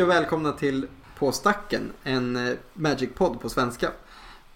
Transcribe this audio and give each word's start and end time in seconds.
Hej 0.00 0.04
och 0.04 0.10
välkomna 0.10 0.52
till 0.52 0.86
På 1.18 1.32
stacken, 1.32 1.92
en 2.04 2.36
eh, 2.36 2.56
Magic-podd 2.74 3.40
på 3.40 3.48
svenska. 3.48 3.90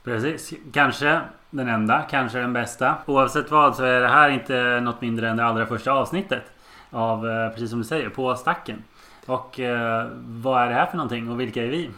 Precis. 0.04 0.52
Kanske 0.72 1.20
den 1.50 1.68
enda, 1.68 2.02
kanske 2.10 2.38
den 2.38 2.52
bästa. 2.52 2.94
Oavsett 3.06 3.50
vad 3.50 3.76
så 3.76 3.84
är 3.84 4.00
det 4.00 4.08
här 4.08 4.30
inte 4.30 4.80
något 4.80 5.00
mindre 5.00 5.28
än 5.28 5.36
det 5.36 5.44
allra 5.44 5.66
första 5.66 5.92
avsnittet. 5.92 6.42
Av, 6.90 7.30
eh, 7.30 7.48
precis 7.50 7.70
som 7.70 7.78
du 7.78 7.84
säger, 7.84 8.08
På 8.08 8.36
stacken. 8.36 8.84
Och 9.26 9.60
eh, 9.60 10.08
vad 10.26 10.62
är 10.62 10.68
det 10.68 10.74
här 10.74 10.86
för 10.86 10.96
någonting 10.96 11.30
och 11.30 11.40
vilka 11.40 11.62
är 11.62 11.68
vi? 11.68 11.90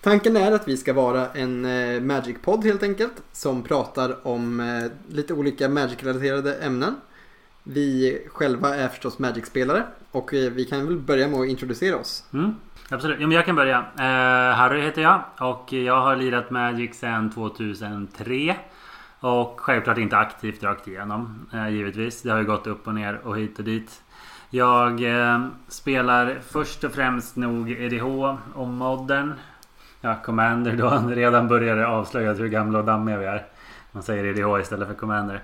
Tanken 0.00 0.36
är 0.36 0.52
att 0.52 0.68
vi 0.68 0.76
ska 0.76 0.92
vara 0.92 1.26
en 1.28 1.66
Magic-podd 2.06 2.64
helt 2.64 2.82
enkelt. 2.82 3.22
Som 3.32 3.62
pratar 3.62 4.26
om 4.26 4.60
eh, 4.60 5.14
lite 5.14 5.34
olika 5.34 5.68
Magic-relaterade 5.68 6.54
ämnen. 6.54 6.96
Vi 7.62 8.18
själva 8.32 8.76
är 8.76 8.88
förstås 8.88 9.18
Magic-spelare 9.18 9.82
och 10.10 10.34
eh, 10.34 10.52
vi 10.52 10.64
kan 10.64 10.86
väl 10.86 10.96
börja 10.96 11.28
med 11.28 11.40
att 11.40 11.46
introducera 11.46 11.96
oss. 11.96 12.24
Mm, 12.32 12.54
absolut. 12.88 13.20
ja, 13.20 13.26
men 13.26 13.36
jag 13.36 13.46
kan 13.46 13.56
börja. 13.56 13.78
Eh, 13.78 14.56
Harry 14.56 14.80
heter 14.80 15.02
jag 15.02 15.22
och 15.40 15.72
jag 15.72 16.00
har 16.00 16.16
lirat 16.16 16.50
Magic 16.50 16.98
sedan 16.98 17.30
2003. 17.30 18.56
Och 19.20 19.60
självklart 19.60 19.98
inte 19.98 20.16
aktivt 20.16 20.62
rakt 20.62 20.88
igenom 20.88 21.46
eh, 21.52 21.68
givetvis. 21.68 22.22
Det 22.22 22.30
har 22.30 22.38
ju 22.38 22.44
gått 22.44 22.66
upp 22.66 22.86
och 22.86 22.94
ner 22.94 23.20
och 23.24 23.38
hit 23.38 23.58
och 23.58 23.64
dit. 23.64 24.02
Jag 24.50 25.02
eh, 25.02 25.46
spelar 25.68 26.38
först 26.48 26.84
och 26.84 26.92
främst 26.92 27.36
nog 27.36 27.70
EDH 27.70 28.04
och 28.54 28.68
Modern. 28.68 29.32
Ja, 30.00 30.14
Commander 30.24 30.76
då. 30.76 31.02
Redan 31.08 31.48
började 31.48 31.86
avslöja 31.86 32.32
hur 32.32 32.48
gamla 32.48 32.78
och 32.78 32.84
dammiga 32.84 33.18
vi 33.18 33.26
är. 33.26 33.46
Man 33.92 34.02
säger 34.02 34.24
EDH 34.24 34.60
istället 34.60 34.88
för 34.88 34.94
Commander. 34.94 35.42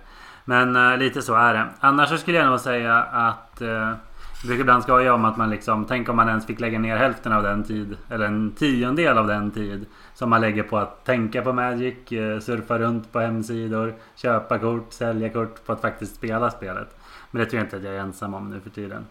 Men 0.49 0.77
uh, 0.77 0.99
lite 0.99 1.23
så 1.23 1.35
är 1.35 1.55
det. 1.55 1.67
Annars 1.81 2.09
så 2.09 2.19
skulle 2.19 2.39
jag 2.39 2.47
nog 2.47 2.61
säga 2.61 2.97
att 3.03 3.61
eh, 3.61 3.69
uh, 3.69 3.95
jag 4.43 4.49
brukar 4.49 4.61
ibland 4.61 4.83
skoja 4.83 5.15
om 5.15 5.25
att 5.25 5.37
man 5.37 5.51
liksom, 5.51 5.85
tänk 5.85 6.09
om 6.09 6.17
man 6.17 6.29
ens 6.29 6.47
fick 6.47 6.61
lägga 6.61 6.79
ner 6.79 6.97
hälften 6.97 7.33
av 7.33 7.43
den 7.43 7.65
tid, 7.65 7.97
eller 8.11 8.27
en 8.27 8.53
tiondel 8.53 9.19
av 9.19 9.27
den 9.27 9.51
tid 9.51 9.87
som 10.15 10.31
man 10.31 10.41
lägger 10.41 10.63
på 10.63 10.79
att 10.79 11.05
tänka 11.05 11.43
på 11.43 11.53
Magic, 11.53 12.13
eh, 12.13 12.39
surfa 12.39 12.79
runt 12.79 13.13
på 13.13 13.21
hemsidor, 13.21 13.95
köpa 14.15 14.59
kort, 14.59 14.93
sälja 14.93 15.29
kort 15.29 15.67
på 15.67 15.73
att 15.73 15.81
faktiskt 15.81 16.15
spela 16.15 16.51
spelet. 16.51 16.97
Men 17.31 17.41
det 17.41 17.47
tror 17.47 17.59
jag 17.59 17.67
inte 17.67 17.77
att 17.77 17.83
jag 17.83 17.95
är 17.95 18.01
ensam 18.01 18.35
om 18.35 18.51
nu 18.51 18.61
för 18.61 18.71
tiden. 18.71 19.07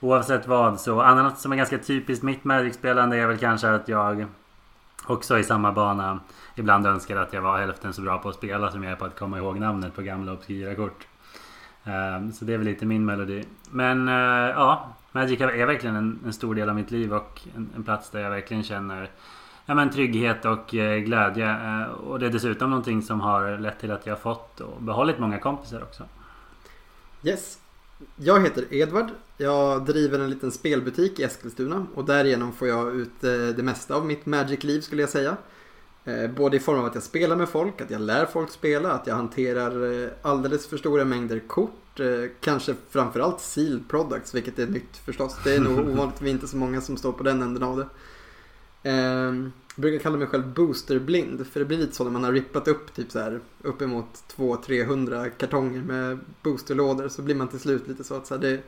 Oavsett 0.00 0.48
vad 0.48 0.80
så, 0.80 1.00
annat 1.00 1.38
som 1.38 1.52
är 1.52 1.56
ganska 1.56 1.78
typiskt 1.78 2.24
mitt 2.24 2.44
Magic-spelande 2.44 3.16
är 3.16 3.26
väl 3.26 3.38
kanske 3.38 3.70
att 3.70 3.88
jag 3.88 4.26
också 5.06 5.38
i 5.38 5.44
samma 5.44 5.72
bana 5.72 6.20
ibland 6.54 6.86
önskar 6.86 7.16
att 7.16 7.32
jag 7.32 7.42
var 7.42 7.58
hälften 7.58 7.92
så 7.92 8.02
bra 8.02 8.18
på 8.18 8.28
att 8.28 8.34
spela 8.34 8.70
som 8.70 8.82
jag 8.82 8.92
är 8.92 8.96
på 8.96 9.04
att 9.04 9.18
komma 9.18 9.38
ihåg 9.38 9.58
namnet 9.58 9.94
på 9.94 10.02
gamla 10.02 10.32
obskyra 10.32 10.74
kort. 10.74 11.06
Eh, 11.84 12.30
så 12.32 12.44
det 12.44 12.54
är 12.54 12.58
väl 12.58 12.66
lite 12.66 12.86
min 12.86 13.04
melodi. 13.04 13.44
Men 13.70 14.08
eh, 14.08 14.14
ja, 14.50 14.94
Magic 15.12 15.40
är 15.40 15.66
verkligen 15.66 15.96
en, 15.96 16.20
en 16.26 16.32
stor 16.32 16.54
del 16.54 16.68
av 16.68 16.74
mitt 16.74 16.90
liv 16.90 17.14
och 17.14 17.40
en, 17.56 17.70
en 17.76 17.84
plats 17.84 18.10
där 18.10 18.20
jag 18.20 18.30
verkligen 18.30 18.62
känner 18.62 19.10
ja, 19.66 19.74
men 19.74 19.90
trygghet 19.90 20.44
och 20.44 20.74
eh, 20.74 20.98
glädje. 20.98 21.86
Och 21.86 22.18
det 22.18 22.26
är 22.26 22.30
dessutom 22.30 22.70
någonting 22.70 23.02
som 23.02 23.20
har 23.20 23.58
lett 23.58 23.78
till 23.78 23.92
att 23.92 24.06
jag 24.06 24.14
har 24.14 24.20
fått 24.20 24.60
och 24.60 24.82
behållit 24.82 25.18
många 25.18 25.38
kompisar 25.38 25.82
också. 25.82 26.04
Yes. 27.22 27.58
Jag 28.16 28.40
heter 28.40 28.74
Edvard. 28.74 29.08
Jag 29.36 29.84
driver 29.84 30.18
en 30.18 30.30
liten 30.30 30.52
spelbutik 30.52 31.20
i 31.20 31.22
Eskilstuna 31.22 31.86
och 31.94 32.04
därigenom 32.04 32.52
får 32.52 32.68
jag 32.68 32.94
ut 32.96 33.24
eh, 33.24 33.30
det 33.30 33.62
mesta 33.62 33.94
av 33.94 34.06
mitt 34.06 34.26
Magic-liv 34.26 34.80
skulle 34.80 35.02
jag 35.02 35.10
säga. 35.10 35.36
Eh, 36.04 36.30
Både 36.30 36.56
i 36.56 36.60
form 36.60 36.78
av 36.78 36.84
att 36.84 36.94
jag 36.94 37.02
spelar 37.02 37.36
med 37.36 37.48
folk, 37.48 37.80
att 37.80 37.90
jag 37.90 38.00
lär 38.00 38.26
folk 38.26 38.50
spela, 38.50 38.92
att 38.92 39.06
jag 39.06 39.14
hanterar 39.14 40.02
eh, 40.02 40.08
alldeles 40.22 40.66
för 40.66 40.76
stora 40.76 41.04
mängder 41.04 41.38
kort. 41.38 41.70
Kanske 42.40 42.74
framförallt 42.90 43.40
sealed 43.40 43.88
products, 43.88 44.34
vilket 44.34 44.58
är 44.58 44.66
nytt 44.66 44.96
förstås. 45.04 45.36
Det 45.44 45.54
är 45.54 45.60
nog 45.60 45.78
ovanligt, 45.88 46.22
vi 46.22 46.28
är 46.28 46.34
inte 46.34 46.48
så 46.48 46.56
många 46.56 46.80
som 46.80 46.96
står 46.96 47.12
på 47.12 47.22
den 47.22 47.42
änden 47.42 47.62
av 47.62 47.76
det. 47.76 47.86
Jag 49.74 49.82
brukar 49.82 49.98
kalla 49.98 50.16
mig 50.16 50.26
själv 50.26 50.54
boosterblind, 50.54 51.46
för 51.46 51.60
det 51.60 51.66
blir 51.66 51.78
lite 51.78 51.94
så 51.94 52.04
när 52.04 52.10
man 52.10 52.24
har 52.24 52.32
rippat 52.32 52.68
upp 52.68 52.94
typ 52.94 53.10
så 53.10 53.18
här 53.18 53.40
uppemot 53.62 54.24
200-300 54.36 55.30
kartonger 55.30 55.82
med 55.82 56.18
boosterlådor 56.42 57.08
så 57.08 57.22
blir 57.22 57.34
man 57.34 57.48
till 57.48 57.60
slut 57.60 57.88
lite 57.88 58.04
så 58.04 58.14
att 58.14 58.26
så 58.26 58.34
här, 58.34 58.40
det, 58.42 58.60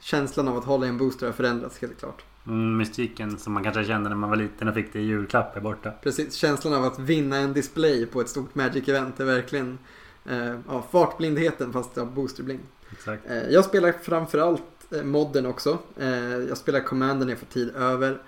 känslan 0.00 0.48
av 0.48 0.56
att 0.56 0.64
hålla 0.64 0.86
i 0.86 0.88
en 0.88 0.98
booster 0.98 1.26
har 1.26 1.32
förändrats 1.32 1.78
helt 1.78 1.98
klart. 1.98 2.24
Mm, 2.46 2.76
mystiken 2.76 3.38
som 3.38 3.52
man 3.52 3.62
kanske 3.62 3.84
kände 3.84 4.08
när 4.08 4.16
man 4.16 4.30
var 4.30 4.36
liten 4.36 4.68
och 4.68 4.74
fick 4.74 4.92
det 4.92 5.00
i 5.00 5.02
julklapp 5.02 5.56
är 5.56 5.60
borta. 5.60 5.92
Precis, 6.02 6.34
känslan 6.34 6.74
av 6.74 6.84
att 6.84 6.98
vinna 6.98 7.36
en 7.36 7.52
display 7.52 8.06
på 8.06 8.20
ett 8.20 8.28
stort 8.28 8.54
Magic-event 8.54 9.20
är 9.20 9.24
verkligen 9.24 9.78
eh, 10.24 10.54
ja, 10.68 10.84
fartblindheten 10.92 11.72
fast 11.72 11.90
ja, 11.94 12.04
boosterblind. 12.04 12.62
Exakt. 12.92 13.30
Eh, 13.30 13.48
jag 13.50 13.64
spelar 13.64 13.92
framförallt 13.92 14.92
eh, 14.92 15.02
modden 15.02 15.46
också. 15.46 15.78
Eh, 15.96 16.36
jag 16.36 16.56
spelar 16.56 16.80
Commander 16.80 17.26
när 17.26 17.32
jag 17.32 17.38
får 17.38 17.46
tid 17.46 17.76
över. 17.76 18.18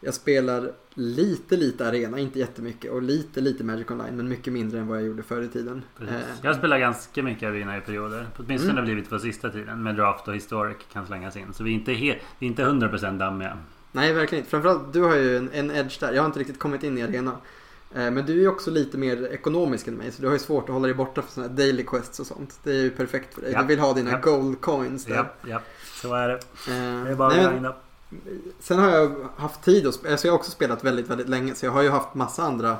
Jag 0.00 0.14
spelar 0.14 0.72
lite, 0.98 1.56
lite 1.56 1.88
arena, 1.88 2.18
inte 2.18 2.38
jättemycket. 2.38 2.90
Och 2.92 3.02
lite, 3.02 3.40
lite 3.40 3.64
Magic 3.64 3.90
Online, 3.90 4.16
men 4.16 4.28
mycket 4.28 4.52
mindre 4.52 4.78
än 4.80 4.86
vad 4.86 4.98
jag 4.98 5.06
gjorde 5.06 5.22
förr 5.22 5.42
i 5.42 5.48
tiden. 5.48 5.82
Precis. 5.98 6.14
Eh, 6.16 6.22
Jag 6.42 6.56
spelar 6.56 6.78
ganska 6.78 7.22
mycket 7.22 7.48
arena 7.48 7.76
i 7.76 7.80
perioder. 7.80 8.26
Åtminstone 8.36 8.72
Mm. 8.72 8.84
blivit 8.84 9.10
på 9.10 9.18
sista 9.18 9.50
tiden. 9.50 9.82
Med 9.82 9.94
draft 9.96 10.28
och 10.28 10.34
historic 10.34 10.76
kan 10.92 11.06
slängas 11.06 11.36
in. 11.36 11.52
Så 11.52 11.64
vi 11.64 11.70
är 11.70 11.74
inte, 11.74 11.92
vi 11.92 12.10
är 12.10 12.20
inte 12.40 12.62
100% 12.62 13.18
dammiga. 13.18 13.58
Nej, 13.92 14.12
verkligen 14.12 14.40
inte. 14.42 14.50
Framförallt, 14.50 14.92
du 14.92 15.02
har 15.02 15.16
ju 15.16 15.36
en, 15.36 15.50
en 15.52 15.70
edge 15.70 16.00
där. 16.00 16.12
Jag 16.12 16.22
har 16.22 16.26
inte 16.26 16.38
riktigt 16.40 16.58
kommit 16.58 16.82
in 16.82 16.98
i 16.98 17.02
arena. 17.02 17.32
Eh, 17.94 18.10
Men 18.10 18.26
du 18.26 18.32
är 18.32 18.40
ju 18.40 18.48
också 18.48 18.70
lite 18.70 18.98
mer 18.98 19.26
ekonomisk 19.26 19.88
än 19.88 19.94
mig, 19.94 20.12
så 20.12 20.20
du 20.22 20.26
har 20.28 20.32
ju 20.34 20.38
svårt 20.38 20.64
att 20.64 20.70
hålla 20.74 20.86
dig 20.86 20.94
borta 20.94 21.22
för 21.22 21.32
sådana 21.32 21.48
här 21.50 21.56
daily 21.56 21.82
quests 21.84 22.20
och 22.20 22.26
sånt. 22.26 22.60
Det 22.64 22.70
är 22.70 22.82
ju 22.82 22.90
perfekt 22.90 23.34
för 23.34 23.42
dig. 23.42 23.52
Ja. 23.52 23.60
Du 23.60 23.66
vill 23.66 23.78
ha 23.78 23.92
dina 23.94 24.10
Ja. 24.10 24.18
gold 24.22 24.60
coins 24.60 25.04
där. 25.04 25.14
Japp, 25.14 25.46
japp. 25.48 25.62
Så 25.94 26.14
är 26.14 26.28
det. 26.28 26.34
Eh, 26.34 27.04
Det 27.04 27.10
är 27.10 27.14
bara 27.14 27.28
nej, 27.28 27.38
att 27.38 27.44
men- 27.44 27.52
grinda. 27.52 27.76
Sen 28.60 28.78
har 28.78 28.90
jag 28.90 29.14
haft 29.36 29.62
tid 29.62 29.86
att 29.86 29.94
spela, 29.94 30.12
alltså 30.12 30.26
jag 30.26 30.32
har 30.32 30.38
också 30.38 30.50
spelat 30.50 30.84
väldigt, 30.84 31.08
väldigt 31.08 31.28
länge 31.28 31.54
så 31.54 31.66
jag 31.66 31.72
har 31.72 31.82
ju 31.82 31.90
haft 31.90 32.14
massa 32.14 32.42
andra 32.42 32.76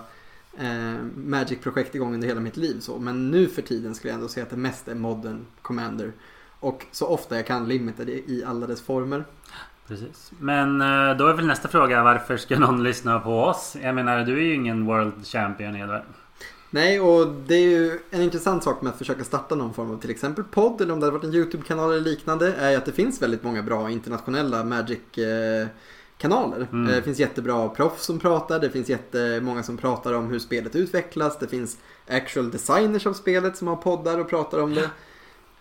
eh, 0.59 0.95
Magic-projekt 1.17 1.95
igång 1.95 2.15
under 2.15 2.29
hela 2.29 2.41
mitt 2.41 2.57
liv 2.57 2.81
så. 2.81 2.99
Men 2.99 3.31
nu 3.31 3.49
för 3.49 3.63
tiden 3.63 3.95
skulle 3.95 4.11
jag 4.11 4.15
ändå 4.15 4.29
säga 4.29 4.45
att 4.45 4.51
det 4.51 4.57
mest 4.57 4.89
är 4.89 4.95
Modern 4.95 5.47
Commander. 5.63 6.13
Och 6.61 6.87
så 6.93 7.07
ofta 7.07 7.37
jag 7.37 7.47
kan 7.47 7.69
Limited 7.69 8.09
i, 8.09 8.25
i 8.27 8.45
alla 8.45 8.67
dess 8.67 8.83
former. 8.83 9.25
Precis. 9.87 10.33
Men 10.39 10.81
eh, 10.81 11.17
då 11.17 11.27
är 11.27 11.35
väl 11.35 11.47
nästa 11.47 11.69
fråga 11.69 12.03
varför 12.03 12.37
ska 12.37 12.59
någon 12.59 12.83
lyssna 12.83 13.21
på 13.21 13.43
oss? 13.43 13.77
Jag 13.83 13.95
menar 13.95 14.25
du 14.25 14.33
är 14.33 14.43
ju 14.43 14.55
ingen 14.55 14.87
World 14.87 15.27
Champion 15.27 15.77
Edvard. 15.77 16.03
Nej, 16.71 17.01
och 17.01 17.27
det 17.47 17.55
är 17.55 17.69
ju 17.69 17.99
en 18.11 18.23
intressant 18.23 18.65
sak 18.65 18.83
med 18.83 18.93
att 18.93 18.99
försöka 18.99 19.25
starta 19.25 19.55
någon 19.55 19.75
form 19.75 19.91
av 19.91 20.01
till 20.01 20.11
exempel 20.11 20.45
podd 20.45 20.81
eller 20.81 20.93
om 20.93 21.01
det 21.01 21.07
hade 21.07 21.19
varit 21.19 21.25
en 21.25 21.35
YouTube-kanal 21.35 21.93
eller 21.93 22.01
liknande 22.01 22.55
är 22.55 22.71
ju 22.71 22.77
att 22.77 22.85
det 22.85 22.93
finns 22.93 23.23
väldigt 23.23 23.43
många 23.43 23.63
bra 23.63 23.91
internationella 23.91 24.65
Magic-kanaler. 24.65 26.69
Mm. 26.73 26.87
Det 26.87 27.03
finns 27.03 27.19
jättebra 27.19 27.69
proffs 27.69 28.05
som 28.05 28.19
pratar, 28.19 28.61
det 28.61 28.71
finns 28.71 28.89
jättemånga 28.89 29.63
som 29.63 29.77
pratar 29.77 30.13
om 30.13 30.27
hur 30.27 30.39
spelet 30.39 30.77
utvecklas, 30.77 31.39
det 31.39 31.49
finns 31.49 31.79
actual 32.09 32.51
designers 32.51 33.07
av 33.07 33.13
spelet 33.13 33.57
som 33.57 33.69
har 33.69 33.77
poddar 33.77 34.19
och 34.19 34.29
pratar 34.29 34.63
om 34.63 34.75
det. 34.75 34.91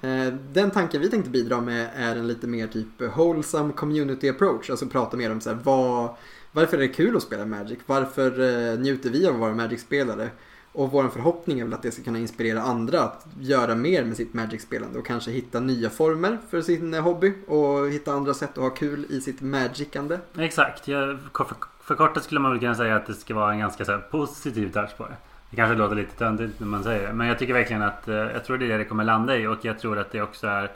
Eh, 0.02 0.34
Den 0.52 0.72
tanken 0.72 1.02
vi 1.02 1.10
tänkte 1.10 1.30
bidra 1.30 1.62
med 1.62 1.90
är 1.96 2.16
en 2.16 2.28
lite 2.28 2.48
mer 2.48 2.68
typ 2.68 3.02
wholesome 3.16 3.74
community 3.74 4.30
approach, 4.30 4.70
alltså 4.70 4.86
prata 4.86 5.18
mer 5.18 5.32
om 5.32 5.42
så 5.42 5.50
här, 5.50 5.60
vad, 5.64 6.10
varför 6.52 6.78
är 6.78 6.82
det 6.82 6.88
kul 6.88 7.18
att 7.18 7.24
spela 7.24 7.46
Magic? 7.46 7.80
Varför 7.86 8.40
eh, 8.40 8.80
njuter 8.80 9.10
vi 9.10 9.28
av 9.28 9.34
att 9.34 9.40
vara 9.40 9.54
Magic-spelare? 9.54 10.30
Och 10.78 10.92
vår 10.92 11.08
förhoppning 11.08 11.60
är 11.60 11.64
väl 11.64 11.74
att 11.74 11.82
det 11.82 11.92
ska 11.92 12.04
kunna 12.04 12.20
inspirera 12.20 12.62
andra 12.62 13.02
att 13.02 13.26
göra 13.40 13.76
mer 13.76 14.04
med 14.04 14.18
sitt 14.18 14.34
Magic-spelande 14.34 15.00
och 15.00 15.06
kanske 15.06 15.32
hitta 15.32 15.60
nya 15.60 15.90
former 15.90 16.38
för 16.50 16.62
sin 16.62 16.94
eh, 16.94 17.02
hobby 17.02 17.34
och 17.48 17.90
hitta 17.90 18.14
andra 18.14 18.34
sätt 18.34 18.50
att 18.50 18.64
ha 18.64 18.70
kul 18.70 19.06
i 19.10 19.22
sitt 19.22 19.42
Magicande. 19.42 20.20
Exakt. 20.38 20.88
Jag, 20.88 21.20
för, 21.34 21.56
förkortat 21.82 22.24
skulle 22.24 22.40
man 22.40 22.52
väl 22.52 22.60
kunna 22.60 22.76
säga 22.76 22.96
att 22.96 23.06
det 23.06 23.14
ska 23.14 23.36
vara 23.36 23.52
en 23.52 23.60
ganska 23.60 23.86
så 23.86 23.92
här, 23.92 24.00
positiv 24.00 24.72
touch 24.72 24.98
på 24.98 25.04
det. 25.04 25.16
Det 25.50 25.56
kanske 25.56 25.76
låter 25.76 25.96
lite 25.96 26.18
töntigt 26.18 26.60
när 26.60 26.68
man 26.68 26.84
säger 26.84 27.08
det. 27.08 27.14
Men 27.14 27.28
jag 27.28 27.40
tycker 27.40 27.54
verkligen 27.54 27.82
att 27.82 28.08
eh, 28.08 28.16
jag 28.16 28.46
tror 28.46 28.58
det 28.58 28.66
är 28.66 28.70
det 28.70 28.78
det 28.78 28.86
kommer 28.86 29.04
landa 29.04 29.38
i. 29.38 29.48
Och 29.48 29.58
jag 29.62 29.80
tror 29.80 30.00
att 30.00 30.12
det 30.12 30.22
också 30.22 30.48
är 30.48 30.72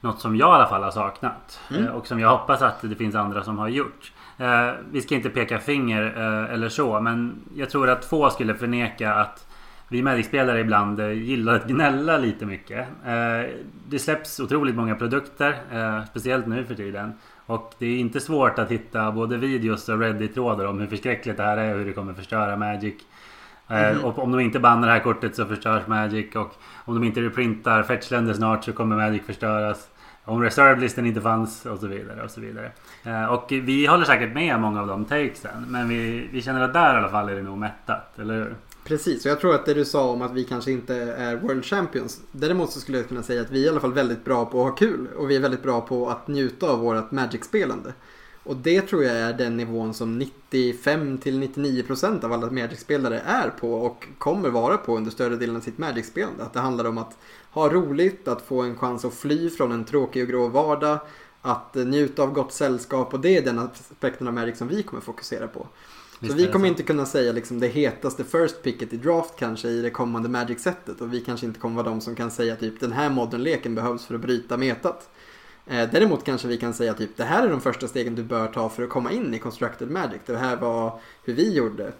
något 0.00 0.20
som 0.20 0.36
jag 0.36 0.48
i 0.48 0.52
alla 0.52 0.66
fall 0.66 0.82
har 0.82 0.90
saknat. 0.90 1.60
Mm. 1.70 1.84
Eh, 1.86 1.90
Och 1.90 2.06
som 2.06 2.20
jag 2.20 2.28
hoppas 2.38 2.62
att 2.62 2.80
det 2.82 2.94
finns 2.94 3.14
andra 3.14 3.44
som 3.44 3.58
har 3.58 3.68
gjort. 3.68 4.12
Eh, 4.38 4.70
Vi 4.90 5.00
ska 5.00 5.14
inte 5.14 5.30
peka 5.30 5.58
finger 5.58 6.02
eh, 6.16 6.54
eller 6.54 6.68
så. 6.68 7.00
Men 7.00 7.40
jag 7.56 7.70
tror 7.70 7.88
att 7.88 8.04
få 8.04 8.30
skulle 8.30 8.54
förneka 8.54 9.14
att 9.14 9.44
vi 9.88 10.02
Magic-spelare 10.02 10.60
ibland 10.60 11.00
eh, 11.00 11.10
gillar 11.12 11.54
att 11.54 11.66
gnälla 11.68 12.18
lite 12.18 12.46
mycket. 12.46 12.86
Det 13.88 13.98
släpps 13.98 14.40
otroligt 14.40 14.74
många 14.74 14.94
produkter. 14.94 15.56
Speciellt 16.06 16.46
nu 16.46 16.64
för 16.64 16.74
tiden. 16.74 17.12
Och 17.46 17.74
det 17.78 17.86
är 17.86 17.98
inte 17.98 18.20
svårt 18.20 18.58
att 18.58 18.70
hitta 18.70 19.12
både 19.12 19.36
videos 19.36 19.88
och 19.88 19.98
Reddit-trådar 20.00 20.64
om 20.64 20.80
hur 20.80 20.86
förskräckligt 20.86 21.36
det 21.36 21.42
här 21.42 21.56
är 21.56 21.72
och 21.72 21.78
hur 21.78 21.86
det 21.86 21.92
kommer 21.92 22.12
förstöra 22.14 22.56
Magic. 22.56 22.94
Mhm. 23.68 24.04
Och 24.04 24.18
om 24.18 24.32
de 24.32 24.40
inte 24.40 24.58
bannar 24.58 24.86
det 24.88 24.92
här 24.94 25.00
kortet 25.00 25.36
så 25.36 25.46
förstörs 25.46 25.86
Magic. 25.86 26.36
Och 26.36 26.54
om 26.84 26.94
de 26.94 27.04
inte 27.04 27.20
reprintar 27.20 27.82
fetchländer 27.82 28.34
snart 28.34 28.64
så 28.64 28.72
kommer 28.72 28.96
Magic 28.96 29.22
förstöras. 29.26 29.88
Om 30.24 30.42
reserve-listen 30.42 31.06
inte 31.06 31.20
fanns 31.20 31.66
och 31.66 31.78
så 31.78 31.86
vidare 31.86 32.22
och 32.22 32.30
så 32.30 32.40
vidare. 32.40 32.72
Eh, 33.04 33.24
Och 33.24 33.46
vi 33.50 33.86
håller 33.86 34.04
säkert 34.04 34.34
med 34.34 34.60
många 34.60 34.80
av 34.80 34.86
de 34.86 35.04
takesen. 35.04 35.66
Men 35.68 35.88
vi, 35.88 36.28
vi 36.32 36.42
känner 36.42 36.60
att 36.60 36.72
där 36.72 36.94
i 36.94 36.98
alla 36.98 37.08
fall 37.08 37.28
är 37.28 37.34
det 37.34 37.42
nog 37.42 37.58
mättat, 37.58 38.18
eller 38.18 38.34
hur? 38.34 38.54
Precis, 38.84 39.24
och 39.24 39.30
jag 39.30 39.40
tror 39.40 39.54
att 39.54 39.66
det 39.66 39.74
du 39.74 39.84
sa 39.84 40.10
om 40.10 40.22
att 40.22 40.32
vi 40.32 40.44
kanske 40.44 40.70
inte 40.72 40.94
är 40.94 41.36
World 41.36 41.64
Champions. 41.64 42.20
Däremot 42.32 42.70
så 42.70 42.80
skulle 42.80 42.98
jag 42.98 43.08
kunna 43.08 43.22
säga 43.22 43.40
att 43.40 43.50
vi 43.50 43.62
är 43.62 43.66
i 43.66 43.68
alla 43.70 43.80
fall 43.80 43.92
väldigt 43.92 44.24
bra 44.24 44.44
på 44.44 44.60
att 44.60 44.68
ha 44.70 44.76
kul. 44.76 45.06
Och 45.16 45.30
vi 45.30 45.36
är 45.36 45.40
väldigt 45.40 45.62
bra 45.62 45.80
på 45.80 46.08
att 46.10 46.28
njuta 46.28 46.66
av 46.66 46.78
vårt 46.78 47.10
Magic-spelande. 47.10 47.92
Och 48.48 48.56
det 48.56 48.82
tror 48.82 49.04
jag 49.04 49.16
är 49.16 49.32
den 49.32 49.56
nivån 49.56 49.94
som 49.94 50.22
95-99% 50.50 52.24
av 52.24 52.32
alla 52.32 52.50
Magic-spelare 52.50 53.20
är 53.20 53.50
på 53.50 53.74
och 53.74 54.06
kommer 54.18 54.48
vara 54.48 54.76
på 54.76 54.96
under 54.96 55.10
större 55.10 55.36
delen 55.36 55.56
av 55.56 55.60
sitt 55.60 55.78
Magic-spelande. 55.78 56.42
Att 56.42 56.52
det 56.52 56.60
handlar 56.60 56.84
om 56.84 56.98
att 56.98 57.18
ha 57.50 57.68
roligt, 57.68 58.28
att 58.28 58.42
få 58.42 58.62
en 58.62 58.76
chans 58.76 59.04
att 59.04 59.14
fly 59.14 59.50
från 59.50 59.72
en 59.72 59.84
tråkig 59.84 60.22
och 60.22 60.28
grå 60.28 60.48
vardag, 60.48 60.98
att 61.42 61.74
njuta 61.74 62.22
av 62.22 62.32
gott 62.32 62.52
sällskap 62.52 63.14
och 63.14 63.20
det 63.20 63.36
är 63.36 63.42
den 63.42 63.58
aspekten 63.58 64.28
av 64.28 64.34
Magic 64.34 64.58
som 64.58 64.68
vi 64.68 64.82
kommer 64.82 65.02
fokusera 65.02 65.48
på. 65.48 65.66
Så 66.20 66.32
vi 66.32 66.46
kommer 66.46 66.68
inte 66.68 66.82
kunna 66.82 67.06
säga 67.06 67.32
liksom 67.32 67.60
det 67.60 67.68
hetaste 67.68 68.24
first 68.24 68.62
picket 68.62 68.92
i 68.92 68.96
draft 68.96 69.34
kanske 69.38 69.68
i 69.68 69.82
det 69.82 69.90
kommande 69.90 70.28
Magic-sättet 70.28 71.00
och 71.00 71.14
vi 71.14 71.20
kanske 71.20 71.46
inte 71.46 71.60
kommer 71.60 71.82
vara 71.82 71.88
de 71.88 72.00
som 72.00 72.14
kan 72.14 72.30
säga 72.30 72.56
typ 72.56 72.80
den 72.80 72.92
här 72.92 73.10
modern-leken 73.10 73.74
behövs 73.74 74.06
för 74.06 74.14
att 74.14 74.20
bryta 74.20 74.56
metat. 74.56 75.10
Eh, 75.68 75.90
däremot 75.90 76.24
kanske 76.24 76.48
vi 76.48 76.56
kan 76.56 76.74
säga 76.74 76.94
typ 76.94 77.16
det 77.16 77.24
här 77.24 77.46
är 77.46 77.50
de 77.50 77.60
första 77.60 77.88
stegen 77.88 78.14
du 78.14 78.22
bör 78.22 78.46
ta 78.46 78.68
för 78.68 78.82
att 78.82 78.88
komma 78.88 79.12
in 79.12 79.34
i 79.34 79.38
Constructed 79.38 79.90
Magic. 79.90 80.20
Det 80.26 80.36
här 80.36 80.56
var 80.56 81.00
hur 81.24 81.34
vi 81.34 81.54
gjorde. 81.54 81.92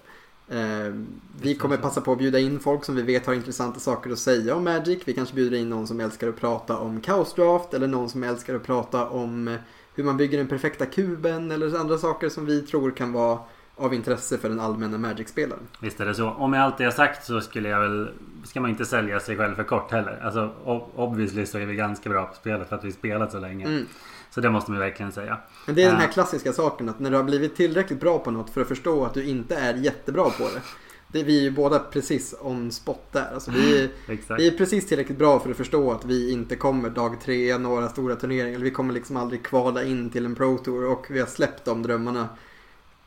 Eh, 0.49 0.94
vi 1.41 1.55
kommer 1.55 1.76
passa 1.76 2.00
på 2.00 2.12
att 2.12 2.19
bjuda 2.19 2.38
in 2.38 2.61
folk 2.61 2.85
som 2.85 2.97
vi 2.97 3.03
vet 3.03 3.26
har 3.26 3.35
intressanta 3.35 3.81
saker 3.81 4.11
att 4.11 4.19
säga 4.19 4.55
om 4.55 4.65
Magic. 4.65 5.03
Vi 5.05 5.12
kanske 5.12 5.35
bjuder 5.35 5.59
in 5.59 5.69
någon 5.69 5.87
som 5.87 6.00
älskar 6.00 6.29
att 6.29 6.37
prata 6.37 6.79
om 6.79 7.03
Chaos 7.03 7.35
Draft 7.35 7.75
eller 7.75 7.87
någon 7.87 8.09
som 8.09 8.25
älskar 8.25 8.55
att 8.55 8.62
prata 8.62 9.09
om 9.09 9.56
hur 9.94 10.05
man 10.05 10.17
bygger 10.17 10.38
den 10.38 10.49
perfekta 10.49 10.87
kuben 10.87 11.50
eller 11.50 11.79
andra 11.79 11.99
saker 11.99 12.29
som 12.29 12.47
vi 12.47 12.62
tror 12.62 12.91
kan 12.91 13.12
vara 13.12 13.38
av 13.79 13.95
intresse 13.95 14.39
för 14.39 14.49
den 14.49 14.61
allmänna 14.61 14.99
Magic-spelaren. 14.99 15.63
Visst 15.81 16.01
är 16.01 16.07
det 16.07 16.15
så. 16.15 16.29
Och 16.29 16.51
med 16.51 16.65
allt 16.65 16.79
det 16.79 16.85
jag 16.85 16.95
sagt 16.95 17.27
så 17.27 17.41
skulle 17.41 17.69
jag 17.69 17.81
väl... 17.81 18.11
Ska 18.45 18.61
man 18.61 18.71
inte 18.71 18.85
sälja 18.85 19.21
sig 19.21 19.37
själv 19.37 19.55
för 19.55 19.65
kort 19.65 19.91
heller. 19.93 20.21
Alltså 20.25 20.53
obviously 20.95 21.47
så 21.47 21.59
är 21.59 21.67
vi 21.67 21.75
ganska 21.75 22.11
bra 22.11 22.25
på 22.27 22.35
spelet 22.35 22.69
för 22.69 22.77
att 22.77 22.85
vi 22.85 22.93
spelat 22.93 23.33
så 23.33 23.39
länge. 23.39 23.67
Mm. 23.67 23.87
Så 24.31 24.41
det 24.41 24.51
måste 24.51 24.71
man 24.71 24.81
verkligen 24.81 25.13
säga. 25.13 25.39
Men 25.67 25.75
det 25.75 25.83
är 25.83 25.91
den 25.91 26.01
här 26.01 26.09
klassiska 26.09 26.53
saken 26.53 26.89
att 26.89 27.01
när 27.01 27.11
du 27.11 27.17
har 27.17 27.25
blivit 27.25 27.57
tillräckligt 27.57 28.01
bra 28.01 28.19
på 28.19 28.31
något 28.31 28.51
för 28.51 28.61
att 28.61 28.69
förstå 28.69 29.05
att 29.05 29.15
du 29.15 29.25
inte 29.25 29.57
är 29.57 29.75
jättebra 29.75 30.25
på 30.25 30.43
det. 30.43 30.61
det 31.09 31.23
vi 31.23 31.39
är 31.39 31.43
ju 31.43 31.51
båda 31.51 31.79
precis 31.79 32.35
on 32.41 32.73
spot 32.73 33.13
där. 33.13 33.31
Alltså 33.35 33.51
vi, 33.51 33.83
är, 33.83 33.89
vi 34.37 34.47
är 34.47 34.59
precis 34.59 34.87
tillräckligt 34.87 35.19
bra 35.19 35.41
för 35.41 35.51
att 35.51 35.57
förstå 35.57 35.93
att 35.93 36.05
vi 36.05 36.33
inte 36.33 36.57
kommer 36.57 36.91
dag 36.91 37.21
tre, 37.25 37.59
några 37.59 37.89
stora 37.89 38.17
turneringar. 38.17 38.59
Vi 38.59 38.71
kommer 38.71 38.95
liksom 38.95 39.17
aldrig 39.17 39.45
kvala 39.45 39.85
in 39.85 40.11
till 40.11 40.25
en 40.25 40.35
Pro 40.35 40.59
Tour 40.59 40.85
och 40.87 41.07
vi 41.11 41.21
har 41.21 41.27
släppt 41.27 41.65
de 41.65 41.83
drömmarna 41.83 42.29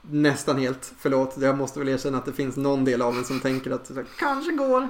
nästan 0.01 0.57
helt. 0.57 0.93
Förlåt, 0.99 1.35
jag 1.39 1.57
måste 1.57 1.79
väl 1.79 1.89
erkänna 1.89 2.17
att 2.17 2.25
det 2.25 2.33
finns 2.33 2.57
någon 2.57 2.85
del 2.85 3.01
av 3.01 3.17
en 3.17 3.23
som 3.23 3.39
tänker 3.39 3.71
att 3.71 3.95
det 3.95 4.05
kanske 4.19 4.51
går. 4.51 4.89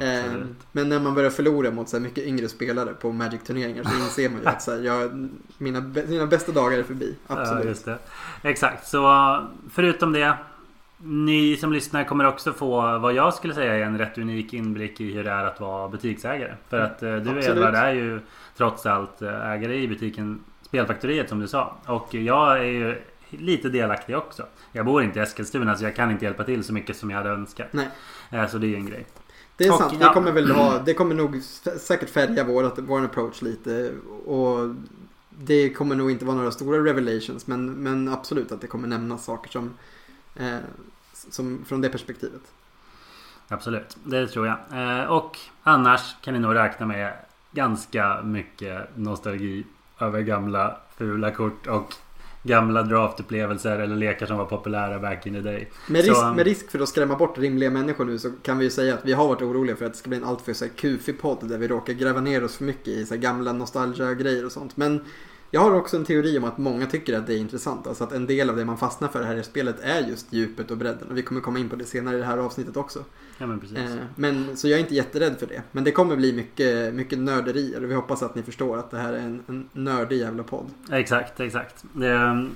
Eh, 0.00 0.32
men 0.72 0.88
när 0.88 1.00
man 1.00 1.14
börjar 1.14 1.30
förlora 1.30 1.70
mot 1.70 1.88
så 1.88 1.96
här 1.96 2.02
mycket 2.02 2.24
yngre 2.24 2.48
spelare 2.48 2.94
på 2.94 3.12
Magic-turneringar 3.12 3.84
så 3.84 3.94
inser 3.94 4.30
man 4.30 4.40
ju 4.40 4.46
att 4.46 4.62
så 4.62 4.70
här, 4.70 4.78
jag, 4.78 5.28
mina, 5.58 5.80
mina 6.08 6.26
bästa 6.26 6.52
dagar 6.52 6.78
är 6.78 6.82
förbi. 6.82 7.14
Absolut. 7.26 7.82
Ja. 7.86 7.98
Exakt, 8.42 8.88
så 8.88 9.46
förutom 9.70 10.12
det. 10.12 10.34
Ni 11.02 11.56
som 11.56 11.72
lyssnar 11.72 12.04
kommer 12.04 12.26
också 12.26 12.52
få 12.52 12.98
vad 12.98 13.12
jag 13.12 13.34
skulle 13.34 13.54
säga 13.54 13.74
är 13.74 13.80
en 13.80 13.98
rätt 13.98 14.18
unik 14.18 14.54
inblick 14.54 15.00
i 15.00 15.12
hur 15.12 15.24
det 15.24 15.30
är 15.30 15.44
att 15.44 15.60
vara 15.60 15.88
butiksägare. 15.88 16.54
För 16.68 16.80
att 16.80 17.02
eh, 17.02 17.16
du 17.16 17.44
Edvard 17.44 17.74
är 17.74 17.92
ju 17.92 18.20
trots 18.56 18.86
allt 18.86 19.22
eh, 19.22 19.50
ägare 19.50 19.76
i 19.76 19.88
butiken 19.88 20.44
Spelfaktoriet 20.62 21.28
som 21.28 21.40
du 21.40 21.48
sa. 21.48 21.76
Och 21.86 22.14
jag 22.14 22.58
är 22.58 22.64
ju 22.64 23.02
lite 23.30 23.68
delaktig 23.68 24.16
också. 24.16 24.46
Jag 24.72 24.86
bor 24.86 25.02
inte 25.02 25.18
i 25.18 25.22
Eskilstuna 25.22 25.76
så 25.76 25.84
jag 25.84 25.96
kan 25.96 26.10
inte 26.10 26.24
hjälpa 26.24 26.44
till 26.44 26.64
så 26.64 26.72
mycket 26.72 26.96
som 26.96 27.10
jag 27.10 27.18
hade 27.18 27.30
önskat. 27.30 27.68
Nej. 27.70 27.88
Eh, 28.30 28.48
så 28.48 28.58
det 28.58 28.66
är 28.66 28.68
ju 28.68 28.76
en 28.76 28.86
grej. 28.86 29.06
Det 29.56 29.64
är 29.64 29.72
och, 29.72 29.78
sant. 29.78 29.94
Ja. 30.00 30.08
Det 30.08 30.14
kommer 30.14 30.32
väl 30.32 30.50
ha, 30.50 30.78
det 30.78 30.94
kommer 30.94 31.14
nog 31.14 31.42
säkert 31.78 32.10
färga 32.10 32.44
vår, 32.44 32.82
vår 32.82 33.04
approach 33.04 33.42
lite. 33.42 33.92
Och 34.26 34.74
det 35.30 35.70
kommer 35.70 35.94
nog 35.94 36.10
inte 36.10 36.24
vara 36.24 36.36
några 36.36 36.50
stora 36.50 36.84
revelations. 36.84 37.46
Men, 37.46 37.72
men 37.72 38.08
absolut 38.08 38.52
att 38.52 38.60
det 38.60 38.66
kommer 38.66 38.88
nämnas 38.88 39.24
saker 39.24 39.50
som, 39.50 39.74
eh, 40.36 40.56
som 41.30 41.64
från 41.64 41.80
det 41.80 41.88
perspektivet. 41.88 42.42
Absolut, 43.48 43.96
det 44.04 44.26
tror 44.26 44.46
jag. 44.46 44.56
Eh, 44.72 45.04
och 45.04 45.38
annars 45.62 46.16
kan 46.20 46.34
ni 46.34 46.40
nog 46.40 46.54
räkna 46.54 46.86
med 46.86 47.12
ganska 47.52 48.22
mycket 48.22 48.96
nostalgi 48.96 49.64
över 49.98 50.20
gamla 50.20 50.76
fula 50.96 51.30
kort 51.30 51.66
och 51.66 51.94
gamla 52.48 52.82
draftupplevelser 52.82 53.78
eller 53.78 53.96
lekar 53.96 54.26
som 54.26 54.38
var 54.38 54.44
populära 54.44 54.98
back 54.98 55.26
in 55.26 55.34
the 55.34 55.40
day. 55.40 55.68
Med 55.86 56.04
risk, 56.04 56.16
så, 56.16 56.32
med 56.32 56.44
risk 56.44 56.70
för 56.70 56.78
att 56.78 56.88
skrämma 56.88 57.16
bort 57.16 57.38
rimliga 57.38 57.70
människor 57.70 58.04
nu 58.04 58.18
så 58.18 58.30
kan 58.42 58.58
vi 58.58 58.64
ju 58.64 58.70
säga 58.70 58.94
att 58.94 59.04
vi 59.04 59.12
har 59.12 59.28
varit 59.28 59.42
oroliga 59.42 59.76
för 59.76 59.86
att 59.86 59.92
det 59.92 59.98
ska 59.98 60.08
bli 60.08 60.18
en 60.18 60.24
alltför 60.24 60.68
kufig 60.76 61.20
podd 61.20 61.48
där 61.48 61.58
vi 61.58 61.68
råkar 61.68 61.92
gräva 61.92 62.20
ner 62.20 62.44
oss 62.44 62.56
för 62.56 62.64
mycket 62.64 62.88
i 62.88 63.06
så 63.06 63.16
gamla 63.16 63.52
nostalgia-grejer 63.52 64.46
och 64.46 64.52
sånt. 64.52 64.76
Men 64.76 65.00
jag 65.50 65.60
har 65.60 65.74
också 65.74 65.96
en 65.96 66.04
teori 66.04 66.38
om 66.38 66.44
att 66.44 66.58
många 66.58 66.86
tycker 66.86 67.18
att 67.18 67.26
det 67.26 67.34
är 67.34 67.38
intressant. 67.38 67.86
Alltså 67.86 68.04
att 68.04 68.12
en 68.12 68.26
del 68.26 68.50
av 68.50 68.56
det 68.56 68.64
man 68.64 68.78
fastnar 68.78 69.08
för 69.08 69.22
här 69.22 69.36
i 69.36 69.42
spelet 69.42 69.80
är 69.80 70.00
just 70.00 70.32
djupet 70.32 70.70
och 70.70 70.76
bredden. 70.76 71.08
Och 71.08 71.16
vi 71.16 71.22
kommer 71.22 71.40
komma 71.40 71.58
in 71.58 71.68
på 71.68 71.76
det 71.76 71.84
senare 71.84 72.16
i 72.16 72.18
det 72.18 72.24
här 72.24 72.38
avsnittet 72.38 72.76
också. 72.76 73.04
Ja, 73.38 73.46
men, 73.46 73.60
precis. 73.60 73.78
Eh, 73.78 73.96
men, 74.14 74.56
så 74.56 74.68
jag 74.68 74.76
är 74.76 74.80
inte 74.80 74.94
jätterädd 74.94 75.38
för 75.38 75.46
det. 75.46 75.62
Men 75.72 75.84
det 75.84 75.92
kommer 75.92 76.16
bli 76.16 76.32
mycket, 76.32 76.94
mycket 76.94 77.18
nörderier. 77.18 77.84
Och 77.84 77.90
vi 77.90 77.94
hoppas 77.94 78.22
att 78.22 78.34
ni 78.34 78.42
förstår 78.42 78.78
att 78.78 78.90
det 78.90 78.98
här 78.98 79.12
är 79.12 79.18
en, 79.18 79.42
en 79.46 79.68
nördig 79.72 80.18
jävla 80.18 80.42
podd. 80.42 80.66
Exakt, 80.90 81.40
exakt. 81.40 81.84
Det, 81.92 82.48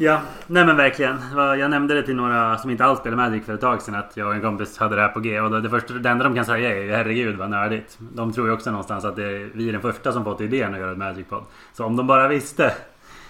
Ja, 0.00 0.20
nej 0.46 0.64
men 0.64 0.76
verkligen. 0.76 1.18
Jag 1.36 1.70
nämnde 1.70 1.94
det 1.94 2.02
till 2.02 2.16
några 2.16 2.58
som 2.58 2.70
inte 2.70 2.84
alls 2.84 2.98
spelar 2.98 3.16
Magic 3.16 3.46
för 3.46 3.54
ett 3.54 3.60
tag 3.60 3.82
sedan 3.82 3.94
att 3.94 4.16
jag 4.16 4.28
och 4.28 4.34
en 4.34 4.40
kompis 4.40 4.78
hade 4.78 4.96
det 4.96 5.02
här 5.02 5.08
på 5.08 5.20
G. 5.20 5.40
Och 5.40 5.62
det, 5.62 5.70
första, 5.70 5.94
det 5.94 6.08
enda 6.08 6.24
de 6.24 6.34
kan 6.34 6.44
säga 6.44 6.76
är 6.76 6.96
herregud 6.96 7.36
vad 7.36 7.50
nördigt. 7.50 7.98
De 7.98 8.32
tror 8.32 8.46
ju 8.46 8.52
också 8.52 8.70
någonstans 8.70 9.04
att 9.04 9.16
det 9.16 9.24
är, 9.24 9.50
vi 9.54 9.68
är 9.68 9.72
den 9.72 9.82
första 9.82 10.12
som 10.12 10.24
fått 10.24 10.40
idén 10.40 10.74
att 10.74 10.80
göra 10.80 10.92
ett 10.92 10.98
Magic-podd. 10.98 11.44
Så 11.72 11.84
om 11.84 11.96
de 11.96 12.06
bara 12.06 12.28
visste 12.28 12.74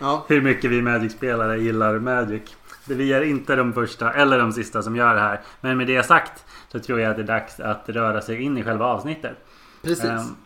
ja. 0.00 0.25
hur 0.29 0.41
mycket 0.41 0.70
vi 0.70 0.82
Magic-spelare 0.82 1.59
gillar 1.59 1.99
Magic. 1.99 2.56
Vi 2.88 3.12
är 3.12 3.23
inte 3.23 3.56
de 3.56 3.73
första 3.73 4.12
eller 4.12 4.38
de 4.38 4.53
sista 4.53 4.82
som 4.82 4.97
gör 4.97 5.15
det 5.15 5.20
här. 5.20 5.41
Men 5.61 5.76
med 5.76 5.87
det 5.87 6.03
sagt 6.03 6.44
så 6.69 6.79
tror 6.79 7.00
jag 7.00 7.11
att 7.11 7.17
det 7.17 7.23
är 7.23 7.26
dags 7.26 7.61
att 7.61 7.88
röra 7.88 8.20
sig 8.20 8.43
in 8.43 8.59
i 8.59 8.65
själva 8.65 8.85
avsnittet. 8.87 9.37
Precis. 9.82 10.05
Um, 10.05 10.37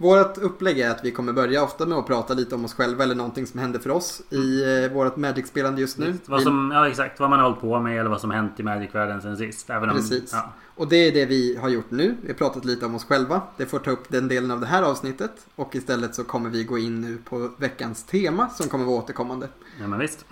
vårt 0.00 0.38
upplägg 0.38 0.78
är 0.78 0.90
att 0.90 1.04
vi 1.04 1.10
kommer 1.10 1.32
börja 1.32 1.64
ofta 1.64 1.86
med 1.86 1.98
att 1.98 2.06
prata 2.06 2.34
lite 2.34 2.54
om 2.54 2.64
oss 2.64 2.74
själva 2.74 3.04
eller 3.04 3.14
någonting 3.14 3.46
som 3.46 3.60
händer 3.60 3.78
för 3.78 3.90
oss 3.90 4.22
i 4.30 4.62
eh, 4.84 4.92
vårt 4.92 5.16
Magic-spelande 5.16 5.80
just 5.80 5.98
nu. 5.98 6.14
Vad 6.26 6.42
som, 6.42 6.70
ja 6.74 6.88
exakt, 6.88 7.20
vad 7.20 7.30
man 7.30 7.38
har 7.38 7.46
hållit 7.46 7.60
på 7.60 7.80
med 7.80 8.00
eller 8.00 8.10
vad 8.10 8.20
som 8.20 8.30
hänt 8.30 8.60
i 8.60 8.62
Magic-världen 8.62 9.22
sen 9.22 9.36
sist. 9.36 9.70
Även 9.70 9.90
om, 9.90 9.96
Precis. 9.96 10.30
Ja. 10.32 10.52
Och 10.74 10.88
det 10.88 10.96
är 10.96 11.12
det 11.12 11.26
vi 11.26 11.56
har 11.56 11.68
gjort 11.68 11.90
nu. 11.90 12.16
Vi 12.22 12.28
har 12.28 12.34
pratat 12.34 12.64
lite 12.64 12.86
om 12.86 12.94
oss 12.94 13.04
själva. 13.04 13.42
Det 13.56 13.66
får 13.66 13.78
ta 13.78 13.90
upp 13.90 14.08
den 14.08 14.28
delen 14.28 14.50
av 14.50 14.60
det 14.60 14.66
här 14.66 14.82
avsnittet. 14.82 15.46
Och 15.56 15.74
istället 15.74 16.14
så 16.14 16.24
kommer 16.24 16.50
vi 16.50 16.64
gå 16.64 16.78
in 16.78 17.00
nu 17.00 17.18
på 17.24 17.50
veckans 17.56 18.04
tema 18.04 18.48
som 18.48 18.68
kommer 18.68 18.84
vara 18.84 18.96
återkommande. 18.96 19.48
Ja 19.80 19.86
men 19.86 19.98
visst. 19.98 20.24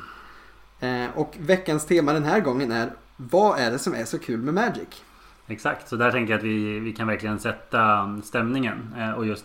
Eh, 0.80 1.06
och 1.14 1.36
veckans 1.40 1.86
tema 1.86 2.12
den 2.12 2.24
här 2.24 2.40
gången 2.40 2.72
är 2.72 2.92
Vad 3.16 3.58
är 3.58 3.70
det 3.70 3.78
som 3.78 3.94
är 3.94 4.04
så 4.04 4.18
kul 4.18 4.40
med 4.40 4.54
Magic? 4.54 5.02
Exakt, 5.46 5.88
så 5.88 5.96
där 5.96 6.10
tänker 6.10 6.32
jag 6.32 6.38
att 6.38 6.44
vi, 6.44 6.80
vi 6.80 6.92
kan 6.92 7.06
verkligen 7.06 7.38
sätta 7.38 8.20
stämningen 8.24 8.94
eh, 8.98 9.10
och 9.10 9.26
just 9.26 9.44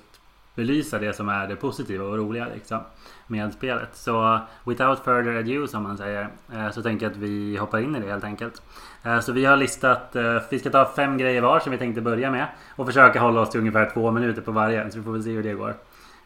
belysa 0.56 1.00
det 1.00 1.14
som 1.14 1.30
är 1.30 1.48
det 1.48 1.56
positiva 1.56 2.06
och 2.06 2.18
roliga 2.18 2.48
liksom, 2.54 2.80
med 3.28 3.54
spelet. 3.54 3.90
Så 3.94 4.34
uh, 4.34 4.40
without 4.66 5.00
further 5.00 5.36
ado 5.36 5.68
som 5.68 5.84
man 5.84 5.98
säger 5.98 6.30
uh, 6.54 6.72
så 6.72 6.82
tänker 6.82 7.06
jag 7.06 7.12
att 7.12 7.18
vi 7.18 7.58
hoppar 7.58 7.80
in 7.80 7.96
i 7.96 8.00
det 8.00 8.12
helt 8.12 8.24
enkelt. 8.24 8.62
Uh, 9.06 9.20
så 9.20 9.32
vi 9.32 9.46
har 9.46 9.58
listat, 9.58 10.16
vi 10.50 10.60
ska 10.60 10.70
ta 10.70 10.92
fem 10.96 11.18
grejer 11.18 11.42
var 11.42 11.60
som 11.60 11.72
vi 11.72 11.78
tänkte 11.78 12.02
börja 12.02 12.32
med 12.32 12.48
och 12.76 12.86
försöka 12.86 13.20
hålla 13.20 13.42
oss 13.42 13.50
till 13.50 13.60
ungefär 13.60 13.90
två 13.94 14.12
minuter 14.12 14.42
på 14.42 14.52
varje. 14.52 14.92
Så 14.92 14.98
vi 14.98 15.04
får 15.04 15.12
väl 15.12 15.24
se 15.24 15.32
hur 15.32 15.44
det 15.44 15.54
går. 15.54 15.76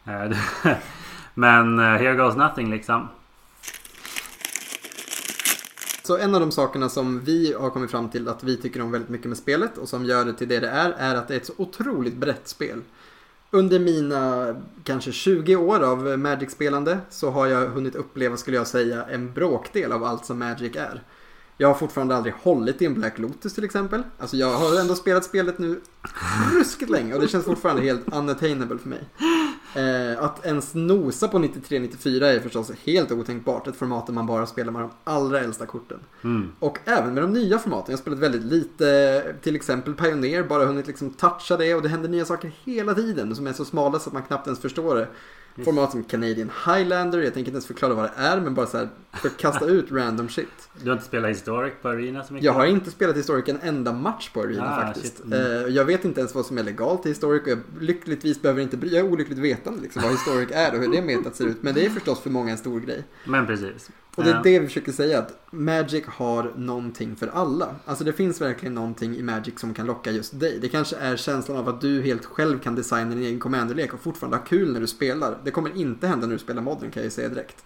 Men 1.34 1.78
here 1.78 2.14
goes 2.14 2.36
nothing 2.36 2.70
liksom. 2.70 3.08
Så 6.02 6.18
en 6.18 6.34
av 6.34 6.40
de 6.40 6.52
sakerna 6.52 6.88
som 6.88 7.20
vi 7.20 7.54
har 7.60 7.70
kommit 7.70 7.90
fram 7.90 8.08
till 8.08 8.28
att 8.28 8.44
vi 8.44 8.56
tycker 8.56 8.82
om 8.82 8.92
väldigt 8.92 9.10
mycket 9.10 9.26
med 9.26 9.36
spelet 9.36 9.78
och 9.78 9.88
som 9.88 10.04
gör 10.04 10.24
det 10.24 10.32
till 10.32 10.48
det 10.48 10.60
det 10.60 10.68
är, 10.68 10.90
är 10.90 11.14
att 11.14 11.28
det 11.28 11.34
är 11.34 11.38
ett 11.38 11.46
så 11.46 11.52
otroligt 11.56 12.16
brett 12.16 12.48
spel 12.48 12.82
under 13.50 13.78
mina 13.78 14.54
kanske 14.84 15.12
20 15.12 15.56
år 15.56 15.80
av 15.80 16.18
Magic-spelande 16.18 16.98
så 17.10 17.30
har 17.30 17.46
jag 17.46 17.68
hunnit 17.68 17.94
uppleva, 17.94 18.36
skulle 18.36 18.56
jag 18.56 18.66
säga, 18.66 19.04
en 19.04 19.32
bråkdel 19.32 19.92
av 19.92 20.04
allt 20.04 20.26
som 20.26 20.38
Magic 20.38 20.76
är. 20.76 21.02
Jag 21.56 21.68
har 21.68 21.74
fortfarande 21.74 22.16
aldrig 22.16 22.34
hållit 22.34 22.82
i 22.82 22.86
en 22.86 22.94
Black 22.94 23.18
Lotus 23.18 23.54
till 23.54 23.64
exempel. 23.64 24.02
Alltså 24.18 24.36
jag 24.36 24.52
har 24.52 24.80
ändå 24.80 24.94
spelat 24.94 25.24
spelet 25.24 25.58
nu 25.58 25.80
ruskigt 26.52 26.90
länge 26.90 27.14
och 27.14 27.20
det 27.20 27.28
känns 27.28 27.44
fortfarande 27.44 27.82
helt 27.82 28.12
unattainable 28.12 28.78
för 28.78 28.88
mig. 28.88 29.08
Eh, 29.74 30.24
att 30.24 30.46
ens 30.46 30.74
nosa 30.74 31.28
på 31.28 31.38
93-94 31.38 32.22
är 32.22 32.40
förstås 32.40 32.70
helt 32.84 33.12
otänkbart. 33.12 33.66
Ett 33.66 33.76
format 33.76 34.06
där 34.06 34.14
man 34.14 34.26
bara 34.26 34.46
spelar 34.46 34.72
med 34.72 34.82
de 34.82 34.90
allra 35.04 35.40
äldsta 35.40 35.66
korten. 35.66 36.00
Mm. 36.24 36.52
Och 36.58 36.78
även 36.84 37.14
med 37.14 37.22
de 37.22 37.32
nya 37.32 37.58
formaten. 37.58 37.92
Jag 37.92 37.96
har 37.96 38.02
spelat 38.02 38.18
väldigt 38.18 38.44
lite, 38.44 39.34
till 39.42 39.56
exempel 39.56 39.94
Pioneer, 39.94 40.42
bara 40.42 40.64
hunnit 40.64 40.86
liksom 40.86 41.10
toucha 41.10 41.56
det 41.56 41.74
och 41.74 41.82
det 41.82 41.88
händer 41.88 42.08
nya 42.08 42.24
saker 42.24 42.52
hela 42.64 42.94
tiden 42.94 43.36
som 43.36 43.46
är 43.46 43.52
så 43.52 43.64
smala 43.64 43.98
så 43.98 44.08
att 44.08 44.14
man 44.14 44.22
knappt 44.22 44.46
ens 44.46 44.60
förstår 44.60 44.94
det. 44.96 45.08
Format 45.64 45.90
som 45.90 46.04
Canadian 46.04 46.50
Highlander, 46.66 47.18
jag 47.18 47.34
tänker 47.34 47.48
inte 47.48 47.50
ens 47.50 47.66
förklara 47.66 47.94
vad 47.94 48.04
det 48.04 48.12
är 48.16 48.40
men 48.40 48.54
bara 48.54 48.66
så 48.66 48.78
här 48.78 48.88
för 49.12 49.28
att 49.28 49.36
kasta 49.36 49.64
ut 49.66 49.92
random 49.92 50.28
shit. 50.28 50.68
Du 50.82 50.90
har 50.90 50.92
inte 50.96 51.04
spelat 51.04 51.30
Historic 51.30 51.74
på 51.82 51.88
Arena 51.88 52.24
så 52.24 52.32
mycket? 52.32 52.44
Jag 52.44 52.52
har 52.52 52.66
inte 52.66 52.90
spelat 52.90 53.16
Historic 53.16 53.48
en 53.48 53.60
enda 53.62 53.92
match 53.92 54.30
på 54.30 54.40
Arena 54.40 54.76
ah, 54.76 54.86
faktiskt. 54.86 55.24
Mm. 55.24 55.74
Jag 55.74 55.84
vet 55.84 56.04
inte 56.04 56.20
ens 56.20 56.34
vad 56.34 56.46
som 56.46 56.58
är 56.58 56.62
legalt 56.62 57.06
i 57.06 57.08
Historic 57.08 57.42
och 57.42 57.48
jag 57.48 57.58
lyckligtvis 57.80 58.42
behöver 58.42 58.62
inte, 58.62 58.76
jag 58.82 59.06
är 59.06 59.12
olyckligt 59.12 59.38
vetande 59.38 59.82
liksom, 59.82 60.02
vad 60.02 60.12
Historic 60.12 60.48
är 60.52 60.74
och 60.74 60.80
hur 60.80 60.92
det 60.92 61.02
metat 61.02 61.36
ser 61.36 61.46
ut. 61.46 61.62
Men 61.62 61.74
det 61.74 61.86
är 61.86 61.90
förstås 61.90 62.20
för 62.20 62.30
många 62.30 62.50
en 62.50 62.58
stor 62.58 62.80
grej. 62.80 63.04
Men 63.24 63.46
precis. 63.46 63.90
Och 64.18 64.24
det 64.24 64.30
är 64.30 64.42
det 64.42 64.58
vi 64.58 64.66
försöker 64.66 64.92
säga, 64.92 65.18
att 65.18 65.38
Magic 65.50 66.04
har 66.06 66.52
någonting 66.56 67.16
för 67.16 67.26
alla. 67.26 67.74
Alltså 67.84 68.04
det 68.04 68.12
finns 68.12 68.40
verkligen 68.40 68.74
någonting 68.74 69.16
i 69.16 69.22
Magic 69.22 69.60
som 69.60 69.74
kan 69.74 69.86
locka 69.86 70.10
just 70.10 70.40
dig. 70.40 70.58
Det 70.60 70.68
kanske 70.68 70.96
är 70.96 71.16
känslan 71.16 71.56
av 71.56 71.68
att 71.68 71.80
du 71.80 72.02
helt 72.02 72.24
själv 72.24 72.58
kan 72.58 72.74
designa 72.74 73.14
din 73.14 73.24
egen 73.24 73.40
commanderlek 73.40 73.94
och 73.94 74.00
fortfarande 74.00 74.36
ha 74.36 74.44
kul 74.44 74.72
när 74.72 74.80
du 74.80 74.86
spelar. 74.86 75.38
Det 75.44 75.50
kommer 75.50 75.76
inte 75.76 76.06
hända 76.06 76.26
när 76.26 76.34
du 76.34 76.38
spelar 76.38 76.62
modern 76.62 76.90
kan 76.90 77.00
jag 77.00 77.04
ju 77.04 77.10
säga 77.10 77.28
direkt. 77.28 77.64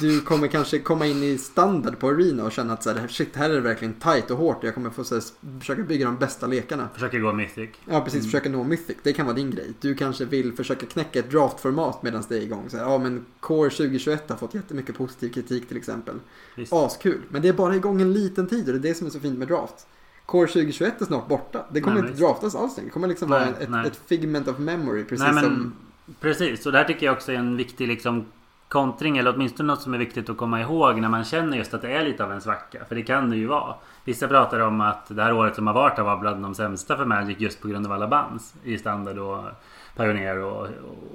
Du 0.00 0.20
kommer 0.20 0.48
kanske 0.48 0.78
komma 0.78 1.06
in 1.06 1.22
i 1.22 1.38
standard 1.38 1.98
på 1.98 2.08
Arena 2.08 2.44
och 2.44 2.52
känna 2.52 2.72
att 2.72 2.82
så 2.82 2.90
här, 2.90 3.08
shit, 3.08 3.36
här 3.36 3.50
är 3.50 3.54
det 3.54 3.60
verkligen 3.60 3.94
tight 3.94 4.30
och 4.30 4.38
hårt 4.38 4.64
jag 4.64 4.74
kommer 4.74 4.90
få 4.90 5.04
så 5.04 5.14
här, 5.14 5.24
försöka 5.60 5.82
bygga 5.82 6.06
de 6.06 6.16
bästa 6.16 6.46
lekarna. 6.46 6.88
Försöker 6.94 7.18
gå 7.18 7.32
mythic. 7.32 7.70
Ja, 7.84 8.00
precis. 8.00 8.24
Försöka 8.24 8.48
nå 8.48 8.64
Mythic. 8.64 8.96
Det 9.02 9.12
kan 9.12 9.26
vara 9.26 9.36
din 9.36 9.50
grej. 9.50 9.72
Du 9.80 9.94
kanske 9.94 10.24
vill 10.24 10.52
försöka 10.52 10.86
knäcka 10.86 11.18
ett 11.18 11.30
draftformat 11.30 12.02
medan 12.02 12.24
det 12.28 12.36
är 12.36 12.40
igång. 12.40 12.64
Så 12.70 12.76
här, 12.76 12.84
ja, 12.84 12.98
men 12.98 13.24
Core 13.40 13.70
2021 13.70 14.30
har 14.30 14.36
fått 14.36 14.54
jättemycket 14.54 14.96
positiv 14.96 15.32
kritik 15.32 15.68
till 15.68 15.76
exempel. 15.76 16.14
Visst. 16.56 16.72
Askul. 16.72 17.20
Men 17.28 17.42
det 17.42 17.48
är 17.48 17.52
bara 17.52 17.76
igång 17.76 18.00
en 18.00 18.12
liten 18.12 18.46
tid 18.46 18.68
och 18.68 18.74
det 18.74 18.88
är 18.88 18.92
det 18.92 18.94
som 18.94 19.06
är 19.06 19.10
så 19.10 19.20
fint 19.20 19.38
med 19.38 19.48
draft. 19.48 19.86
Core 20.26 20.46
2021 20.46 21.00
är 21.00 21.04
snart 21.04 21.28
borta. 21.28 21.66
Det 21.72 21.80
kommer 21.80 21.94
Nej, 21.94 22.00
inte 22.00 22.12
visst. 22.12 22.22
draftas 22.22 22.54
alls 22.54 22.76
längre. 22.76 22.88
Det 22.88 22.92
kommer 22.92 23.08
liksom 23.08 23.30
Nej, 23.30 23.54
vara 23.68 23.80
ett, 23.80 23.92
ett 23.92 24.00
figment 24.06 24.48
of 24.48 24.58
memory. 24.58 25.04
Precis 25.04 25.24
Nej, 25.24 25.34
men, 25.34 25.44
som... 25.44 25.74
Precis, 26.20 26.66
och 26.66 26.72
det 26.72 26.78
här 26.78 26.84
tycker 26.84 27.06
jag 27.06 27.12
också 27.12 27.32
är 27.32 27.36
en 27.36 27.56
viktig 27.56 27.88
liksom 27.88 28.26
kontring 28.68 29.18
eller 29.18 29.34
åtminstone 29.34 29.66
något 29.66 29.82
som 29.82 29.94
är 29.94 29.98
viktigt 29.98 30.30
att 30.30 30.36
komma 30.36 30.60
ihåg 30.60 31.00
när 31.00 31.08
man 31.08 31.24
känner 31.24 31.56
just 31.56 31.74
att 31.74 31.82
det 31.82 31.92
är 31.92 32.04
lite 32.04 32.24
av 32.24 32.32
en 32.32 32.40
svacka. 32.40 32.84
För 32.88 32.94
det 32.94 33.02
kan 33.02 33.30
det 33.30 33.36
ju 33.36 33.46
vara. 33.46 33.74
Vissa 34.04 34.28
pratar 34.28 34.60
om 34.60 34.80
att 34.80 35.06
det 35.08 35.22
här 35.22 35.32
året 35.32 35.54
som 35.54 35.66
har 35.66 35.74
varit 35.74 35.98
har 35.98 36.04
varit 36.04 36.20
bland 36.20 36.42
de 36.42 36.54
sämsta 36.54 36.96
för 36.96 37.04
Magic 37.04 37.40
just 37.40 37.62
på 37.62 37.68
grund 37.68 37.86
av 37.86 37.92
alla 37.92 38.08
bands 38.08 38.54
i 38.64 38.78
standard 38.78 39.18
och 39.18 39.44
Pioneer 39.96 40.38
och, 40.38 40.68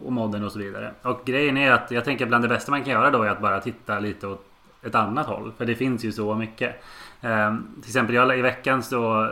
och 0.05 0.11
modern 0.11 0.43
och 0.43 0.51
så 0.51 0.59
vidare. 0.59 0.93
Och 1.01 1.21
grejen 1.25 1.57
är 1.57 1.71
att 1.71 1.91
jag 1.91 2.05
tänker 2.05 2.25
bland 2.25 2.43
det 2.43 2.47
bästa 2.47 2.71
man 2.71 2.83
kan 2.83 2.93
göra 2.93 3.11
då 3.11 3.23
är 3.23 3.29
att 3.29 3.41
bara 3.41 3.59
titta 3.59 3.99
lite 3.99 4.27
åt 4.27 4.45
ett 4.81 4.95
annat 4.95 5.25
håll. 5.25 5.51
För 5.57 5.65
det 5.65 5.75
finns 5.75 6.05
ju 6.05 6.11
så 6.11 6.35
mycket. 6.35 6.83
Eh, 7.21 7.55
till 7.81 7.89
exempel 7.89 8.15
jag, 8.15 8.39
i 8.39 8.41
veckan 8.41 8.83
så 8.83 9.29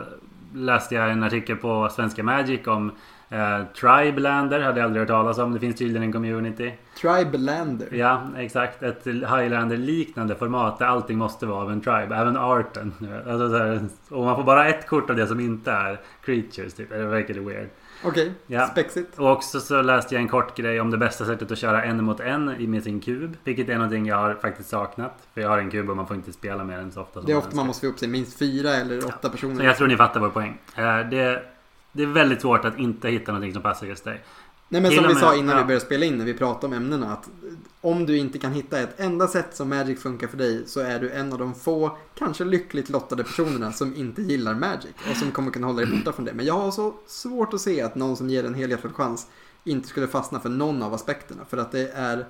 läste 0.54 0.94
jag 0.94 1.10
en 1.10 1.22
artikel 1.22 1.56
på 1.56 1.88
Svenska 1.88 2.22
Magic 2.22 2.66
om 2.66 2.92
eh, 3.32 3.64
Tribelander. 3.80 4.60
Hade 4.60 4.78
jag 4.80 4.84
aldrig 4.84 5.00
hört 5.00 5.08
talas 5.08 5.38
om. 5.38 5.52
Det 5.54 5.60
finns 5.60 5.76
tydligen 5.76 6.02
en 6.02 6.12
community. 6.12 6.72
Tribelander. 7.00 7.88
Ja, 7.94 8.22
exakt. 8.36 8.82
Ett 8.82 9.06
Highlander-liknande 9.06 10.34
format 10.34 10.78
där 10.78 10.86
allting 10.86 11.18
måste 11.18 11.46
vara 11.46 11.62
av 11.62 11.72
en 11.72 11.80
tribe. 11.80 12.16
Även 12.16 12.36
arten. 12.36 12.92
Alltså 13.26 13.48
så 13.50 13.56
här, 13.58 13.80
och 14.08 14.24
man 14.24 14.36
får 14.36 14.44
bara 14.44 14.68
ett 14.68 14.86
kort 14.86 15.10
av 15.10 15.16
det 15.16 15.26
som 15.26 15.40
inte 15.40 15.70
är 15.72 16.00
creatures. 16.24 16.74
Typ. 16.74 16.88
Det 16.90 17.04
verkar 17.04 17.34
weird. 17.34 17.68
Okej, 18.04 18.32
Ja. 18.46 18.66
spexigt. 18.66 19.18
Och 19.18 19.30
också 19.30 19.60
så 19.60 19.82
läste 19.82 20.14
jag 20.14 20.22
en 20.22 20.28
kort 20.28 20.56
grej 20.56 20.80
om 20.80 20.90
det 20.90 20.98
bästa 20.98 21.24
sättet 21.24 21.52
att 21.52 21.58
köra 21.58 21.82
en 21.84 22.04
mot 22.04 22.20
en 22.20 22.50
i- 22.58 22.66
med 22.66 22.82
sin 22.82 23.00
kub. 23.00 23.36
Vilket 23.44 23.68
är 23.68 23.74
någonting 23.74 24.06
jag 24.06 24.16
har 24.16 24.34
faktiskt 24.34 24.68
saknat. 24.68 25.12
För 25.34 25.40
jag 25.40 25.48
har 25.48 25.58
en 25.58 25.70
kub 25.70 25.90
och 25.90 25.96
man 25.96 26.06
får 26.06 26.16
inte 26.16 26.32
spela 26.32 26.64
mer 26.64 26.78
än 26.78 26.92
så 26.92 27.00
ofta 27.00 27.12
som 27.20 27.26
Det 27.26 27.32
är 27.32 27.34
man 27.34 27.38
ofta 27.38 27.56
man 27.56 27.58
önskar. 27.58 27.66
måste 27.66 27.86
få 27.86 27.92
upp 27.92 27.98
sig 27.98 28.08
minst 28.08 28.38
fyra 28.38 28.70
eller 28.70 28.98
åtta 29.06 29.18
Så 29.22 29.28
personer. 29.30 29.64
jag 29.64 29.76
tror 29.76 29.88
ni 29.88 29.96
fattar 29.96 30.20
vår 30.20 30.28
poäng. 30.28 30.58
Eh, 30.76 30.98
Det, 31.10 31.42
det 31.92 32.02
är 32.02 32.06
väldigt 32.06 32.40
svårt 32.40 32.64
att 32.64 32.78
inte 32.78 33.08
hitta 33.08 33.32
någonting 33.32 33.52
som 33.52 33.62
passar 33.62 33.86
just 33.86 34.04
dig. 34.04 34.24
Nej 34.72 34.80
men 34.80 34.92
som 34.92 35.08
vi 35.08 35.14
sa 35.14 35.36
innan 35.36 35.56
ja. 35.56 35.62
vi 35.62 35.66
började 35.66 35.84
spela 35.84 36.06
in 36.06 36.18
när 36.18 36.24
vi 36.24 36.34
pratade 36.34 36.66
om 36.66 36.72
ämnena 36.72 37.12
att 37.12 37.28
om 37.80 38.06
du 38.06 38.18
inte 38.18 38.38
kan 38.38 38.52
hitta 38.52 38.80
ett 38.80 39.00
enda 39.00 39.28
sätt 39.28 39.56
som 39.56 39.68
Magic 39.68 40.00
funkar 40.00 40.26
för 40.26 40.36
dig 40.36 40.62
så 40.66 40.80
är 40.80 41.00
du 41.00 41.10
en 41.10 41.32
av 41.32 41.38
de 41.38 41.54
få, 41.54 41.98
kanske 42.14 42.44
lyckligt 42.44 42.88
lottade 42.88 43.24
personerna 43.24 43.72
som 43.72 43.96
inte 43.96 44.22
gillar 44.22 44.54
Magic 44.54 44.92
och 45.10 45.16
som 45.16 45.30
kommer 45.30 45.50
kunna 45.50 45.66
hålla 45.66 45.80
dig 45.80 45.98
borta 45.98 46.12
från 46.12 46.24
det. 46.24 46.32
Men 46.32 46.46
jag 46.46 46.54
har 46.54 46.70
så 46.70 46.94
svårt 47.06 47.54
att 47.54 47.60
se 47.60 47.82
att 47.82 47.94
någon 47.94 48.16
som 48.16 48.30
ger 48.30 48.44
en 48.44 48.54
helhjärtad 48.54 48.94
chans 48.94 49.26
inte 49.64 49.88
skulle 49.88 50.08
fastna 50.08 50.40
för 50.40 50.48
någon 50.48 50.82
av 50.82 50.94
aspekterna 50.94 51.42
för 51.48 51.56
att 51.56 51.72
det 51.72 51.90
är 51.90 52.26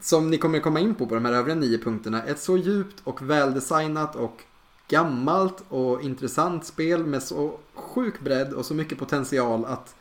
som 0.00 0.30
ni 0.30 0.38
kommer 0.38 0.60
komma 0.60 0.80
in 0.80 0.94
på 0.94 1.06
på 1.06 1.14
de 1.14 1.24
här 1.24 1.32
övriga 1.32 1.54
nio 1.54 1.78
punkterna, 1.78 2.22
ett 2.22 2.40
så 2.40 2.56
djupt 2.56 3.00
och 3.04 3.30
väldesignat 3.30 4.16
och 4.16 4.42
gammalt 4.88 5.64
och 5.68 6.02
intressant 6.02 6.64
spel 6.64 7.06
med 7.06 7.22
så 7.22 7.58
sjuk 7.74 8.20
bredd 8.20 8.52
och 8.52 8.66
så 8.66 8.74
mycket 8.74 8.98
potential 8.98 9.64
att 9.64 9.94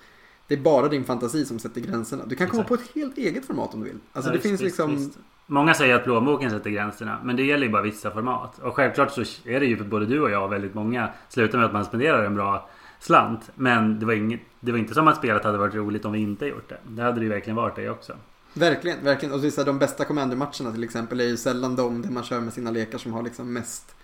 det 0.48 0.54
är 0.54 0.60
bara 0.60 0.88
din 0.88 1.04
fantasi 1.04 1.46
som 1.46 1.60
sätter 1.60 1.82
gränserna. 1.82 2.24
Du 2.26 2.36
kan 2.36 2.48
komma 2.50 2.64
Exakt. 2.64 2.80
på 2.80 2.84
ett 2.84 2.96
helt 2.96 3.18
eget 3.18 3.46
format 3.46 3.74
om 3.74 3.80
du 3.80 3.86
vill. 3.86 4.00
Alltså 4.14 4.30
Ja, 4.30 4.32
det 4.32 4.38
visst, 4.38 4.48
finns 4.48 4.62
visst, 4.62 4.64
liksom... 4.64 4.96
visst. 4.96 5.18
Många 5.46 5.74
säger 5.74 5.96
att 5.96 6.04
plånboken 6.04 6.50
sätter 6.50 6.70
gränserna. 6.70 7.20
Men 7.24 7.36
det 7.36 7.44
gäller 7.44 7.66
ju 7.66 7.72
bara 7.72 7.82
vissa 7.82 8.12
format. 8.12 8.60
Och 8.60 8.76
självklart 8.76 9.12
så 9.12 9.22
är 9.46 9.60
det 9.60 9.66
ju 9.66 9.78
för 9.78 9.84
både 9.86 10.06
du 10.06 10.22
och 10.22 10.32
jag 10.32 10.44
och 10.44 10.52
väldigt 10.52 10.74
många 10.74 11.10
slutar 11.30 11.58
med 11.58 11.66
att 11.66 11.74
man 11.74 11.86
spenderar 11.86 12.24
en 12.24 12.36
bra 12.36 12.70
slant. 13.00 13.52
Men 13.56 14.00
det 14.00 14.06
var, 14.06 14.14
inget, 14.14 14.42
det 14.60 14.72
var 14.72 14.80
inte 14.80 14.94
som 14.94 15.08
att 15.08 15.18
spelet 15.18 15.44
hade 15.44 15.58
varit 15.58 15.74
roligt 15.74 16.06
om 16.06 16.12
vi 16.12 16.20
inte 16.20 16.46
gjort 16.46 16.70
det. 16.70 16.78
Det 16.88 17.02
hade 17.02 17.20
det 17.20 17.24
ju 17.24 17.30
verkligen 17.30 17.56
varit 17.56 17.76
det 17.76 17.90
också. 17.90 18.14
Verkligen, 18.54 19.04
verkligen. 19.04 19.36
Och 19.36 19.46
är 19.46 19.50
så 19.50 19.62
här, 19.62 19.66
de 19.66 19.80
bästa 19.80 20.06
Commander-matcherna 20.06 20.72
till 20.72 20.84
exempel 20.84 21.20
är 21.20 21.26
ju 21.26 21.38
sällan 21.38 21.76
de 21.76 22.02
där 22.02 22.10
man 22.10 22.24
kör 22.24 22.40
med 22.40 22.54
sina 22.54 22.72
lekar 22.72 22.98
som 22.98 23.14
har 23.14 23.24
liksom 23.24 23.54
mest 23.54 23.96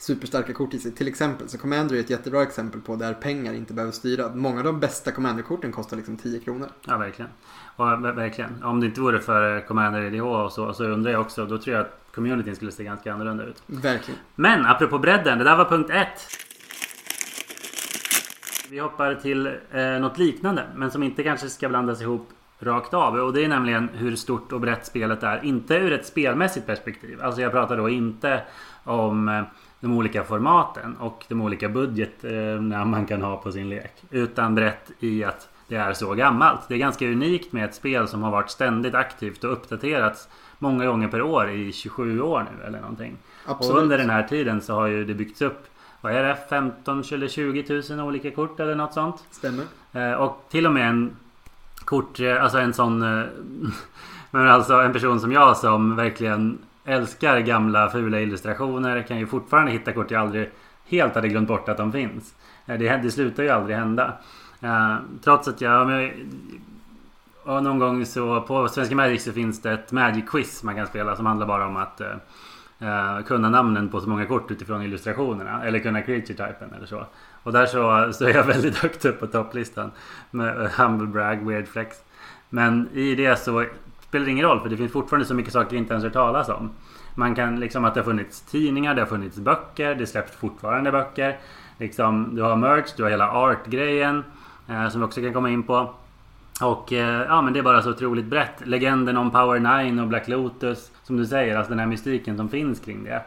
superstarka 0.00 0.52
kort 0.52 0.74
i 0.74 0.78
sig. 0.78 0.92
Till 0.92 1.08
exempel, 1.08 1.48
så 1.48 1.58
Commander 1.58 1.96
är 1.96 2.00
ett 2.00 2.10
jättebra 2.10 2.42
exempel 2.42 2.80
på 2.80 2.96
där 2.96 3.14
pengar 3.14 3.52
inte 3.54 3.74
behöver 3.74 3.92
styra. 3.92 4.34
Många 4.34 4.58
av 4.58 4.64
de 4.64 4.80
bästa 4.80 5.10
Commander-korten 5.12 5.72
kostar 5.72 5.96
liksom 5.96 6.16
10 6.16 6.40
kronor. 6.40 6.68
Ja, 6.86 6.96
verkligen. 6.98 7.30
Och 7.76 7.86
ver- 7.86 8.12
verkligen. 8.14 8.62
Om 8.62 8.80
det 8.80 8.86
inte 8.86 9.00
vore 9.00 9.20
för 9.20 9.60
Commander 9.66 10.02
IDH 10.02 10.22
och 10.24 10.52
så, 10.52 10.72
så 10.72 10.84
undrar 10.84 11.12
jag 11.12 11.20
också. 11.20 11.46
Då 11.46 11.58
tror 11.58 11.76
jag 11.76 11.86
att 11.86 12.00
communityn 12.14 12.56
skulle 12.56 12.72
se 12.72 12.84
ganska 12.84 13.12
annorlunda 13.14 13.44
ut. 13.44 13.62
Verkligen. 13.66 14.20
Men 14.34 14.66
apropå 14.66 14.98
bredden, 14.98 15.38
det 15.38 15.44
där 15.44 15.56
var 15.56 15.64
punkt 15.64 15.90
ett. 15.90 16.26
Vi 18.70 18.78
hoppar 18.78 19.14
till 19.14 19.46
eh, 19.46 19.82
något 20.00 20.18
liknande, 20.18 20.66
men 20.76 20.90
som 20.90 21.02
inte 21.02 21.22
kanske 21.22 21.48
ska 21.48 21.68
blandas 21.68 22.00
ihop 22.02 22.28
rakt 22.60 22.94
av. 22.94 23.14
Och 23.14 23.32
det 23.32 23.44
är 23.44 23.48
nämligen 23.48 23.88
hur 23.94 24.16
stort 24.16 24.52
och 24.52 24.60
brett 24.60 24.86
spelet 24.86 25.22
är. 25.22 25.44
Inte 25.44 25.74
ur 25.74 25.92
ett 25.92 26.06
spelmässigt 26.06 26.66
perspektiv. 26.66 27.22
Alltså 27.22 27.40
jag 27.40 27.52
pratar 27.52 27.76
då 27.76 27.88
inte 27.88 28.42
om 28.84 29.28
eh, 29.28 29.42
de 29.80 29.92
olika 29.96 30.24
formaten 30.24 30.96
och 30.96 31.24
de 31.28 31.40
olika 31.42 31.68
budgeterna 31.68 32.84
man 32.84 33.06
kan 33.06 33.22
ha 33.22 33.36
på 33.36 33.52
sin 33.52 33.68
lek. 33.68 33.92
Utan 34.10 34.54
brett 34.54 34.90
i 34.98 35.24
att 35.24 35.48
det 35.68 35.76
är 35.76 35.92
så 35.92 36.14
gammalt. 36.14 36.60
Det 36.68 36.74
är 36.74 36.78
ganska 36.78 37.06
unikt 37.06 37.52
med 37.52 37.64
ett 37.64 37.74
spel 37.74 38.08
som 38.08 38.22
har 38.22 38.30
varit 38.30 38.50
ständigt 38.50 38.94
aktivt 38.94 39.44
och 39.44 39.52
uppdaterats 39.52 40.28
många 40.58 40.86
gånger 40.86 41.08
per 41.08 41.22
år 41.22 41.50
i 41.50 41.72
27 41.72 42.20
år 42.20 42.46
nu 42.58 42.66
eller 42.66 42.80
någonting. 42.80 43.16
Absolut. 43.46 43.76
Och 43.76 43.82
under 43.82 43.98
den 43.98 44.10
här 44.10 44.22
tiden 44.22 44.60
så 44.60 44.74
har 44.74 44.86
ju 44.86 45.04
det 45.04 45.14
byggts 45.14 45.42
upp 45.42 45.66
vad 46.00 46.12
är 46.12 46.22
det? 46.24 46.36
15 46.50 47.02
eller 47.12 47.28
20 47.28 47.82
000 47.96 48.00
olika 48.00 48.30
kort 48.30 48.60
eller 48.60 48.74
något 48.74 48.94
sånt. 48.94 49.24
Stämmer. 49.30 49.64
Eh, 49.92 50.12
Och 50.12 50.44
till 50.50 50.66
och 50.66 50.72
med 50.72 50.88
en 50.88 51.16
kort, 51.84 52.20
eh, 52.20 52.42
alltså 52.42 52.58
en 52.58 52.74
sån 52.74 53.02
eh, 53.02 53.26
Men 54.30 54.48
alltså 54.48 54.74
en 54.74 54.92
person 54.92 55.20
som 55.20 55.32
jag 55.32 55.56
som 55.56 55.96
verkligen 55.96 56.58
älskar 56.84 57.40
gamla 57.40 57.90
fula 57.90 58.20
illustrationer 58.20 59.02
kan 59.02 59.18
ju 59.18 59.26
fortfarande 59.26 59.72
hitta 59.72 59.92
kort 59.92 60.10
jag 60.10 60.20
aldrig 60.20 60.50
helt 60.86 61.14
hade 61.14 61.28
glömt 61.28 61.48
bort 61.48 61.68
att 61.68 61.76
de 61.76 61.92
finns. 61.92 62.34
Eh, 62.66 62.78
det, 62.78 63.00
det 63.02 63.10
slutar 63.10 63.42
ju 63.42 63.48
aldrig 63.48 63.76
hända. 63.76 64.12
Uh, 64.64 64.96
Trots 65.24 65.48
att 65.48 65.60
jag, 65.60 65.90
jag 65.90 66.12
och 67.44 67.62
någon 67.62 67.78
gång 67.78 68.06
så 68.06 68.40
på 68.40 68.68
Svenska 68.68 68.94
Magic 68.94 69.24
så 69.24 69.32
finns 69.32 69.62
det 69.62 69.72
ett 69.72 69.92
Magic-quiz 69.92 70.64
man 70.64 70.76
kan 70.76 70.86
spela 70.86 71.16
som 71.16 71.26
handlar 71.26 71.46
bara 71.46 71.66
om 71.66 71.76
att 71.76 72.00
uh, 72.00 73.24
kunna 73.24 73.50
namnen 73.50 73.88
på 73.88 74.00
så 74.00 74.08
många 74.08 74.26
kort 74.26 74.50
utifrån 74.50 74.82
illustrationerna. 74.82 75.64
Eller 75.64 75.78
kunna 75.78 76.02
creature-typen 76.02 76.74
eller 76.76 76.86
så. 76.86 77.06
Och 77.42 77.52
där 77.52 77.66
så, 77.66 78.12
så 78.12 78.24
är 78.24 78.34
jag 78.34 78.44
väldigt 78.54 78.76
högt 78.76 79.04
upp 79.04 79.20
på 79.20 79.26
topplistan. 79.26 79.90
Med 80.30 80.70
Humble 80.70 81.06
Brag, 81.06 81.46
Weird 81.46 81.68
Flex. 81.68 81.96
Men 82.48 82.88
i 82.94 83.14
det 83.14 83.36
så 83.36 83.64
spelar 84.08 84.24
det 84.24 84.30
ingen 84.30 84.46
roll 84.46 84.60
för 84.60 84.68
det 84.68 84.76
finns 84.76 84.92
fortfarande 84.92 85.26
så 85.26 85.34
mycket 85.34 85.52
saker 85.52 85.76
jag 85.76 85.82
inte 85.82 85.92
ens 85.92 86.04
hört 86.04 86.12
talas 86.12 86.48
om. 86.48 86.70
Man 87.14 87.34
kan 87.34 87.60
liksom 87.60 87.84
att 87.84 87.94
det 87.94 88.00
har 88.00 88.04
funnits 88.04 88.40
tidningar, 88.40 88.94
det 88.94 89.00
har 89.02 89.06
funnits 89.06 89.36
böcker, 89.36 89.94
det 89.94 90.06
släpps 90.06 90.36
fortfarande 90.36 90.92
böcker. 90.92 91.38
Liksom, 91.78 92.36
du 92.36 92.42
har 92.42 92.56
merch, 92.56 92.90
du 92.96 93.02
har 93.02 93.10
hela 93.10 93.30
art-grejen. 93.30 94.24
Eh, 94.68 94.88
som 94.88 95.00
vi 95.00 95.06
också 95.06 95.20
kan 95.20 95.32
komma 95.32 95.50
in 95.50 95.62
på. 95.62 95.94
Och 96.62 96.92
eh, 96.92 97.26
ja 97.28 97.42
men 97.42 97.52
det 97.52 97.58
är 97.58 97.62
bara 97.62 97.82
så 97.82 97.90
otroligt 97.90 98.24
brett. 98.24 98.66
Legenden 98.66 99.16
om 99.16 99.30
Power 99.30 99.82
9 99.84 100.02
och 100.02 100.08
Black 100.08 100.28
Lotus. 100.28 100.90
Som 101.02 101.16
du 101.16 101.26
säger, 101.26 101.56
alltså 101.56 101.70
den 101.70 101.78
här 101.78 101.86
mystiken 101.86 102.36
som 102.36 102.48
finns 102.48 102.80
kring 102.80 103.04
det. 103.04 103.22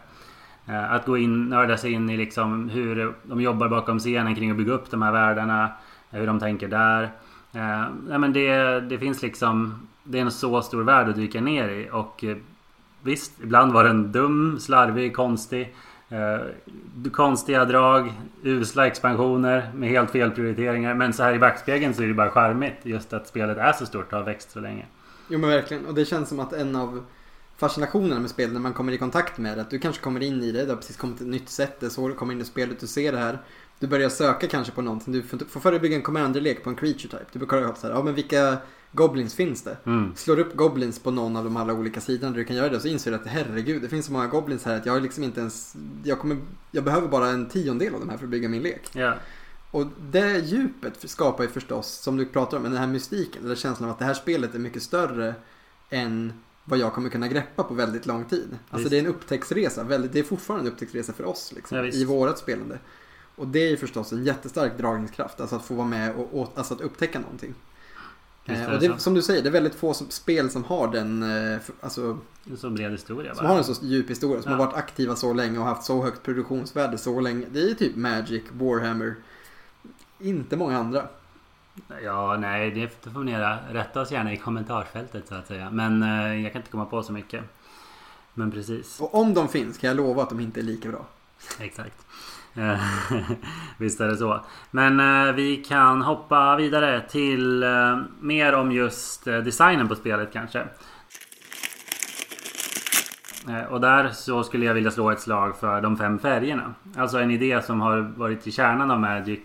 Eh, 0.68 0.94
att 0.94 1.06
gå 1.06 1.18
in, 1.18 1.50
nörda 1.50 1.78
sig 1.78 1.92
in 1.92 2.10
i 2.10 2.18
liksom 2.18 2.70
hur 2.70 3.14
de 3.24 3.42
jobbar 3.42 3.70
bakom 3.70 4.00
scenen 4.00 4.36
kring 4.36 4.52
att 4.52 4.58
bygga 4.58 4.74
upp 4.74 4.92
de 4.92 5.02
här 5.02 5.12
världarna. 5.12 5.72
Eh, 6.12 6.20
hur 6.20 6.28
de 6.28 6.40
tänker 6.40 6.68
där. 6.68 7.04
Eh, 7.54 7.86
nej, 8.08 8.20
men 8.20 8.34
det, 8.34 8.80
det 8.80 9.00
finns 9.00 9.22
liksom 9.22 9.88
Det 10.04 10.18
är 10.18 10.22
en 10.22 10.32
så 10.32 10.62
stor 10.62 10.84
värld 10.84 11.10
att 11.10 11.16
dyka 11.16 11.42
ner 11.42 11.70
i. 11.70 11.90
Och 11.92 12.24
visst, 13.02 13.44
ibland 13.44 13.74
var 13.74 13.84
den 13.84 14.12
dum, 14.12 14.60
slarvig, 14.60 15.16
konstig. 15.16 15.76
Eh, 16.10 17.10
konstiga 17.12 17.66
drag, 17.66 18.14
usla 18.44 18.88
expansioner 18.88 19.72
med 19.76 19.90
helt 19.90 20.12
fel 20.12 20.32
prioriteringar. 20.32 20.94
Men 20.94 21.14
så 21.14 21.24
här 21.24 21.34
i 21.34 21.40
backspegeln 21.40 21.94
så 21.94 22.04
är 22.04 22.08
det 22.08 22.14
bara 22.14 22.30
charmigt. 22.30 22.78
Just 22.84 23.14
att 23.14 23.28
spelet 23.28 23.58
är 23.58 23.72
så 23.74 23.86
stort 23.86 24.14
och 24.14 24.18
har 24.18 24.26
växt 24.26 24.52
så 24.52 24.60
länge. 24.60 24.86
Jo 25.28 25.40
men 25.40 25.50
verkligen. 25.50 25.86
Och 25.86 25.94
det 25.94 26.06
känns 26.06 26.30
som 26.30 26.40
att 26.40 26.54
en 26.54 26.76
av 26.76 27.06
fascinationerna 27.58 28.20
med 28.20 28.30
spel 28.30 28.54
när 28.54 28.60
man 28.60 28.74
kommer 28.74 28.92
i 28.92 28.98
kontakt 28.98 29.38
med 29.38 29.58
det. 29.58 29.62
Att 29.62 29.70
du 29.70 29.80
kanske 29.80 30.02
kommer 30.02 30.24
in 30.24 30.44
i 30.44 30.52
det, 30.52 30.66
det 30.66 30.72
har 30.72 30.78
precis 30.78 30.98
kommit 30.98 31.22
ett 31.22 31.28
nytt 31.28 31.50
sätt. 31.50 31.80
Det 31.80 31.86
är 31.86 31.90
så 31.90 32.08
du 32.08 32.14
kommer 32.14 32.34
in 32.34 32.42
i 32.42 32.46
spelet, 32.46 32.80
du 32.80 32.88
ser 32.88 33.12
det 33.12 33.18
här. 33.18 33.42
Du 33.80 33.88
börjar 33.88 34.10
söka 34.10 34.48
kanske 34.48 34.74
på 34.74 34.82
någonting. 34.82 35.14
Du 35.14 35.22
får, 35.22 35.38
får 35.38 35.60
före 35.60 35.80
bygga 35.80 35.96
en 35.96 36.02
commander-lek 36.02 36.64
på 36.64 36.70
en 36.70 36.76
creature 36.76 37.10
type. 37.10 37.26
Du 37.32 37.40
brukar 37.40 37.62
ha 37.62 37.76
så 37.76 37.88
här, 37.88 37.94
ja 37.94 38.04
men 38.04 38.16
vilka 38.16 38.58
Goblins 38.92 39.36
finns 39.36 39.64
det? 39.64 39.78
Mm. 39.86 40.16
Slår 40.16 40.40
upp 40.40 40.56
Goblins 40.56 41.00
på 41.00 41.12
någon 41.12 41.36
av 41.36 41.44
de 41.44 41.58
alla 41.58 41.74
olika 41.74 42.02
sidorna 42.02 42.32
där 42.32 42.38
du 42.38 42.46
kan 42.46 42.56
göra 42.56 42.70
det 42.70 42.80
så 42.80 42.88
inser 42.88 43.12
du 43.12 43.18
att 43.18 43.28
herregud, 43.28 43.82
det 43.82 43.90
finns 43.90 44.06
så 44.06 44.12
många 44.12 44.28
Goblins 44.28 44.66
här 44.66 44.76
att 44.76 44.86
jag 44.86 45.02
liksom 45.02 45.24
inte 45.24 45.40
ens... 45.40 45.76
Jag, 46.04 46.20
kommer, 46.20 46.38
jag 46.72 46.84
behöver 46.84 47.08
bara 47.08 47.28
en 47.28 47.50
tiondel 47.50 47.94
av 47.94 48.00
de 48.00 48.10
här 48.10 48.18
för 48.18 48.26
att 48.26 48.32
bygga 48.32 48.50
min 48.50 48.64
lek. 48.64 48.90
Ja. 48.94 49.14
Och 49.72 49.86
det 50.12 50.40
djupet 50.40 51.10
skapar 51.10 51.44
ju 51.44 51.50
förstås, 51.50 51.88
som 51.88 52.18
du 52.18 52.26
pratar 52.26 52.58
om, 52.58 52.64
den 52.64 52.78
här 52.78 52.88
mystiken. 52.88 53.46
Eller 53.46 53.56
känslan 53.56 53.90
av 53.90 53.94
att 53.94 54.00
det 54.00 54.06
här 54.06 54.14
spelet 54.14 54.56
är 54.56 54.60
mycket 54.60 54.84
större 54.84 55.36
än 55.90 56.34
vad 56.66 56.80
jag 56.80 56.94
kommer 56.94 57.10
kunna 57.10 57.28
greppa 57.28 57.64
på 57.64 57.74
väldigt 57.74 58.06
lång 58.06 58.26
tid. 58.26 58.48
Alltså 58.52 58.78
Visst. 58.78 58.90
det 58.90 58.98
är 58.98 59.00
en 59.00 59.08
upptäcktsresa. 59.08 59.84
Väldigt, 59.84 60.14
det 60.14 60.20
är 60.20 60.24
fortfarande 60.24 60.68
en 60.68 60.74
upptäcktsresa 60.74 61.14
för 61.14 61.24
oss 61.26 61.52
liksom, 61.56 61.78
Ja, 61.78 61.86
i 61.86 62.06
vårat 62.06 62.38
spelande. 62.38 62.80
Och 63.36 63.48
det 63.48 63.60
är 63.60 63.70
ju 63.70 63.78
förstås 63.78 64.12
en 64.12 64.24
jättestark 64.26 64.78
dragningskraft. 64.78 65.42
Alltså 65.42 65.56
att 65.56 65.66
få 65.66 65.74
vara 65.74 65.88
med 65.88 66.16
och, 66.16 66.40
och 66.42 66.52
alltså 66.56 66.74
att 66.74 66.82
upptäcka 66.82 67.20
någonting. 67.20 67.54
Eh, 68.46 68.74
och 68.74 68.80
det, 68.80 69.00
som 69.02 69.14
du 69.14 69.22
säger, 69.22 69.42
det 69.44 69.50
är 69.50 69.52
väldigt 69.54 69.76
få 69.76 69.94
som, 69.94 70.10
spel 70.10 70.50
som 70.50 70.64
har 70.64 70.92
den, 70.92 71.24
eh, 71.54 71.60
alltså, 71.82 72.20
En 72.52 72.58
så 72.58 72.70
bred 72.70 72.92
historia 72.92 73.36
som 73.36 73.44
bara. 73.44 73.52
har 73.52 73.58
en 73.58 73.64
så 73.64 73.86
djup 73.86 74.10
historia, 74.10 74.42
som 74.42 74.52
Ja. 74.52 74.58
har 74.58 74.66
varit 74.66 74.76
aktiva 74.76 75.16
så 75.16 75.34
länge 75.34 75.60
och 75.60 75.66
haft 75.66 75.84
så 75.84 76.04
högt 76.04 76.24
produktionsvärde 76.24 76.98
så 76.98 77.20
länge. 77.20 77.46
Det 77.52 77.62
är 77.72 77.74
typ 77.74 77.96
Magic, 77.96 78.44
Warhammer, 78.52 79.16
inte 80.20 80.58
många 80.58 80.78
andra. 80.78 81.08
Ja, 82.04 82.38
nej, 82.40 82.72
det 82.72 83.10
får 83.14 83.24
ni 83.24 83.32
göra. 83.32 83.58
Rätta 83.72 84.02
oss 84.02 84.12
gärna 84.12 84.34
i 84.34 84.38
kommentarsfältet 84.38 85.28
så 85.28 85.36
att 85.36 85.48
säga. 85.48 85.70
Men 85.72 86.04
eh, 86.04 86.42
jag 86.44 86.52
kan 86.54 86.60
inte 86.60 86.72
komma 86.72 86.86
på 86.86 87.04
så 87.04 87.14
mycket. 87.14 87.44
Men 88.34 88.52
precis. 88.52 89.00
Och 89.00 89.16
om 89.16 89.34
de 89.34 89.48
finns 89.50 89.78
kan 89.78 89.88
jag 89.88 89.98
lova 89.98 90.24
att 90.24 90.30
de 90.30 90.40
inte 90.40 90.60
är 90.60 90.64
lika 90.64 90.90
bra. 90.90 91.06
Exakt. 91.60 92.06
Eh, 92.56 92.82
Visst 93.78 94.02
är 94.02 94.08
det 94.08 94.18
så. 94.18 94.46
Men 94.72 95.00
eh, 95.28 95.34
vi 95.34 95.56
kan 95.58 96.02
hoppa 96.02 96.56
vidare 96.56 97.02
till 97.10 97.64
eh, 97.64 97.98
mer 98.20 98.54
om 98.56 98.72
just 98.72 99.28
eh, 99.28 99.38
designen 99.38 99.88
på 99.88 99.96
spelet 99.96 100.34
kanske. 100.34 100.68
Eh, 103.50 103.64
Och 103.64 103.82
där 103.82 104.10
så 104.10 104.44
skulle 104.44 104.66
jag 104.66 104.74
vilja 104.74 104.92
slå 104.92 105.12
ett 105.12 105.20
slag 105.22 105.58
för 105.58 105.82
de 105.82 105.98
fem 105.98 106.20
färgerna. 106.20 106.74
Alltså 106.98 107.18
en 107.20 107.32
idé 107.32 107.62
som 107.62 107.82
har 107.82 107.98
varit 108.02 108.48
i 108.48 108.52
kärnan 108.52 108.92
av 108.92 109.00
Magic 109.00 109.40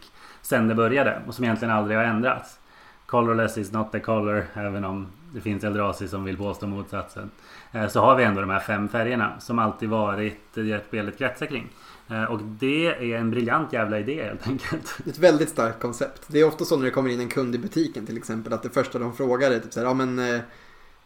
sen 0.48 0.68
det 0.68 0.74
började 0.74 1.22
och 1.26 1.34
som 1.34 1.44
egentligen 1.44 1.74
aldrig 1.74 1.98
har 1.98 2.04
ändrats. 2.04 2.58
Colorless 3.06 3.58
is 3.58 3.72
not 3.72 3.92
the 3.92 4.00
color, 4.00 4.46
även 4.54 4.84
om 4.84 5.06
det 5.34 5.40
finns 5.40 5.64
Eldrazi 5.64 6.08
som 6.08 6.24
vill 6.24 6.36
påstå 6.36 6.66
motsatsen. 6.66 7.30
Eh, 7.72 7.88
så 7.88 8.00
har 8.00 8.16
vi 8.16 8.24
ändå 8.24 8.40
de 8.40 8.50
här 8.50 8.60
fem 8.60 8.88
färgerna 8.88 9.40
som 9.40 9.58
alltid 9.58 9.88
varit 9.88 10.54
det 10.54 10.86
spelet 10.88 11.18
kretsar 11.18 11.46
kring. 11.46 11.68
Eh, 12.10 12.24
och 12.24 12.40
det 12.42 12.86
är 12.86 13.18
en 13.18 13.30
briljant 13.30 13.72
jävla 13.72 13.98
idé 13.98 14.24
helt 14.24 14.46
enkelt. 14.46 14.94
Det 14.98 15.10
är 15.10 15.12
ett 15.12 15.18
väldigt 15.18 15.48
starkt 15.48 15.80
koncept. 15.80 16.22
Det 16.26 16.40
är 16.40 16.46
ofta 16.46 16.64
så 16.64 16.76
när 16.76 16.84
det 16.84 16.90
kommer 16.90 17.10
in 17.10 17.20
en 17.20 17.28
kund 17.28 17.54
i 17.54 17.58
butiken 17.58 18.06
till 18.06 18.16
exempel 18.16 18.52
att 18.52 18.62
det 18.62 18.70
första 18.70 18.98
de 18.98 19.16
frågar 19.16 19.50
är 19.50 19.58
typ 19.58 19.72
så 19.72 19.80
här, 19.80 19.86
ja 19.86 19.94
men 19.94 20.18
eh, 20.18 20.40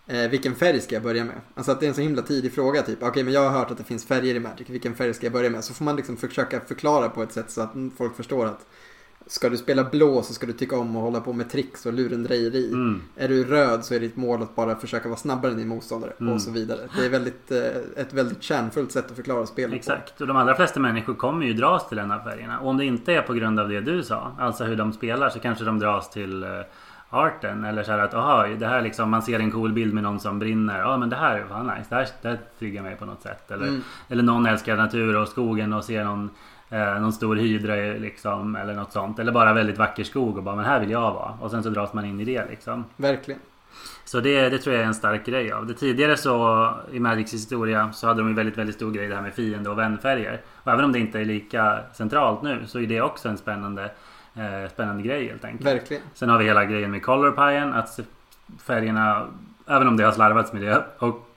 eh, 0.07 0.31
vilken 0.31 0.55
färg 0.55 0.81
ska 0.81 0.95
jag 0.95 1.03
börja 1.03 1.25
med? 1.25 1.41
Alltså 1.55 1.73
att 1.73 1.81
det 1.81 1.87
är 1.87 1.89
en 1.89 1.95
så 1.95 2.01
himla 2.01 2.23
tidig 2.23 2.53
fråga 2.53 2.83
typ, 2.83 3.03
okej 3.03 3.25
men 3.25 3.33
jag 3.33 3.51
har 3.51 3.59
hört 3.59 3.71
att 3.71 3.79
det 3.79 3.85
finns 3.85 4.07
färger 4.07 4.35
i 4.35 4.41
Magic, 4.41 4.71
vilken 4.71 4.95
färg 4.95 5.15
ska 5.15 5.27
jag 5.27 5.33
börja 5.33 5.51
med? 5.51 5.65
Så 5.65 5.75
får 5.75 5.85
man 5.85 5.97
liksom 5.97 6.17
försöka 6.17 6.61
förklara 6.61 7.09
på 7.09 7.23
ett 7.23 7.33
sätt 7.33 7.51
så 7.51 7.61
att 7.61 7.73
folk 7.97 8.17
förstår 8.17 8.47
att 8.47 8.67
ska 9.27 9.49
du 9.49 9.57
spela 9.57 9.85
blå 9.85 10.23
så 10.23 10.33
ska 10.35 10.47
du 10.47 10.53
tycka 10.53 10.79
om 10.79 10.97
att 10.97 11.03
hålla 11.03 11.21
på 11.21 11.33
med 11.33 11.51
tricks 11.51 11.87
och 11.87 11.93
lurendrejeri. 11.93 12.73
Mm. 12.73 13.01
Är 13.17 13.29
du 13.29 13.45
röd 13.45 13.85
så 13.85 13.95
är 13.95 14.01
ditt 14.01 14.17
mål 14.17 14.43
att 14.43 14.57
bara 14.57 14.77
försöka 14.77 15.09
vara 15.09 15.19
snabbare 15.19 15.51
än 15.53 15.59
din 15.59 15.69
motståndare 15.69 16.13
Mm. 16.21 16.35
och 16.35 16.41
så 16.43 16.51
vidare. 16.51 16.81
Det 16.97 17.07
är 17.07 17.11
väldigt, 17.11 17.51
eh, 17.51 17.59
ett 18.03 18.13
väldigt 18.13 18.43
kärnfullt 18.43 18.93
sätt 18.93 19.11
att 19.11 19.17
förklara 19.17 19.47
spelet 19.47 19.71
på. 19.71 19.77
Exakt, 19.77 20.21
och 20.21 20.27
de 20.27 20.37
allra 20.37 20.55
flesta 20.55 20.81
människor 20.81 21.15
kommer 21.15 21.47
ju 21.47 21.53
dras 21.53 21.89
till 21.89 21.99
en 21.99 22.11
av 22.11 22.21
färgerna. 22.21 22.59
Och 22.61 22.69
om 22.69 22.77
det 22.77 22.85
inte 22.85 23.13
är 23.13 23.23
på 23.23 23.33
grund 23.35 23.61
av 23.61 23.69
det 23.69 23.81
du 23.81 24.03
sa, 24.03 24.33
alltså 24.39 24.65
hur 24.65 24.77
de 24.77 24.93
spelar, 24.93 25.29
så 25.31 25.39
kanske 25.39 25.65
de 25.65 25.79
dras 25.79 26.11
till 26.11 26.43
eh, 26.43 26.49
arten. 27.11 27.65
Eller 27.65 27.83
så 27.83 27.93
här 27.93 27.99
att, 27.99 28.15
aha, 28.15 28.47
det 28.47 28.67
här 28.67 28.83
liksom, 28.83 29.11
man 29.11 29.23
ser 29.23 29.39
en 29.41 29.51
cool 29.51 29.73
bild 29.73 29.95
med 29.95 30.03
någon 30.03 30.21
som 30.21 30.39
brinner. 30.39 30.79
Ja, 30.79 30.97
men 30.97 31.11
det 31.11 31.17
här 31.17 31.39
är 31.39 31.45
fan 31.47 31.67
nice. 31.67 31.87
Det 31.89 31.95
här, 31.95 32.09
det 32.23 32.29
här 32.29 32.39
triggar 32.59 32.83
mig 32.83 32.97
på 32.97 33.05
något 33.05 33.23
sätt. 33.23 33.51
Eller, 33.51 33.67
Mm. 33.67 33.83
eller 34.09 34.23
någon 34.23 34.47
älskar 34.47 34.77
natur 34.77 35.17
och 35.17 35.29
skogen 35.29 35.73
och 35.73 35.85
ser 35.85 36.05
någon, 36.05 36.31
eh, 36.73 37.01
någon 37.01 37.13
stor 37.13 37.37
hydra 37.37 37.75
liksom, 37.75 38.57
eller 38.57 38.75
något 38.75 38.93
sånt. 38.93 39.19
Eller 39.19 39.33
bara 39.33 39.53
väldigt 39.53 39.79
vacker 39.79 40.05
skog 40.05 40.37
och 40.37 40.43
bara, 40.43 40.57
men 40.57 40.65
här 40.65 40.81
vill 40.81 40.91
jag 40.91 41.13
vara. 41.13 41.35
Och 41.41 41.51
sen 41.51 41.63
så 41.63 41.71
dras 41.71 41.93
man 41.93 42.05
in 42.05 42.21
i 42.21 42.25
det 42.25 42.49
liksom. 42.51 42.85
Verkligen. 42.97 43.41
Så 44.05 44.21
det, 44.21 44.49
det 44.49 44.59
tror 44.59 44.75
jag 44.75 44.83
är 44.83 44.87
en 44.87 44.95
stark 44.95 45.27
grej 45.27 45.53
av 45.53 45.67
det. 45.67 45.75
Tidigare 45.75 46.17
så 46.17 46.69
i 46.93 47.01
Magics 47.01 47.35
historia 47.35 47.93
så 47.93 48.07
hade 48.07 48.21
de 48.21 48.29
en 48.29 48.35
väldigt, 48.35 48.59
väldigt 48.59 48.77
stor 48.77 48.91
grej 48.91 49.09
det 49.09 49.15
här 49.15 49.23
med 49.23 49.35
fiende 49.35 49.71
och 49.71 49.79
vänfärger. 49.79 50.41
Och 50.55 50.73
även 50.73 50.85
om 50.85 50.93
det 50.93 50.99
inte 50.99 51.21
är 51.21 51.25
lika 51.25 51.79
centralt 51.93 52.43
nu 52.43 52.67
så 52.67 52.79
är 52.79 52.87
det 52.87 53.01
också 53.01 53.29
en 53.29 53.39
spännande, 53.39 53.85
eh, 54.35 54.71
spännande 54.73 55.03
grej 55.03 55.29
helt 55.29 55.45
enkelt. 55.45 55.67
Verkligen. 55.67 56.03
Sen 56.15 56.29
har 56.29 56.39
vi 56.39 56.45
hela 56.45 56.65
grejen 56.65 56.91
med 56.91 57.03
Color 57.03 57.31
Pien. 57.31 57.73
Att 57.73 58.01
färgerna, 58.65 59.27
även 59.67 59.89
om 59.89 59.97
det 59.97 60.05
har 60.05 60.13
slarvats 60.13 60.53
med 60.53 60.63
det 60.63 60.85
och 60.99 61.29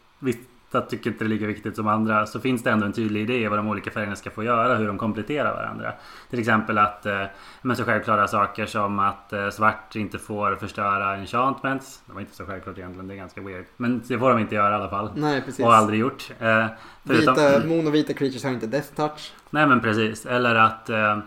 vissa 0.75 0.89
tycker 0.89 1.09
inte 1.09 1.23
det 1.23 1.27
är 1.27 1.29
lika 1.29 1.45
viktigt 1.47 1.75
som 1.75 1.87
andra. 1.87 2.25
Så 2.25 2.39
finns 2.39 2.63
det 2.63 2.71
ändå 2.71 2.85
en 2.85 2.93
tydlig 2.93 3.21
idé 3.21 3.49
vad 3.49 3.59
de 3.59 3.67
olika 3.67 3.91
färgerna 3.91 4.15
ska 4.15 4.29
få 4.29 4.43
göra. 4.43 4.75
Hur 4.75 4.87
de 4.87 4.97
kompletterar 4.97 5.53
varandra. 5.53 5.93
Till 6.29 6.39
exempel 6.39 6.77
att 6.77 7.05
eh, 7.05 7.23
men 7.61 7.75
så 7.75 7.83
självklara 7.83 8.27
saker 8.27 8.65
som 8.65 8.99
att 8.99 9.33
eh, 9.33 9.49
svart 9.49 9.95
inte 9.95 10.19
får 10.19 10.55
förstöra 10.55 11.15
enchantments. 11.17 12.01
Det 12.05 12.13
var 12.13 12.21
inte 12.21 12.35
så 12.35 12.45
självklart 12.45 12.77
egentligen. 12.77 13.07
Det 13.07 13.13
är 13.13 13.17
ganska 13.17 13.41
weird. 13.41 13.65
Men 13.77 14.01
det 14.07 14.19
får 14.19 14.29
de 14.29 14.39
inte 14.39 14.55
göra 14.55 14.71
i 14.71 14.75
alla 14.75 14.89
fall. 14.89 15.11
Nej, 15.15 15.41
precis. 15.41 15.65
Och 15.65 15.75
aldrig 15.75 15.99
gjort. 15.99 16.31
Eh, 16.39 16.65
förutom- 17.07 17.35
Vita, 17.35 17.67
monovita 17.67 18.13
creatures 18.13 18.43
har 18.43 18.51
inte 18.51 18.67
death 18.67 18.95
touch. 18.95 19.33
Nej 19.49 19.67
men 19.67 19.79
precis. 19.81 20.25
Eller 20.25 20.55
att 20.55 20.89
eh, 20.89 21.17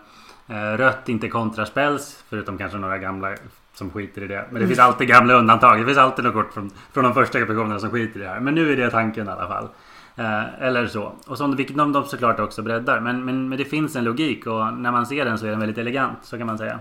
eh, 0.49 0.77
rött 0.77 1.09
inte 1.09 1.29
kontrar 1.29 1.65
spells. 1.65 2.25
Förutom 2.29 2.59
kanske 2.59 2.79
några 2.79 2.99
gamla 2.99 3.35
som 3.79 3.91
skiter 3.91 4.23
i 4.23 4.27
det. 4.27 4.45
Men 4.51 4.63
det 4.63 4.69
finns 4.69 4.79
alltid 4.79 5.09
gamla 5.09 5.35
undantag. 5.35 5.81
Det 5.81 5.87
finns 5.87 5.99
alltid 5.99 6.25
något 6.25 6.35
kort 6.35 6.53
från, 6.53 6.71
från 6.93 7.05
de 7.05 7.15
första 7.15 7.39
generationerna 7.39 7.79
som 7.79 7.91
skiter 7.91 8.21
i 8.21 8.23
det 8.23 8.29
här. 8.29 8.41
Men 8.41 8.55
nu 8.55 8.73
är 8.73 8.77
det 8.77 8.91
tanken 8.91 9.27
i 9.27 9.31
alla 9.31 9.49
fall. 9.49 9.69
Eh, 10.17 10.63
eller 10.63 10.87
så. 10.87 11.13
Och 11.27 11.39
som, 11.39 11.57
vilket 11.57 11.77
de, 11.77 11.93
de 11.93 12.05
såklart 12.05 12.41
också 12.41 12.63
breddar. 12.63 13.01
Men, 13.01 13.25
men, 13.25 13.49
men 13.49 13.59
det 13.59 13.65
finns 13.65 13.97
en 13.97 14.05
logik 14.05 14.47
och 14.47 14.75
när 14.75 14.93
man 14.93 15.07
ser 15.07 15.25
den 15.25 15.39
så 15.39 15.47
är 15.47 15.51
den 15.51 15.61
väldigt 15.61 15.79
elegant. 15.79 16.19
Så 16.23 16.39
kan 16.39 16.47
man 16.47 16.59
säga. 16.59 16.79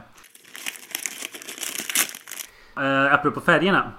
Eh, 2.80 3.14
apropå 3.14 3.42
färgerna. 3.42 3.92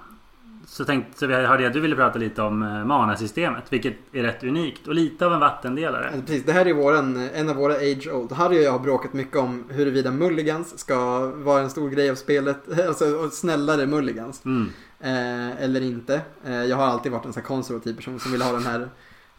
Så, 0.69 0.85
tänkte, 0.85 1.19
så 1.19 1.27
vi 1.27 1.33
hörde 1.33 1.63
jag 1.63 1.69
att 1.69 1.73
du 1.73 1.79
ville 1.79 1.95
prata 1.95 2.19
lite 2.19 2.41
om 2.41 2.63
eh, 2.63 2.85
mana-systemet. 2.85 3.63
Vilket 3.69 3.93
är 4.11 4.23
rätt 4.23 4.43
unikt 4.43 4.87
och 4.87 4.93
lite 4.93 5.25
av 5.25 5.33
en 5.33 5.39
vattendelare. 5.39 6.05
Alltså, 6.05 6.21
precis, 6.21 6.45
det 6.45 6.51
här 6.51 6.65
är 6.65 6.73
våran, 6.73 7.29
en 7.33 7.49
av 7.49 7.55
våra 7.55 7.73
age 7.73 8.07
old. 8.13 8.31
Harry 8.31 8.59
och 8.59 8.63
jag 8.63 8.71
har 8.71 8.79
bråkat 8.79 9.13
mycket 9.13 9.37
om 9.37 9.63
huruvida 9.69 10.11
mulligans 10.11 10.79
ska 10.79 11.25
vara 11.35 11.61
en 11.61 11.69
stor 11.69 11.89
grej 11.89 12.09
av 12.09 12.15
spelet. 12.15 12.57
Alltså 12.87 13.29
snällare 13.29 13.85
mulligans. 13.85 14.45
Mm. 14.45 14.69
Eh, 14.99 15.63
eller 15.63 15.81
inte. 15.81 16.21
Eh, 16.45 16.63
jag 16.63 16.77
har 16.77 16.85
alltid 16.85 17.11
varit 17.11 17.25
en 17.25 17.33
sån 17.33 17.41
här 17.41 17.47
konservativ 17.47 17.95
person 17.95 18.19
som 18.19 18.31
vill 18.31 18.41
ha 18.41 18.51
den 18.51 18.63
här 18.63 18.89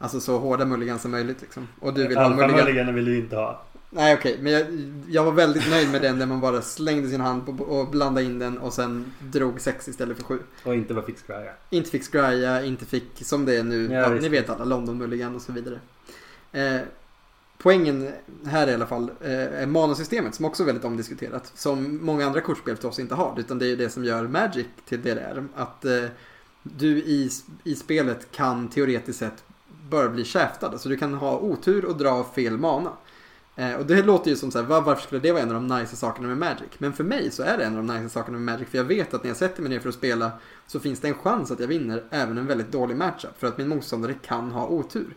Alltså 0.03 0.21
så 0.21 0.39
hårda 0.39 0.65
mulligans 0.65 1.03
som 1.03 1.11
möjligt 1.11 1.41
liksom. 1.41 1.69
Och 1.81 1.95
du 1.95 2.09
vill 2.09 2.17
ha 2.17 2.29
mulligan. 2.29 2.51
Alfa-mulliganen 2.51 2.95
vill 2.95 3.05
du 3.05 3.19
inte 3.19 3.37
ha. 3.37 3.63
Nej 3.93 4.15
okej, 4.15 4.39
men 4.41 4.53
jag, 4.53 4.67
jag 5.09 5.25
var 5.25 5.33
väldigt 5.33 5.71
nöjd 5.71 5.91
med 5.91 6.03
den 6.03 6.19
där 6.19 6.27
man 6.27 6.41
bara 6.41 6.63
slängde 6.63 7.09
sin 7.09 7.21
hand 7.21 7.47
på, 7.47 7.65
och 7.65 7.89
blandade 7.89 8.27
in 8.27 8.39
den 8.39 8.59
och 8.59 8.73
sen 8.73 9.13
drog 9.19 9.61
sex 9.61 9.89
istället 9.89 10.17
för 10.17 10.25
sju. 10.25 10.39
Och 10.65 10.75
inte 10.75 10.95
vad 10.95 11.05
fick 11.05 11.19
scrya. 11.19 11.53
Inte 11.71 11.91
fick 11.91 12.05
Scrya, 12.05 12.63
inte 12.63 12.85
fick 12.85 13.27
som 13.27 13.45
det 13.45 13.57
är 13.57 13.63
nu, 13.63 13.93
Ja, 13.93 14.01
ja, 14.01 14.09
ni 14.09 14.29
vet 14.29 14.51
alla, 14.51 14.65
London 14.65 14.99
Mulligan 14.99 15.35
och 15.35 15.43
så 15.43 15.53
vidare. 15.53 15.81
Eh, 16.53 16.81
poängen 17.59 18.13
här 18.47 18.69
i 18.69 18.75
alla 18.75 18.87
fall 18.87 19.11
eh, 19.21 19.63
är 19.63 19.67
manasystemet 19.67 20.35
som 20.35 20.45
också 20.45 20.63
är 20.63 20.67
väldigt 20.67 20.85
omdiskuterat. 20.85 21.53
Som 21.55 22.05
många 22.05 22.27
andra 22.27 22.41
kortspel 22.41 22.77
förstås 22.77 22.99
inte 22.99 23.15
har, 23.15 23.35
utan 23.39 23.59
det 23.59 23.67
är 23.67 23.77
det 23.77 23.91
som 23.91 24.05
gör 24.05 24.27
Magic 24.27 24.67
till 24.89 25.03
det 25.03 25.15
det 25.15 25.21
är. 25.21 25.45
Att 25.55 25.85
eh, 25.85 26.05
du 26.63 26.99
i, 26.99 27.31
i 27.65 27.75
spelet 27.75 28.31
kan 28.33 28.69
teoretiskt 28.69 29.19
sett 29.19 29.45
bara 29.89 30.09
bli 30.09 30.25
käftad. 30.25 30.69
Alltså 30.69 30.89
du 30.89 30.97
kan 30.97 31.15
ha 31.15 31.39
otur 31.39 31.85
och 31.85 31.97
dra 31.97 32.25
fel 32.25 32.59
mana. 32.59 32.93
Eh, 33.57 33.75
och 33.75 33.87
det 33.87 34.03
låter 34.03 34.31
ju 34.31 34.37
som 34.37 34.51
så 34.51 34.59
här, 34.59 34.67
var, 34.67 34.81
varför 34.81 35.03
skulle 35.03 35.21
det 35.21 35.33
vara 35.33 35.43
en 35.43 35.55
av 35.57 35.69
de 35.69 35.79
nice 35.79 35.97
sakerna 35.97 36.29
med 36.29 36.39
Magic? 36.39 36.71
Men 36.79 36.93
för 36.93 37.05
mig 37.05 37.31
så 37.31 37.43
är 37.43 37.59
det 37.59 37.65
en 37.65 37.79
av 37.79 37.85
de 37.85 37.95
nice 37.95 38.09
sakerna 38.09 38.39
med 38.39 38.55
Magic. 38.55 38.69
För 38.69 38.79
jag 38.79 38.85
vet 38.85 39.15
att 39.15 39.23
när 39.23 39.31
jag 39.31 39.37
sätter 39.37 39.63
mig 39.63 39.71
ner 39.71 39.81
för 39.81 39.89
att 39.89 39.95
spela 39.95 40.33
så 40.67 40.81
finns 40.81 41.01
det 41.01 41.09
en 41.09 41.15
chans 41.15 41.51
att 41.51 41.61
jag 41.61 41.67
vinner 41.67 42.05
även 42.11 42.39
en 42.39 42.47
väldigt 42.47 42.73
dålig 42.73 42.97
matchup. 42.97 43.39
För 43.39 43.47
att 43.47 43.59
min 43.59 43.69
motståndare 43.69 44.15
kan 44.15 44.51
ha 44.51 44.67
otur. 44.67 45.17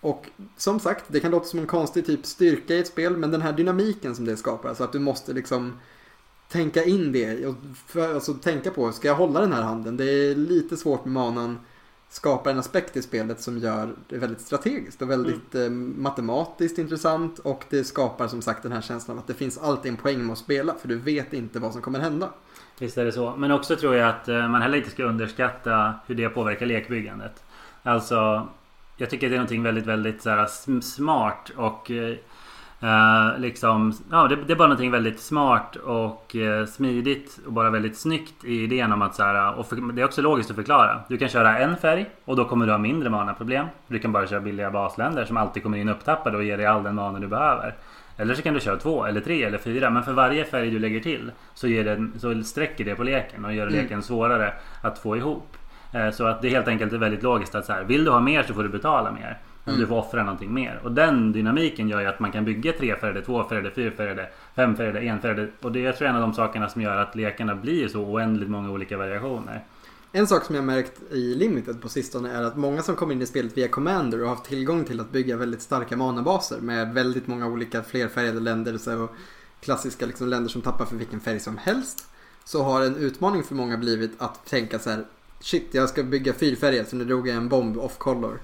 Och 0.00 0.30
som 0.56 0.80
sagt, 0.80 1.04
det 1.08 1.20
kan 1.20 1.30
låta 1.30 1.46
som 1.46 1.58
en 1.58 1.66
konstig 1.66 2.06
typ 2.06 2.26
styrka 2.26 2.74
i 2.74 2.78
ett 2.78 2.86
spel. 2.86 3.16
Men 3.16 3.30
den 3.30 3.42
här 3.42 3.52
dynamiken 3.52 4.14
som 4.14 4.24
det 4.24 4.36
skapar. 4.36 4.68
Alltså 4.68 4.84
att 4.84 4.92
du 4.92 4.98
måste 4.98 5.32
liksom 5.32 5.72
tänka 6.48 6.84
in 6.84 7.12
det. 7.12 7.46
Och 7.46 7.54
för, 7.86 8.14
alltså 8.14 8.34
tänka 8.34 8.70
på, 8.70 8.92
ska 8.92 9.08
jag 9.08 9.14
hålla 9.14 9.40
den 9.40 9.52
här 9.52 9.62
handen? 9.62 9.96
Det 9.96 10.04
är 10.04 10.34
lite 10.34 10.76
svårt 10.76 11.04
med 11.04 11.12
manan. 11.12 11.58
Skapar 12.14 12.50
en 12.50 12.58
aspekt 12.58 12.96
i 12.96 13.02
spelet 13.02 13.40
som 13.40 13.58
gör 13.58 13.94
det 14.08 14.18
väldigt 14.18 14.40
strategiskt 14.40 15.02
och 15.02 15.10
väldigt 15.10 15.54
eh, 15.54 15.70
matematiskt 15.70 16.78
intressant. 16.78 17.38
Och 17.38 17.64
det 17.70 17.84
skapar 17.84 18.28
som 18.28 18.42
sagt 18.42 18.62
den 18.62 18.72
här 18.72 18.80
känslan 18.80 19.18
att 19.18 19.26
det 19.26 19.34
finns 19.34 19.58
alltid 19.58 19.90
en 19.90 19.96
poäng 19.96 20.26
med 20.26 20.32
att 20.32 20.38
spela. 20.38 20.74
För 20.74 20.88
du 20.88 20.98
vet 20.98 21.32
inte 21.32 21.58
vad 21.58 21.72
som 21.72 21.82
kommer 21.82 21.98
hända. 21.98 22.28
Visst 22.78 22.98
är 22.98 23.04
det 23.04 23.12
så. 23.12 23.34
Men 23.36 23.50
också 23.50 23.76
tror 23.76 23.94
jag 23.94 24.08
att 24.08 24.28
eh, 24.28 24.48
man 24.48 24.62
heller 24.62 24.78
inte 24.78 24.90
ska 24.90 25.04
underskatta 25.04 25.94
hur 26.06 26.14
det 26.14 26.28
påverkar 26.28 26.66
lekbyggandet. 26.66 27.44
Alltså, 27.82 28.48
jag 28.96 29.10
tycker 29.10 29.28
det 29.28 29.34
är 29.34 29.38
någonting 29.38 29.62
väldigt, 29.62 29.86
väldigt 29.86 30.22
så 30.22 30.30
här, 30.30 30.46
sm- 30.46 30.80
smart 30.80 31.50
och 31.56 31.90
eh, 31.90 32.16
Uh, 32.84 33.38
liksom, 33.38 33.92
ja, 34.10 34.28
det, 34.28 34.36
det, 34.36 34.52
är 34.52 34.56
bara 34.56 34.68
någonting 34.68 34.90
väldigt 34.90 35.20
smart 35.20 35.76
och 35.76 36.34
uh, 36.34 36.66
smidigt 36.66 37.38
och 37.46 37.52
bara 37.52 37.70
väldigt 37.70 37.96
snyggt 37.96 38.44
i 38.44 38.62
idén 38.62 38.92
om 38.92 39.02
att 39.02 39.14
så 39.14 39.22
här, 39.22 39.54
och 39.54 39.66
för, 39.66 39.92
det 39.92 40.02
är 40.02 40.04
också 40.04 40.22
logiskt 40.22 40.50
att 40.50 40.56
förklara. 40.56 41.00
Du 41.08 41.18
kan 41.18 41.28
köra 41.28 41.58
en 41.58 41.76
färg 41.76 42.06
och 42.24 42.36
då 42.36 42.44
kommer 42.44 42.66
du 42.66 42.72
ha 42.72 42.78
mindre 42.78 43.10
mana-problem. 43.10 43.66
Du 43.86 43.98
kan 43.98 44.12
bara 44.12 44.26
köra 44.26 44.40
billiga 44.40 44.70
basländer 44.70 45.24
som 45.24 45.36
alltid 45.36 45.62
kommer 45.62 45.78
in 45.78 45.88
upptappade 45.88 46.36
och 46.36 46.44
ger 46.44 46.56
dig 46.56 46.66
all 46.66 46.82
den 46.82 46.94
mana 46.94 47.18
du 47.18 47.26
behöver. 47.26 47.74
Eller 48.16 48.34
så 48.34 48.42
kan 48.42 48.54
du 48.54 48.60
köra 48.60 48.76
två 48.76 49.04
eller 49.04 49.20
tre 49.20 49.42
eller 49.42 49.58
fyra. 49.58 49.90
Men 49.90 50.02
för 50.02 50.12
varje 50.12 50.44
färg 50.44 50.70
du 50.70 50.78
lägger 50.78 51.00
till 51.00 51.30
så, 51.54 51.68
ger 51.68 51.84
det, 51.84 52.18
så 52.18 52.42
sträcker 52.42 52.84
det 52.84 52.94
på 52.94 53.02
leken 53.02 53.44
och 53.44 53.54
gör 53.54 53.66
mm. 53.66 53.82
leken 53.82 54.02
svårare 54.02 54.52
att 54.82 54.98
få 54.98 55.16
ihop. 55.16 55.56
Uh, 55.94 56.10
så 56.10 56.26
att 56.26 56.42
det 56.42 56.48
helt 56.48 56.68
enkelt 56.68 56.92
är 56.92 56.98
väldigt 56.98 57.22
logiskt 57.22 57.54
att 57.54 57.64
så 57.64 57.72
här, 57.72 57.84
vill 57.84 58.04
du 58.04 58.10
ha 58.10 58.20
mer 58.20 58.42
så 58.42 58.54
får 58.54 58.62
du 58.62 58.68
betala 58.68 59.10
mer. 59.12 59.38
Mm. 59.66 59.80
Du 59.80 59.86
får 59.86 59.98
offra 59.98 60.24
någonting 60.24 60.54
mer. 60.54 60.80
Och 60.84 60.92
den 60.92 61.32
dynamiken 61.32 61.88
gör 61.88 62.00
ju 62.00 62.06
att 62.06 62.20
man 62.20 62.32
kan 62.32 62.44
bygga 62.44 62.72
trefärgade, 62.72 63.22
tvåfärgade, 63.22 63.70
fyrfärgade, 63.70 64.28
femfärgade, 64.56 65.00
enfärgade. 65.00 65.48
Och 65.60 65.72
det 65.72 65.80
är 65.80 65.84
jag 65.84 65.96
tror 65.96 66.08
en 66.08 66.14
av 66.14 66.20
de 66.20 66.34
sakerna 66.34 66.68
som 66.68 66.82
gör 66.82 66.96
att 66.96 67.16
lekarna 67.16 67.54
blir 67.54 67.88
så 67.88 68.00
oändligt 68.00 68.50
många 68.50 68.70
olika 68.70 68.96
variationer. 68.96 69.64
En 70.12 70.26
sak 70.26 70.44
som 70.44 70.54
jag 70.54 70.64
märkt 70.64 71.12
i 71.12 71.34
Limited 71.34 71.82
på 71.82 71.88
sistone 71.88 72.32
är 72.32 72.42
att 72.42 72.56
många 72.56 72.82
som 72.82 72.96
kommer 72.96 73.14
in 73.14 73.22
i 73.22 73.26
spelet 73.26 73.56
via 73.56 73.68
Commander 73.68 74.20
och 74.20 74.28
har 74.28 74.34
haft 74.34 74.48
tillgång 74.48 74.84
till 74.84 75.00
att 75.00 75.12
bygga 75.12 75.36
väldigt 75.36 75.62
starka 75.62 75.96
manabaser 75.96 76.60
med 76.60 76.94
väldigt 76.94 77.26
många 77.26 77.46
olika 77.46 77.82
flerfärgade 77.82 78.40
länder 78.40 79.02
och 79.02 79.10
klassiska 79.60 80.06
liksom 80.06 80.28
länder 80.28 80.48
som 80.50 80.62
tappar 80.62 80.84
för 80.84 80.96
vilken 80.96 81.20
färg 81.20 81.40
som 81.40 81.56
helst. 81.56 82.08
Så 82.44 82.62
har 82.62 82.82
en 82.82 82.96
utmaning 82.96 83.42
för 83.42 83.54
många 83.54 83.76
blivit 83.76 84.12
att 84.18 84.46
tänka 84.46 84.78
så 84.78 84.90
här 84.90 85.04
Shit, 85.40 85.68
jag 85.70 85.88
ska 85.88 86.02
bygga 86.02 86.32
fyrfärgat 86.32 86.88
så 86.88 86.96
nu 86.96 87.04
drog 87.04 87.28
jag 87.28 87.36
en 87.36 87.48
bomb 87.48 87.78
off 87.78 87.98
color. 87.98 88.40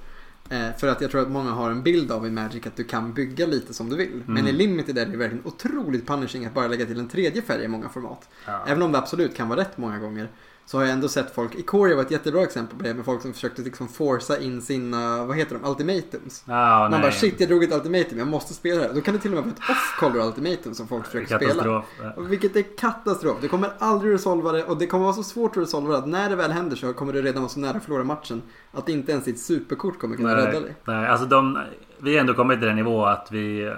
Eh, 0.50 0.76
för 0.78 0.88
att 0.88 1.00
jag 1.00 1.10
tror 1.10 1.22
att 1.22 1.30
många 1.30 1.50
har 1.50 1.70
en 1.70 1.82
bild 1.82 2.12
av 2.12 2.26
i 2.26 2.30
Magic 2.30 2.66
att 2.66 2.76
du 2.76 2.84
kan 2.84 3.12
bygga 3.12 3.46
lite 3.46 3.74
som 3.74 3.88
du 3.88 3.96
vill. 3.96 4.12
Mm. 4.12 4.24
Men 4.26 4.46
i 4.46 4.52
Limited 4.52 4.98
är 4.98 5.06
det 5.06 5.16
verkligen 5.16 5.46
otroligt 5.46 6.06
punishing 6.06 6.46
att 6.46 6.54
bara 6.54 6.68
lägga 6.68 6.86
till 6.86 6.98
en 6.98 7.08
tredje 7.08 7.42
färg 7.42 7.64
i 7.64 7.68
många 7.68 7.88
format. 7.88 8.28
Ja. 8.46 8.64
Även 8.66 8.82
om 8.82 8.92
det 8.92 8.98
absolut 8.98 9.36
kan 9.36 9.48
vara 9.48 9.60
rätt 9.60 9.78
många 9.78 9.98
gånger 9.98 10.28
så 10.70 10.78
har 10.78 10.84
jag 10.84 10.92
ändå 10.92 11.08
sett 11.08 11.34
folk, 11.34 11.54
Ikoria 11.54 11.96
var 11.96 12.02
ett 12.02 12.10
jättebra 12.10 12.42
exempel 12.42 12.78
på 12.78 12.84
det 12.84 12.94
med 12.94 13.04
folk 13.04 13.22
som 13.22 13.32
försökte 13.32 13.62
liksom 13.62 13.88
forsa 13.88 14.38
in 14.38 14.62
sina, 14.62 15.24
vad 15.24 15.36
heter 15.36 15.58
de, 15.62 15.70
ultimatums. 15.70 16.44
Oh, 16.46 16.54
Man 16.54 16.90
nej. 16.90 17.00
bara 17.00 17.12
shit 17.12 17.40
jag 17.40 17.48
drog 17.48 17.64
ett 17.64 17.72
ultimatum, 17.72 18.18
jag 18.18 18.28
måste 18.28 18.54
spela 18.54 18.88
det. 18.88 18.94
Då 18.94 19.00
kan 19.00 19.14
det 19.14 19.20
till 19.20 19.30
och 19.30 19.34
med 19.34 19.44
vara 19.44 19.54
ett 19.54 19.70
off-color 19.70 20.26
ultimatum 20.26 20.74
som 20.74 20.88
folk 20.88 21.06
försöker 21.06 21.36
spela. 21.36 21.84
Vilket 22.18 22.56
är 22.56 22.76
katastrof. 22.76 23.36
Du 23.40 23.48
kommer 23.48 23.70
aldrig 23.78 24.14
resolva 24.14 24.52
det 24.52 24.64
och 24.64 24.78
det 24.78 24.86
kommer 24.86 25.04
vara 25.04 25.14
så 25.14 25.22
svårt 25.22 25.56
att 25.56 25.62
resolva 25.62 25.92
det 25.92 25.98
att 25.98 26.08
när 26.08 26.30
det 26.30 26.36
väl 26.36 26.50
händer 26.50 26.76
så 26.76 26.92
kommer 26.92 27.12
du 27.12 27.22
redan 27.22 27.42
vara 27.42 27.50
så 27.50 27.60
nära 27.60 27.76
att 27.76 27.84
förlora 27.84 28.04
matchen 28.04 28.42
att 28.72 28.88
inte 28.88 29.12
ens 29.12 29.24
ditt 29.24 29.40
superkort 29.40 29.98
kommer 29.98 30.16
kunna 30.16 30.34
nej, 30.34 30.46
rädda 30.46 30.60
dig. 30.60 30.74
Nej, 30.84 31.08
alltså 31.08 31.26
de, 31.26 31.58
vi 31.98 32.14
har 32.14 32.20
ändå 32.20 32.34
kommit 32.34 32.58
till 32.58 32.66
den 32.68 32.76
nivå 32.76 33.04
att 33.06 33.28
vi 33.30 33.74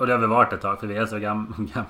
och 0.00 0.06
det 0.06 0.12
har 0.12 0.20
vi 0.20 0.26
varit 0.26 0.52
ett 0.52 0.60
tag 0.60 0.80
för 0.80 0.86
vi 0.86 0.96
är 0.96 1.06
så 1.06 1.18
gamla. 1.28 1.54
Gam, 1.74 1.84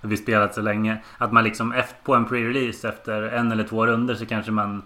vi 0.00 0.16
spelat 0.16 0.54
så 0.54 0.60
länge. 0.60 0.98
Att 1.18 1.32
man 1.32 1.44
liksom 1.44 1.74
på 2.04 2.14
en 2.14 2.26
pre-release 2.26 2.88
efter 2.88 3.22
en 3.22 3.52
eller 3.52 3.64
två 3.64 3.86
runder 3.86 4.14
så 4.14 4.26
kanske 4.26 4.50
man 4.50 4.82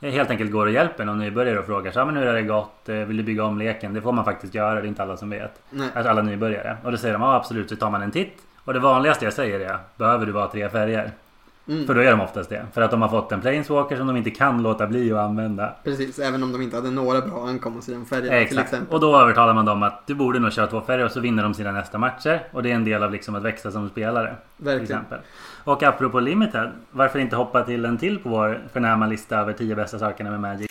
helt 0.00 0.30
enkelt 0.30 0.52
går 0.52 0.66
och 0.66 0.72
hjälper 0.72 1.04
någon 1.04 1.18
nybörjare 1.18 1.58
och 1.58 1.66
frågar 1.66 1.92
så 1.92 2.04
men 2.04 2.16
hur 2.16 2.26
har 2.26 2.34
det 2.34 2.42
gått? 2.42 2.88
Eh, 2.88 2.96
vill 2.96 3.16
du 3.16 3.22
bygga 3.22 3.44
om 3.44 3.58
leken? 3.58 3.94
Det 3.94 4.02
får 4.02 4.12
man 4.12 4.24
faktiskt 4.24 4.54
göra. 4.54 4.74
Det 4.74 4.86
är 4.86 4.88
inte 4.88 5.02
alla 5.02 5.16
som 5.16 5.30
vet. 5.30 5.62
Nej. 5.70 5.88
Alla 5.94 6.22
nybörjare. 6.22 6.76
Och 6.84 6.90
då 6.90 6.98
säger 6.98 7.14
de 7.14 7.22
ja 7.22 7.34
absolut. 7.34 7.68
Så 7.68 7.76
tar 7.76 7.90
man 7.90 8.02
en 8.02 8.10
titt. 8.10 8.42
Och 8.64 8.72
det 8.72 8.80
vanligaste 8.80 9.24
jag 9.24 9.34
säger 9.34 9.60
är 9.60 9.78
behöver 9.96 10.26
du 10.26 10.32
bara 10.32 10.48
tre 10.48 10.68
färger? 10.68 11.12
Mm. 11.68 11.86
För 11.86 11.94
då 11.94 12.00
är 12.00 12.10
de 12.10 12.20
oftast 12.20 12.50
det. 12.50 12.66
För 12.72 12.80
att 12.80 12.90
de 12.90 13.02
har 13.02 13.08
fått 13.08 13.32
en 13.32 13.40
planeswalker 13.40 13.96
som 13.96 14.06
de 14.06 14.16
inte 14.16 14.30
kan 14.30 14.62
låta 14.62 14.86
bli 14.86 15.12
att 15.12 15.18
använda. 15.18 15.74
Precis, 15.84 16.18
även 16.18 16.42
om 16.42 16.52
de 16.52 16.62
inte 16.62 16.76
hade 16.76 16.90
några 16.90 17.20
bra 17.20 17.46
den 17.46 18.04
färgen 18.04 18.48
till 18.48 18.58
exempel. 18.58 18.94
Och 18.94 19.00
då 19.00 19.16
övertalar 19.16 19.54
man 19.54 19.64
dem 19.64 19.82
att 19.82 20.06
du 20.06 20.14
borde 20.14 20.38
nog 20.38 20.52
köra 20.52 20.66
två 20.66 20.80
färger 20.80 21.04
och 21.04 21.10
så 21.10 21.20
vinner 21.20 21.42
de 21.42 21.54
sina 21.54 21.72
nästa 21.72 21.98
matcher. 21.98 22.48
Och 22.52 22.62
det 22.62 22.70
är 22.70 22.74
en 22.74 22.84
del 22.84 23.02
av 23.02 23.12
liksom 23.12 23.34
att 23.34 23.42
växa 23.42 23.70
som 23.70 23.88
spelare. 23.88 24.36
Verkligen. 24.56 25.04
Och 25.64 25.82
apropå 25.82 26.20
limited, 26.20 26.70
varför 26.90 27.18
inte 27.18 27.36
hoppa 27.36 27.62
till 27.62 27.84
en 27.84 27.98
till 27.98 28.18
på 28.18 28.28
vår 28.28 28.62
förnäma 28.72 29.06
lista 29.06 29.38
över 29.38 29.52
10 29.52 29.74
bästa 29.74 29.98
sakerna 29.98 30.30
med 30.30 30.40
Magic? 30.40 30.70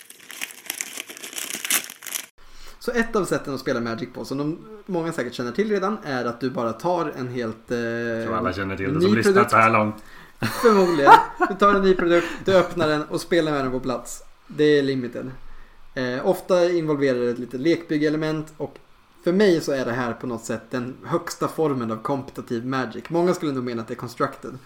Så 2.78 2.92
ett 2.92 3.16
av 3.16 3.24
sätten 3.24 3.54
att 3.54 3.60
spela 3.60 3.80
Magic 3.80 4.08
på, 4.14 4.24
som 4.24 4.38
de, 4.38 4.58
många 4.86 5.12
säkert 5.12 5.34
känner 5.34 5.52
till 5.52 5.70
redan, 5.70 5.98
är 6.04 6.24
att 6.24 6.40
du 6.40 6.50
bara 6.50 6.72
tar 6.72 7.12
en 7.18 7.28
helt... 7.28 7.70
Eh, 7.70 7.76
tror 8.24 8.36
alla 8.36 8.52
känner 8.52 8.76
till 8.76 8.94
det 8.94 9.00
som 9.00 9.14
lyssnat 9.14 9.50
så 9.50 9.56
här 9.56 9.70
långt. 9.70 9.94
Förmodligen. 10.40 11.12
Du 11.48 11.54
tar 11.54 11.74
en 11.74 11.82
ny 11.82 11.94
produkt, 11.94 12.26
du 12.44 12.56
öppnar 12.56 12.88
den 12.88 13.02
och 13.02 13.20
spelar 13.20 13.52
med 13.52 13.64
den 13.64 13.72
på 13.72 13.80
plats. 13.80 14.22
Det 14.46 14.78
är 14.78 14.82
limited. 14.82 15.30
Eh, 15.94 16.28
ofta 16.28 16.70
involverar 16.70 17.18
det 17.18 17.30
ett 17.30 17.38
litet 17.38 17.60
lekbyggelement 17.60 18.54
och 18.56 18.78
för 19.24 19.32
mig 19.32 19.60
så 19.60 19.72
är 19.72 19.84
det 19.84 19.92
här 19.92 20.12
på 20.12 20.26
något 20.26 20.44
sätt 20.44 20.62
den 20.70 20.96
högsta 21.04 21.48
formen 21.48 21.90
av 21.90 21.96
kompetitiv 21.96 22.66
magic. 22.66 23.04
Många 23.08 23.34
skulle 23.34 23.52
nog 23.52 23.64
mena 23.64 23.82
att 23.82 23.88
det 23.88 23.94
är 23.94 23.96
constructed. 23.96 24.58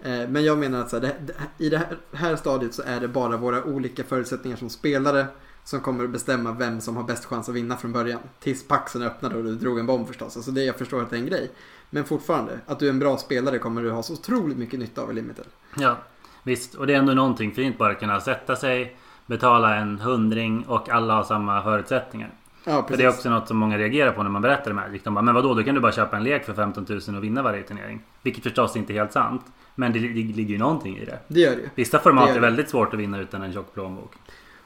Eh, 0.00 0.28
men 0.28 0.44
jag 0.44 0.58
menar 0.58 0.80
att 0.80 0.90
så 0.90 0.96
här, 0.96 1.02
det, 1.02 1.34
i 1.64 1.68
det 1.68 1.78
här, 1.78 1.98
här 2.12 2.36
stadiet 2.36 2.74
så 2.74 2.82
är 2.82 3.00
det 3.00 3.08
bara 3.08 3.36
våra 3.36 3.64
olika 3.64 4.04
förutsättningar 4.04 4.56
som 4.56 4.70
spelare 4.70 5.26
som 5.64 5.80
kommer 5.80 6.04
att 6.04 6.10
bestämma 6.10 6.52
vem 6.52 6.80
som 6.80 6.96
har 6.96 7.04
bäst 7.04 7.24
chans 7.24 7.48
att 7.48 7.54
vinna 7.54 7.76
från 7.76 7.92
början. 7.92 8.20
Tills 8.40 8.68
paxen 8.68 9.02
öppnade 9.02 9.36
och 9.36 9.44
du 9.44 9.54
drog 9.54 9.78
en 9.78 9.86
bomb 9.86 10.06
förstås. 10.06 10.36
Alltså 10.36 10.50
det 10.50 10.64
jag 10.64 10.76
förstår 10.76 11.02
att 11.02 11.10
det 11.10 11.16
är 11.16 11.20
en 11.20 11.26
grej. 11.26 11.50
Men 11.94 12.04
fortfarande, 12.04 12.60
att 12.66 12.78
du 12.78 12.86
är 12.86 12.90
en 12.90 12.98
bra 12.98 13.16
spelare 13.16 13.58
kommer 13.58 13.82
du 13.82 13.90
ha 13.90 14.02
så 14.02 14.12
otroligt 14.12 14.58
mycket 14.58 14.78
nytta 14.78 15.02
av 15.02 15.10
i 15.10 15.14
Limited. 15.14 15.46
Ja, 15.76 15.96
visst. 16.42 16.74
Och 16.74 16.86
det 16.86 16.94
är 16.94 16.98
ändå 16.98 17.12
någonting 17.12 17.52
fint 17.52 17.78
bara 17.78 17.92
att 17.92 18.00
kunna 18.00 18.20
sätta 18.20 18.56
sig, 18.56 18.96
betala 19.26 19.76
en 19.76 19.98
hundring 19.98 20.64
och 20.68 20.88
alla 20.88 21.14
har 21.14 21.22
samma 21.22 21.62
förutsättningar. 21.62 22.30
Ja, 22.64 22.82
precis. 22.82 22.88
För 22.88 22.96
det 22.96 23.04
är 23.04 23.08
också 23.08 23.30
något 23.30 23.48
som 23.48 23.56
många 23.56 23.78
reagerar 23.78 24.12
på 24.12 24.22
när 24.22 24.30
man 24.30 24.42
berättar 24.42 24.70
det 24.70 24.74
Magic. 24.74 25.02
De 25.02 25.14
bara, 25.14 25.22
men 25.22 25.34
vadå, 25.34 25.54
då 25.54 25.62
kan 25.62 25.74
du 25.74 25.80
bara 25.80 25.92
köpa 25.92 26.16
en 26.16 26.24
lek 26.24 26.44
för 26.44 26.54
15 26.54 26.86
000 26.88 27.16
och 27.16 27.24
vinna 27.24 27.42
varje 27.42 27.62
turnering. 27.62 28.02
Vilket 28.22 28.42
förstås 28.42 28.76
inte 28.76 28.92
är 28.92 28.94
helt 28.94 29.12
sant. 29.12 29.42
Men 29.74 29.92
det, 29.92 29.98
det, 29.98 30.08
det 30.08 30.36
ligger 30.36 30.52
ju 30.52 30.58
någonting 30.58 30.98
i 30.98 31.04
det. 31.04 31.18
Det 31.28 31.40
gör 31.40 31.56
det. 31.56 31.70
Vissa 31.74 31.98
format 31.98 32.30
är 32.30 32.40
väldigt 32.40 32.70
svårt 32.70 32.94
att 32.94 33.00
vinna 33.00 33.20
utan 33.20 33.42
en 33.42 33.52
tjock 33.52 33.74
plånbok. 33.74 34.12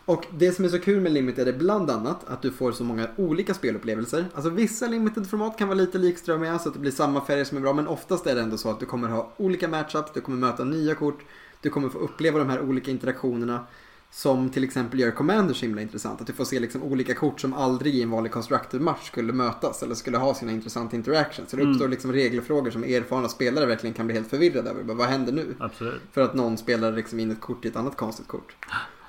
Och 0.09 0.27
det 0.31 0.53
som 0.53 0.65
är 0.65 0.69
så 0.69 0.79
kul 0.79 1.01
med 1.01 1.13
Limited 1.13 1.49
är 1.49 1.53
bland 1.53 1.91
annat 1.91 2.25
att 2.29 2.43
du 2.43 2.51
får 2.51 2.73
så 2.73 2.85
många 2.85 3.09
olika 3.17 3.55
spelupplevelser. 3.55 4.25
Alltså 4.35 4.51
vissa 4.51 4.87
Limited-format 4.87 5.59
kan 5.59 5.69
vara 5.69 5.79
lite 5.79 5.99
likströmmiga 5.99 6.59
så 6.59 6.69
att 6.69 6.75
det 6.75 6.81
blir 6.81 6.91
samma 6.91 7.25
färger 7.25 7.45
som 7.45 7.57
är 7.57 7.63
bra. 7.63 7.73
Men 7.73 7.87
oftast 7.87 8.27
är 8.27 8.35
det 8.35 8.41
ändå 8.41 8.57
så 8.57 8.71
att 8.71 8.81
du 8.81 8.87
kommer 8.87 9.09
ha 9.09 9.33
olika 9.37 9.69
matchups, 9.69 10.11
du 10.15 10.21
kommer 10.21 10.39
möta 10.39 10.65
nya 10.65 10.95
kort, 10.95 11.25
du 11.61 11.71
kommer 11.71 11.89
få 11.89 11.99
uppleva 11.99 12.39
de 12.39 12.49
här 12.49 12.61
olika 12.61 12.91
interaktionerna. 12.91 13.67
Som 14.11 14.51
till 14.51 14.65
exempel 14.65 15.01
gör 15.01 15.11
Commander 15.11 15.55
så 15.55 15.67
himla 15.67 15.83
intressant. 15.83 16.21
Att 16.21 16.27
du 16.27 16.33
får 16.33 16.45
se 16.45 16.61
liksom 16.61 16.83
olika 16.83 17.15
kort 17.15 17.41
som 17.41 17.55
aldrig 17.55 17.95
i 17.95 18.03
en 18.03 18.11
vanlig 18.11 18.33
constructed 18.33 18.81
match 18.81 19.07
skulle 19.07 19.33
mötas 19.33 19.83
eller 19.83 19.95
skulle 19.95 20.19
ha 20.19 20.35
sina 20.35 20.53
intressanta 20.53 20.97
interactions. 20.97 21.51
Så 21.51 21.57
det 21.57 21.63
uppstår 21.63 21.85
mm. 21.85 21.91
liksom 21.91 22.13
regelfrågor 22.13 22.71
som 22.71 22.85
erfarna 22.85 23.29
spelare 23.29 23.67
verkligen 23.67 23.95
kan 23.95 24.07
bli 24.07 24.15
helt 24.15 24.31
förvirrade 24.31 24.71
över. 24.71 24.95
Vad 24.95 25.07
händer 25.07 25.33
nu? 25.33 25.55
Absolut. 25.59 26.03
För 26.13 26.21
att 26.21 26.35
någon 26.35 26.59
spelar 26.59 26.93
liksom 26.93 27.21
in 27.21 27.31
ett 27.31 27.41
kort 27.41 27.65
i 27.65 27.69
ett 27.69 27.77
annat 27.77 27.97
konstigt 27.97 28.27
kort. 28.27 28.57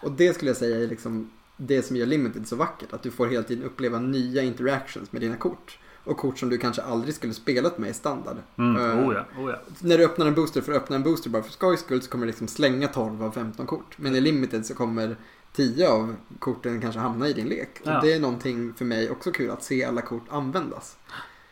Och 0.03 0.11
det 0.11 0.33
skulle 0.33 0.49
jag 0.49 0.57
säga 0.57 0.83
är 0.83 0.87
liksom 0.87 1.29
det 1.57 1.81
som 1.81 1.95
gör 1.95 2.05
Limited 2.05 2.47
så 2.47 2.55
vackert. 2.55 2.93
Att 2.93 3.03
du 3.03 3.11
får 3.11 3.27
hela 3.27 3.43
tiden 3.43 3.63
uppleva 3.63 3.99
nya 3.99 4.43
interactions 4.43 5.11
med 5.11 5.21
dina 5.21 5.35
kort. 5.35 5.79
Och 6.03 6.17
kort 6.17 6.39
som 6.39 6.49
du 6.49 6.57
kanske 6.57 6.81
aldrig 6.81 7.15
skulle 7.15 7.33
spelat 7.33 7.77
med 7.77 7.89
i 7.89 7.93
standard. 7.93 8.37
Mm. 8.57 8.81
Uh, 8.81 9.07
oh 9.07 9.15
ja, 9.15 9.41
oh 9.41 9.51
ja. 9.51 9.57
När 9.79 9.97
du 9.97 10.05
öppnar 10.05 10.25
en 10.25 10.35
booster 10.35 10.61
för 10.61 10.71
att 10.71 10.77
öppna 10.77 10.95
en 10.95 11.03
booster 11.03 11.29
bara 11.29 11.43
för 11.43 11.51
skojs 11.51 11.79
skull 11.79 12.01
så 12.01 12.09
kommer 12.09 12.25
du 12.25 12.27
liksom 12.27 12.47
slänga 12.47 12.87
12 12.87 13.23
av 13.23 13.31
15 13.31 13.65
kort. 13.65 13.97
Men 13.97 14.15
i 14.15 14.21
Limited 14.21 14.65
så 14.65 14.75
kommer 14.75 15.15
10 15.55 15.89
av 15.89 16.15
korten 16.39 16.81
kanske 16.81 16.99
hamna 16.99 17.27
i 17.27 17.33
din 17.33 17.47
lek. 17.47 17.69
Ja. 17.83 17.95
Och 17.95 18.03
det 18.03 18.13
är 18.13 18.19
någonting 18.19 18.73
för 18.73 18.85
mig 18.85 19.09
också 19.09 19.31
kul 19.31 19.51
att 19.51 19.63
se 19.63 19.85
alla 19.85 20.01
kort 20.01 20.25
användas. 20.29 20.97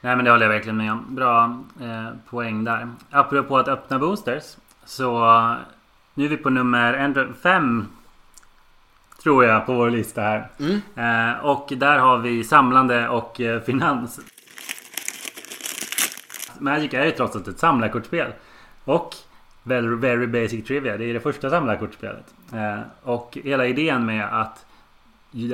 Nej 0.02 0.16
men 0.16 0.26
det 0.26 0.32
håller 0.32 0.46
jag 0.46 0.54
verkligen 0.54 0.78
med 0.78 0.92
om. 0.92 1.16
Bra 1.16 1.64
eh, 1.82 2.30
poäng 2.30 2.64
där. 2.64 2.90
Apropå 3.10 3.58
att 3.58 3.68
öppna 3.68 4.00
boosters. 4.00 4.58
Så 4.86 5.10
nu 6.14 6.26
är 6.26 6.30
vi 6.30 6.38
på 6.38 6.50
nummer 6.50 7.34
5 7.44 7.86
Tror 9.24 9.46
jag 9.46 9.66
på 9.66 9.74
vår 9.74 9.90
lista 9.90 10.22
här. 10.22 10.50
Mm. 10.60 10.82
Eh, 10.96 11.46
och 11.46 11.74
där 11.78 11.98
har 12.00 12.18
vi 12.18 12.44
samlande 12.44 13.10
och 13.10 13.42
eh, 13.42 13.62
finans. 13.62 14.20
Magic 16.60 16.94
är 16.94 17.06
ju 17.06 17.12
trots 17.12 17.36
allt 17.36 17.48
ett 17.48 17.60
samlarkortspel. 17.60 18.32
Och 18.84 19.16
very, 19.64 19.96
very 19.96 20.28
basic 20.28 20.66
trivia. 20.66 20.98
Det 20.98 21.06
är 21.06 21.14
det 21.14 21.20
första 21.20 21.50
samlarkortspelet. 21.50 22.34
Eh, 22.54 22.80
och 23.04 23.38
hela 23.44 23.66
idén 23.66 24.06
med 24.06 24.42
att, 24.42 24.66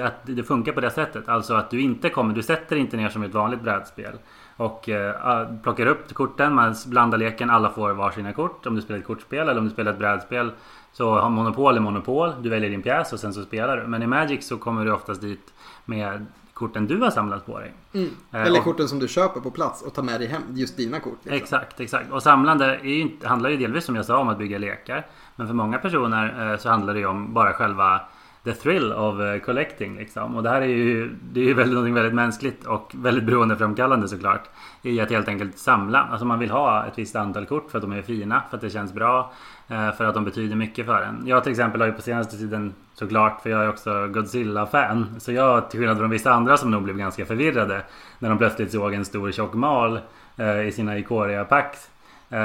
att 0.02 0.20
det 0.24 0.44
funkar 0.44 0.72
på 0.72 0.82
det 0.82 0.90
sättet. 0.90 1.30
Alltså 1.30 1.54
att 1.54 1.70
du 1.70 1.82
inte 1.82 2.10
kommer, 2.10 2.36
du 2.36 2.44
sätter 2.44 2.76
inte 2.76 2.98
ner 2.98 3.10
som 3.10 3.24
ett 3.24 3.34
vanligt 3.34 3.62
brädspel. 3.62 4.14
Och 4.58 4.90
eh, 4.90 5.48
plockar 5.64 5.86
upp 5.86 6.14
korten, 6.14 6.56
man 6.56 6.76
blandar 6.86 7.18
leken, 7.18 7.50
alla 7.50 7.70
får 7.70 7.92
varsina 7.92 8.34
kort. 8.34 8.66
Om 8.66 8.76
du 8.76 8.82
spelar 8.82 9.00
ett 9.00 9.06
kortspel 9.06 9.50
eller 9.50 9.58
om 9.58 9.66
du 9.66 9.72
spelar 9.72 9.92
ett 9.92 10.00
brädspel 10.00 10.52
så 10.92 11.20
har 11.20 11.30
monopol 11.30 11.76
är 11.76 11.80
monopol. 11.80 12.32
Du 12.42 12.50
väljer 12.50 12.70
din 12.70 12.82
pjäs 12.82 13.14
och 13.14 13.20
sen 13.20 13.34
så 13.34 13.44
spelar 13.44 13.78
du. 13.78 13.88
Men 13.88 14.04
i 14.04 14.08
Magic 14.08 14.48
så 14.48 14.58
kommer 14.58 14.86
du 14.86 14.92
oftast 14.92 15.22
dit 15.22 15.54
med 15.86 16.26
korten 16.54 16.88
du 16.88 16.98
har 16.98 17.12
samlat 17.12 17.46
på 17.46 17.60
dig. 17.60 17.74
Mm. 17.94 18.10
Eh, 18.32 18.42
Eller 18.42 18.60
och, 18.60 18.64
korten 18.64 18.88
som 18.88 19.00
du 19.00 19.08
köper 19.08 19.40
på 19.40 19.52
plats 19.52 19.82
och 19.82 19.94
tar 19.94 20.04
med 20.04 20.22
dig 20.22 20.28
hem. 20.28 20.42
Just 20.54 20.78
dina 20.78 21.00
kort. 21.00 21.18
Liksom. 21.24 21.38
Exakt, 21.38 21.80
exakt. 21.80 22.12
Och 22.12 22.24
samlande 22.24 22.66
är 22.66 22.84
ju, 22.84 23.10
handlar 23.24 23.50
ju 23.50 23.58
delvis 23.58 23.86
som 23.86 23.96
jag 23.96 24.06
sa 24.06 24.18
om 24.18 24.30
att 24.30 24.38
bygga 24.38 24.58
lekar. 24.58 25.08
Men 25.36 25.48
för 25.48 25.54
många 25.54 25.78
personer 25.78 26.52
eh, 26.52 26.58
så 26.58 26.70
handlar 26.70 26.94
det 26.94 27.00
ju 27.00 27.06
om 27.06 27.34
bara 27.34 27.54
själva 27.54 28.02
the 28.44 28.54
thrill 28.54 28.94
of 28.94 29.20
eh, 29.20 29.40
collecting 29.40 29.96
liksom. 29.98 30.36
Och 30.36 30.44
det 30.44 30.50
här 30.50 30.62
är 30.62 30.66
ju, 30.66 31.16
det 31.32 31.40
är 31.40 31.44
ju 31.44 31.54
väldigt, 31.54 31.78
något 31.78 31.98
väldigt 31.98 32.14
mänskligt 32.14 32.66
och 32.66 32.92
väldigt 32.96 33.24
beroendeframkallande 33.24 34.08
såklart. 34.08 34.50
I 34.82 35.02
att 35.02 35.12
helt 35.12 35.28
enkelt 35.28 35.58
samla. 35.58 36.08
Alltså 36.12 36.26
man 36.26 36.40
vill 36.40 36.52
ha 36.52 36.86
ett 36.86 36.98
visst 36.98 37.16
antal 37.16 37.46
kort 37.46 37.72
för 37.72 37.78
att 37.78 37.82
de 37.82 37.92
är 37.92 38.02
fina, 38.02 38.44
för 38.50 38.58
att 38.58 38.62
det 38.62 38.70
känns 38.70 38.94
bra. 38.94 39.32
Eh, 39.68 39.92
för 39.92 40.06
att 40.06 40.14
de 40.14 40.26
betyder 40.26 40.56
mycket 40.56 40.86
för 40.86 41.02
en. 41.02 41.24
Jag 41.28 41.44
till 41.44 41.52
exempel 41.52 41.82
har 41.82 41.88
ju 41.88 41.94
på 41.94 42.02
senaste 42.02 42.38
tiden 42.38 42.74
såklart, 42.94 43.42
för 43.42 43.50
jag 43.50 43.64
är 43.64 43.70
också 43.70 44.08
Godzilla-fan. 44.08 45.20
Så 45.20 45.32
jag, 45.32 45.70
till 45.70 45.80
skillnad 45.80 45.98
från 45.98 46.10
vissa 46.10 46.34
andra 46.34 46.58
som 46.58 46.72
nog 46.72 46.84
blev 46.84 46.98
ganska 46.98 47.26
förvirrade. 47.26 47.84
När 48.20 48.30
de 48.30 48.38
plötsligt 48.38 48.72
såg 48.72 48.94
en 48.94 49.06
stor 49.06 49.32
tjock 49.32 49.54
mal 49.54 50.00
eh, 50.38 50.68
i 50.68 50.72
sina 50.72 50.98
Ikoria-packs. 50.98 51.90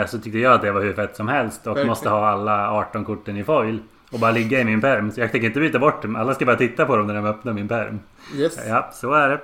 Så 0.07 0.19
tyckte 0.19 0.39
jag 0.39 0.53
att 0.53 0.63
det 0.63 0.73
var 0.73 0.81
hur 0.81 0.93
fett 0.93 1.17
som 1.17 1.29
helst 1.29 1.61
och 1.61 1.67
Verkligen. 1.67 1.89
måste 1.89 2.09
ha 2.09 2.29
alla 2.29 2.71
18 2.71 3.05
korten 3.05 3.37
i 3.37 3.45
foil. 3.45 3.79
Och 4.13 4.21
bara 4.21 4.31
ligga 4.31 4.61
i 4.61 4.65
min 4.65 4.81
perm. 4.81 5.11
Så 5.11 5.21
jag 5.21 5.33
tänker 5.33 5.49
inte 5.49 5.61
byta 5.61 5.79
bort 5.79 6.03
dem. 6.03 6.17
Alla 6.17 6.35
ska 6.35 6.47
bara 6.47 6.57
titta 6.57 6.87
på 6.87 6.97
dem 6.97 7.07
när 7.07 7.15
de 7.15 7.25
öppnar 7.25 7.53
min 7.53 7.69
perm. 7.69 8.01
Yes. 8.35 8.59
Ja, 8.69 8.91
så 8.93 9.13
är 9.13 9.29
det. 9.29 9.41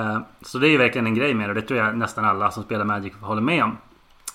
Eh, 0.00 0.18
så 0.42 0.58
det 0.58 0.68
är 0.68 0.70
ju 0.70 0.78
verkligen 0.78 1.06
en 1.06 1.14
grej 1.14 1.34
med 1.34 1.48
det. 1.48 1.50
Och 1.50 1.54
det 1.54 1.62
tror 1.62 1.80
jag 1.80 1.96
nästan 1.96 2.24
alla 2.24 2.50
som 2.50 2.62
spelar 2.62 2.84
Magic 2.84 3.12
håller 3.20 3.42
med 3.42 3.64
om. 3.64 3.76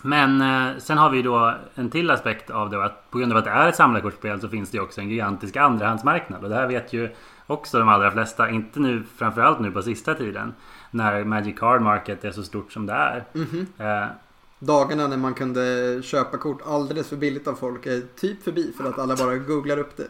Men 0.01 0.41
eh, 0.41 0.77
sen 0.77 0.97
har 0.97 1.09
vi 1.09 1.21
då 1.21 1.53
en 1.75 1.89
till 1.89 2.11
aspekt 2.11 2.49
av 2.49 2.69
det. 2.69 2.85
Att 2.85 3.11
på 3.11 3.17
grund 3.17 3.31
av 3.31 3.37
att 3.37 3.45
det 3.45 3.51
är 3.51 3.69
ett 3.69 3.75
samlarkortspel 3.75 4.41
så 4.41 4.49
finns 4.49 4.71
det 4.71 4.77
ju 4.77 4.83
också 4.83 5.01
en 5.01 5.09
gigantisk 5.09 5.55
andrahandsmarknad. 5.55 6.43
Och 6.43 6.49
det 6.49 6.55
här 6.55 6.67
vet 6.67 6.93
ju 6.93 7.09
också 7.47 7.79
de 7.79 7.89
allra 7.89 8.11
flesta. 8.11 8.49
Inte 8.49 8.79
nu 8.79 9.03
framförallt 9.17 9.59
nu 9.59 9.71
på 9.71 9.81
sista 9.81 10.13
tiden. 10.13 10.53
När 10.91 11.23
Magic 11.23 11.59
Card 11.59 11.81
Market 11.81 12.25
är 12.25 12.31
så 12.31 12.43
stort 12.43 12.71
som 12.71 12.85
det 12.85 12.93
är. 12.93 13.23
Mm 13.33 13.47
-hmm 13.47 14.07
dagarna 14.63 15.07
när 15.07 15.17
man 15.17 15.33
kunde 15.33 15.99
köpa 16.03 16.37
kort 16.37 16.61
alldeles 16.65 17.07
för 17.07 17.15
billigt 17.15 17.47
av 17.47 17.53
folk 17.53 17.85
är 17.85 18.01
typ 18.15 18.43
förbi 18.43 18.73
för 18.77 18.89
att 18.89 18.99
alla 18.99 19.15
bara 19.15 19.37
googlar 19.37 19.77
upp 19.77 19.97
det. 19.97 20.07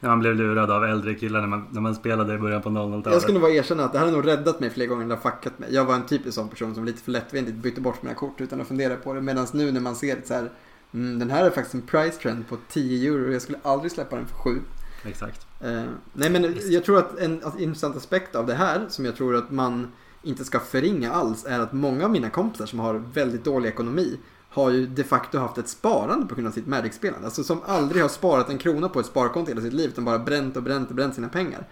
När 0.00 0.08
man 0.08 0.20
blev 0.20 0.34
lurad 0.34 0.70
av 0.70 0.84
äldre 0.84 1.14
killar 1.14 1.40
när 1.40 1.48
man, 1.48 1.66
när 1.70 1.80
man 1.80 1.94
spelade 1.94 2.34
i 2.34 2.38
början 2.38 2.62
på 2.62 2.68
00-talet. 2.68 3.12
Jag 3.12 3.22
skulle 3.22 3.38
bara 3.38 3.50
erkänna 3.50 3.84
att 3.84 3.92
det 3.92 3.98
här 3.98 4.06
har 4.06 4.12
nog 4.12 4.26
räddat 4.26 4.60
mig 4.60 4.70
flera 4.70 4.88
gånger 4.88 5.04
när 5.04 5.16
det 5.16 5.20
har 5.22 5.30
fuckat 5.30 5.58
mig. 5.58 5.74
Jag 5.74 5.84
var 5.84 5.94
en 5.94 6.06
typisk 6.06 6.34
sån 6.34 6.48
person 6.48 6.74
som 6.74 6.84
lite 6.84 7.02
för 7.02 7.10
lättvindigt 7.10 7.56
bytte 7.56 7.80
bort 7.80 8.02
mina 8.02 8.14
kort 8.14 8.40
utan 8.40 8.60
att 8.60 8.68
fundera 8.68 8.96
på 8.96 9.14
det. 9.14 9.20
Medan 9.20 9.46
nu 9.52 9.72
när 9.72 9.80
man 9.80 9.96
ser 9.96 10.16
det 10.16 10.26
så 10.26 10.34
här. 10.34 10.50
Mm, 10.94 11.18
den 11.18 11.30
här 11.30 11.44
är 11.44 11.50
faktiskt 11.50 11.74
en 11.74 11.82
price 11.82 12.18
trend 12.22 12.48
på 12.48 12.56
10 12.68 13.10
euro 13.10 13.26
och 13.26 13.34
jag 13.34 13.42
skulle 13.42 13.58
aldrig 13.62 13.92
släppa 13.92 14.16
den 14.16 14.26
för 14.26 14.36
7. 14.36 14.60
Exakt. 15.04 15.46
Eh, 15.60 15.84
nej 16.12 16.30
men 16.30 16.56
jag 16.70 16.84
tror 16.84 16.98
att 16.98 17.18
en, 17.18 17.42
en 17.42 17.58
intressant 17.58 17.96
aspekt 17.96 18.36
av 18.36 18.46
det 18.46 18.54
här 18.54 18.86
som 18.88 19.04
jag 19.04 19.16
tror 19.16 19.36
att 19.36 19.50
man 19.50 19.92
inte 20.22 20.44
ska 20.44 20.60
förringa 20.60 21.12
alls 21.12 21.44
är 21.44 21.60
att 21.60 21.72
många 21.72 22.04
av 22.04 22.10
mina 22.10 22.30
kompisar 22.30 22.66
som 22.66 22.78
har 22.78 22.94
väldigt 22.94 23.44
dålig 23.44 23.68
ekonomi 23.68 24.18
har 24.50 24.70
ju 24.70 24.86
de 24.86 25.04
facto 25.04 25.38
haft 25.38 25.58
ett 25.58 25.68
sparande 25.68 26.26
på 26.26 26.34
grund 26.34 26.48
av 26.48 26.52
sitt 26.52 26.66
Magic-spelande. 26.66 27.26
Alltså 27.26 27.44
som 27.44 27.62
aldrig 27.66 28.02
har 28.02 28.08
sparat 28.08 28.48
en 28.48 28.58
krona 28.58 28.88
på 28.88 29.00
ett 29.00 29.06
sparkonto 29.06 29.48
hela 29.48 29.60
sitt 29.60 29.72
liv 29.72 29.88
utan 29.88 30.04
bara 30.04 30.18
bränt 30.18 30.56
och 30.56 30.62
bränt 30.62 30.88
och 30.88 30.94
bränt 30.94 31.14
sina 31.14 31.28
pengar. 31.28 31.66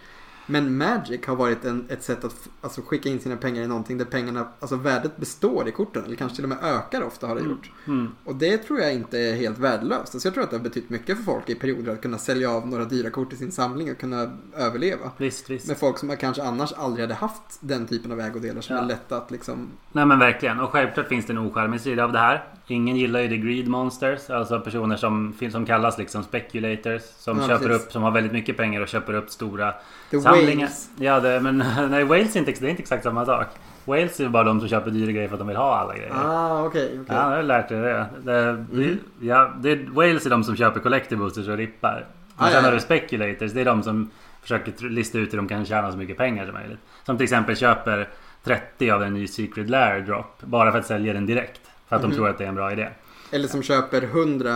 Men 0.46 0.76
Magic 0.76 1.26
har 1.26 1.36
varit 1.36 1.64
en, 1.64 1.86
ett 1.88 2.02
sätt 2.02 2.24
att 2.24 2.48
alltså, 2.60 2.82
skicka 2.82 3.08
in 3.08 3.20
sina 3.20 3.36
pengar 3.36 3.62
i 3.62 3.66
någonting 3.66 3.98
där 3.98 4.04
pengarna, 4.04 4.48
alltså 4.60 4.76
värdet 4.76 5.16
består 5.16 5.68
i 5.68 5.72
korten. 5.72 6.04
Eller 6.04 6.16
kanske 6.16 6.36
till 6.36 6.44
och 6.44 6.48
med 6.48 6.58
ökar 6.62 7.02
ofta 7.02 7.26
har 7.26 7.34
det 7.34 7.40
mm. 7.40 7.52
gjort. 7.52 7.70
Mm. 7.86 8.00
Mm. 8.00 8.12
Och 8.24 8.36
det 8.36 8.58
tror 8.58 8.80
jag 8.80 8.94
inte 8.94 9.18
är 9.18 9.34
helt 9.34 9.58
värdelöst. 9.58 10.14
Alltså, 10.14 10.28
jag 10.28 10.34
tror 10.34 10.44
att 10.44 10.50
det 10.50 10.56
har 10.56 10.64
betytt 10.64 10.90
mycket 10.90 11.16
för 11.16 11.24
folk 11.24 11.50
i 11.50 11.54
perioder 11.54 11.92
att 11.92 12.02
kunna 12.02 12.18
sälja 12.18 12.50
av 12.50 12.68
några 12.68 12.84
dyra 12.84 13.10
kort 13.10 13.32
i 13.32 13.36
sin 13.36 13.52
samling 13.52 13.90
och 13.90 13.98
kunna 13.98 14.38
överleva. 14.56 15.10
Visst, 15.16 15.50
visst. 15.50 15.68
Med 15.68 15.78
folk 15.78 15.98
som 15.98 16.16
kanske 16.16 16.42
annars 16.42 16.72
aldrig 16.72 17.02
hade 17.02 17.14
haft 17.14 17.58
den 17.60 17.86
typen 17.86 18.12
av 18.12 18.20
ägodelar 18.20 18.60
som 18.60 18.76
ja. 18.76 18.82
är 18.82 18.86
lätta 18.86 19.16
att 19.16 19.30
liksom... 19.30 19.68
Nej 19.92 20.06
men 20.06 20.18
verkligen. 20.18 20.60
Och 20.60 20.70
självklart 20.70 21.08
finns 21.08 21.26
det 21.26 21.32
en 21.32 21.38
ocharmig 21.38 21.80
sida 21.80 22.04
av 22.04 22.12
det 22.12 22.18
här. 22.18 22.44
Ingen 22.68 22.96
gillar 22.96 23.20
ju 23.20 23.28
the 23.28 23.36
greed 23.36 23.68
monsters. 23.68 24.30
Alltså 24.30 24.60
personer 24.60 24.96
som, 24.96 25.34
som 25.50 25.66
kallas 25.66 25.98
liksom 25.98 26.22
speculators. 26.22 27.02
Som 27.02 27.38
ja, 27.38 27.48
köper 27.48 27.66
precis. 27.66 27.86
upp, 27.86 27.92
som 27.92 28.02
har 28.02 28.10
väldigt 28.10 28.32
mycket 28.32 28.56
pengar 28.56 28.80
och 28.80 28.88
köper 28.88 29.14
upp 29.14 29.30
stora 29.30 29.74
The 30.10 30.20
samlingar. 30.20 30.66
Wales. 30.66 30.90
Ja, 30.98 31.20
det, 31.20 31.40
men 31.40 31.64
nej, 31.90 32.04
Wales 32.04 32.36
är 32.36 32.40
inte, 32.40 32.52
det 32.60 32.66
är 32.66 32.70
inte 32.70 32.82
exakt 32.82 33.04
samma 33.04 33.26
sak. 33.26 33.46
Wales 33.84 34.20
är 34.20 34.28
bara 34.28 34.44
de 34.44 34.60
som 34.60 34.68
köper 34.68 34.90
dyra 34.90 35.12
grejer 35.12 35.28
för 35.28 35.34
att 35.34 35.40
de 35.40 35.48
vill 35.48 35.56
ha 35.56 35.76
alla 35.76 35.94
grejer. 35.94 36.12
Ah, 36.14 36.64
okej. 36.64 36.84
Okay, 36.86 37.00
okay. 37.00 37.16
Ja, 37.16 37.30
jag 37.30 37.36
har 37.36 37.42
lärt 37.42 37.68
dig 37.68 37.80
det. 37.80 38.06
det, 38.24 38.48
mm. 38.48 38.98
ja, 39.20 39.52
det 39.58 39.76
Wales 39.88 40.26
är 40.26 40.30
de 40.30 40.44
som 40.44 40.56
köper 40.56 40.80
collectibles 40.80 41.36
och 41.36 41.56
rippar. 41.56 42.06
Och 42.36 42.42
ah, 42.42 42.46
sen 42.46 42.54
ja. 42.54 42.60
har 42.60 42.72
du 42.72 42.80
speculators. 42.80 43.52
Det 43.52 43.60
är 43.60 43.64
de 43.64 43.82
som 43.82 44.10
försöker 44.42 44.88
lista 44.88 45.18
ut 45.18 45.32
hur 45.32 45.36
de 45.36 45.48
kan 45.48 45.66
tjäna 45.66 45.92
så 45.92 45.98
mycket 45.98 46.16
pengar 46.16 46.44
som 46.44 46.54
möjligt. 46.54 46.78
Som 47.04 47.16
till 47.16 47.24
exempel 47.24 47.56
köper 47.56 48.08
30 48.44 48.90
av 48.90 49.02
en 49.02 49.14
ny 49.14 49.26
Secret 49.26 49.70
Lair 49.70 50.00
drop. 50.00 50.42
Bara 50.42 50.72
för 50.72 50.78
att 50.78 50.86
sälja 50.86 51.12
den 51.12 51.26
direkt. 51.26 51.60
För 51.88 51.96
att 51.96 52.02
mm. 52.02 52.10
de 52.10 52.16
tror 52.16 52.28
att 52.28 52.38
det 52.38 52.44
är 52.44 52.48
en 52.48 52.54
bra 52.54 52.72
idé. 52.72 52.88
Eller 53.30 53.48
som 53.48 53.62
köper 53.62 54.02
100 54.02 54.52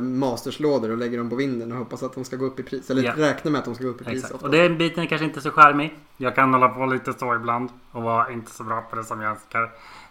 masterslådor 0.00 0.90
och 0.90 0.98
lägger 0.98 1.18
dem 1.18 1.30
på 1.30 1.36
vinden 1.36 1.72
och 1.72 1.78
hoppas 1.78 2.02
att 2.02 2.14
de 2.14 2.24
ska 2.24 2.36
gå 2.36 2.44
upp 2.44 2.60
i 2.60 2.62
pris. 2.62 2.90
Eller 2.90 3.02
ja. 3.02 3.12
räknar 3.16 3.52
med 3.52 3.58
att 3.58 3.64
de 3.64 3.74
ska 3.74 3.84
gå 3.84 3.90
upp 3.90 4.00
i 4.00 4.04
pris. 4.04 4.24
Exakt. 4.24 4.42
Och 4.42 4.50
den 4.50 4.78
biten 4.78 5.02
är 5.04 5.06
kanske 5.06 5.24
inte 5.24 5.40
så 5.40 5.50
charmig. 5.50 5.94
Jag 6.16 6.34
kan 6.34 6.52
hålla 6.52 6.68
på 6.68 6.86
lite 6.86 7.12
så 7.12 7.34
ibland 7.34 7.70
och 7.90 8.02
vara 8.02 8.32
inte 8.32 8.50
så 8.50 8.64
bra 8.64 8.80
på 8.90 8.96
det 8.96 9.04
som 9.04 9.20
jag 9.20 9.30
önskar. 9.30 9.62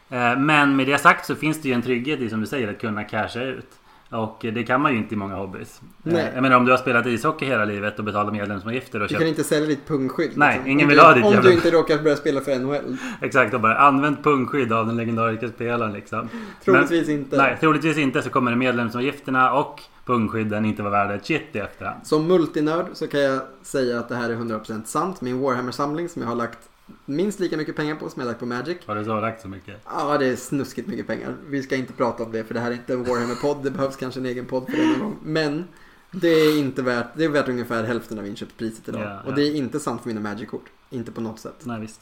Eh, 0.09 0.39
men 0.39 0.75
med 0.75 0.87
det 0.87 0.97
sagt 0.97 1.25
så 1.25 1.35
finns 1.35 1.61
det 1.61 1.67
ju 1.67 1.73
en 1.73 1.81
trygghet 1.81 2.19
i 2.19 2.29
som 2.29 2.41
du 2.41 2.47
säger 2.47 2.71
att 2.71 2.79
kunna 2.79 3.03
casha 3.03 3.41
ut. 3.41 3.78
Och 4.09 4.37
det 4.41 4.63
kan 4.63 4.81
man 4.81 4.91
ju 4.91 4.97
inte 4.97 5.13
i 5.15 5.17
många 5.17 5.35
hobbys. 5.35 5.81
Eh, 5.81 6.13
Nej. 6.13 6.31
Jag 6.33 6.41
menar 6.41 6.57
om 6.57 6.65
du 6.65 6.71
har 6.71 6.77
spelat 6.77 7.05
ishockey 7.05 7.45
hela 7.45 7.65
livet 7.65 7.99
och 7.99 8.05
betalat 8.05 8.33
medlemsavgifter 8.33 8.99
och 8.99 9.07
Du 9.07 9.09
köpt... 9.09 9.19
kan 9.19 9.27
inte 9.27 9.43
sälja 9.43 9.67
ditt 9.67 9.87
pungskydd. 9.87 10.31
Nej, 10.35 10.53
liksom. 10.53 10.71
ingen 10.71 10.87
vill 10.87 10.99
ha 10.99 11.13
ditt 11.13 11.25
Om 11.25 11.33
jävla... 11.33 11.49
du 11.49 11.55
inte 11.55 11.71
råkar 11.71 11.97
börja 11.97 12.15
spela 12.15 12.41
för 12.41 12.59
NHL. 12.59 12.97
Exakt, 13.21 13.53
och 13.53 13.61
bara 13.61 13.77
använd 13.77 14.23
pungskydd 14.23 14.73
av 14.73 14.87
den 14.87 14.97
legendariska 14.97 15.49
spelaren 15.49 15.93
liksom. 15.93 16.29
Troligtvis 16.65 17.07
Men, 17.07 17.15
inte. 17.15 17.37
Nej, 17.37 17.57
troligtvis 17.59 17.97
inte 17.97 18.21
så 18.21 18.29
kommer 18.29 18.55
medlemsavgifterna 18.55 19.53
och 19.53 19.81
pungskydden 20.05 20.65
inte 20.65 20.83
vara 20.83 20.91
värda 20.91 21.13
ett 21.13 21.25
shit 21.25 21.47
i 21.51 21.57
efterhand. 21.59 22.07
Som 22.07 22.27
multinörd 22.27 22.85
så 22.93 23.07
kan 23.07 23.19
jag 23.19 23.41
säga 23.63 23.99
att 23.99 24.09
det 24.09 24.15
här 24.15 24.29
är 24.29 24.35
100% 24.35 24.83
sant. 24.85 25.21
Min 25.21 25.39
Warhammer-samling 25.41 26.09
som 26.09 26.21
jag 26.21 26.29
har 26.29 26.35
lagt 26.35 26.59
minst 27.05 27.39
lika 27.39 27.57
mycket 27.57 27.75
pengar 27.75 27.95
på 27.95 28.09
som 28.09 28.19
jag 28.19 28.27
lagt 28.27 28.39
på 28.39 28.45
Magic. 28.45 28.77
Har 28.85 28.95
du 28.95 29.05
så 29.05 29.19
lagt 29.19 29.41
så 29.41 29.47
mycket? 29.47 29.81
Ja, 29.85 30.17
det 30.17 30.25
är 30.25 30.35
snuskigt 30.35 30.87
mycket 30.87 31.07
pengar. 31.07 31.35
Vi 31.47 31.63
ska 31.63 31.75
inte 31.75 31.93
prata 31.93 32.23
om 32.23 32.31
det 32.31 32.43
för 32.43 32.53
det 32.53 32.59
här 32.59 32.71
är 32.71 32.75
inte 32.75 32.93
en 32.93 33.03
Warhammer-podd. 33.03 33.63
Det 33.63 33.71
behövs 33.71 33.95
kanske 33.95 34.19
en 34.19 34.25
egen 34.25 34.45
podd 34.45 34.65
för 34.69 34.77
det 34.77 34.87
någon 34.87 34.99
gång. 34.99 35.17
Men 35.23 35.67
det 36.11 36.27
är 36.27 36.59
inte 36.59 36.81
värt, 36.81 37.07
det 37.15 37.23
är 37.23 37.29
värt 37.29 37.49
ungefär 37.49 37.83
hälften 37.83 38.19
av 38.19 38.27
inköpspriset 38.27 38.89
idag. 38.89 39.01
Ja, 39.01 39.19
och 39.25 39.35
det 39.35 39.41
är 39.41 39.55
inte 39.55 39.79
sant 39.79 40.01
för 40.01 40.07
mina 40.07 40.21
Magic-kort. 40.21 40.65
Inte 40.89 41.11
på 41.11 41.21
något 41.21 41.39
sätt. 41.39 41.61
Nej, 41.63 41.79
visst. 41.79 42.01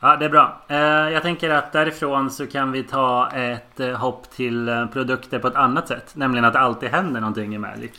Ja, 0.00 0.16
det 0.16 0.24
är 0.24 0.30
bra. 0.30 0.62
Eh, 0.68 0.76
jag 1.12 1.22
tänker 1.22 1.50
att 1.50 1.72
därifrån 1.72 2.30
så 2.30 2.46
kan 2.46 2.72
vi 2.72 2.82
ta 2.82 3.30
ett 3.30 3.80
eh, 3.80 3.88
hopp 3.88 4.30
till 4.30 4.68
eh, 4.68 4.86
produkter 4.86 5.38
på 5.38 5.48
ett 5.48 5.54
annat 5.54 5.88
sätt. 5.88 6.16
Nämligen 6.16 6.44
att 6.44 6.52
det 6.52 6.58
alltid 6.58 6.88
händer 6.88 7.20
någonting 7.20 7.54
i 7.54 7.58
Magic. 7.58 7.90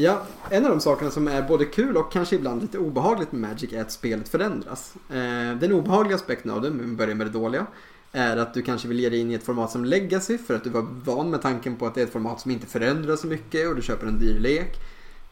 Ja, 0.00 0.22
en 0.50 0.64
av 0.64 0.70
de 0.70 0.80
sakerna 0.80 1.10
som 1.10 1.28
är 1.28 1.42
både 1.42 1.64
kul 1.64 1.96
och 1.96 2.12
kanske 2.12 2.36
ibland 2.36 2.62
lite 2.62 2.78
obehagligt 2.78 3.32
med 3.32 3.40
Magic 3.40 3.72
är 3.72 3.80
att 3.80 3.92
spelet 3.92 4.28
förändras. 4.28 4.94
Eh, 5.10 5.58
den 5.60 5.72
obehagliga 5.72 6.16
aspekten 6.16 6.50
av 6.50 6.62
det, 6.62 6.68
om 6.68 6.78
vi 6.78 6.96
börjar 6.96 7.14
med 7.14 7.26
det 7.26 7.30
dåliga, 7.30 7.66
är 8.12 8.36
att 8.36 8.54
du 8.54 8.62
kanske 8.62 8.88
vill 8.88 9.00
ge 9.00 9.08
dig 9.08 9.20
in 9.20 9.30
i 9.30 9.34
ett 9.34 9.44
format 9.44 9.70
som 9.70 9.84
Legacy 9.84 10.38
för 10.38 10.54
att 10.54 10.64
du 10.64 10.70
var 10.70 10.86
van 11.04 11.30
med 11.30 11.42
tanken 11.42 11.76
på 11.76 11.86
att 11.86 11.94
det 11.94 12.00
är 12.00 12.04
ett 12.04 12.12
format 12.12 12.40
som 12.40 12.50
inte 12.50 12.66
förändras 12.66 13.20
så 13.20 13.26
mycket 13.26 13.68
och 13.68 13.76
du 13.76 13.82
köper 13.82 14.06
en 14.06 14.18
dyr 14.18 14.38
lek. 14.38 14.76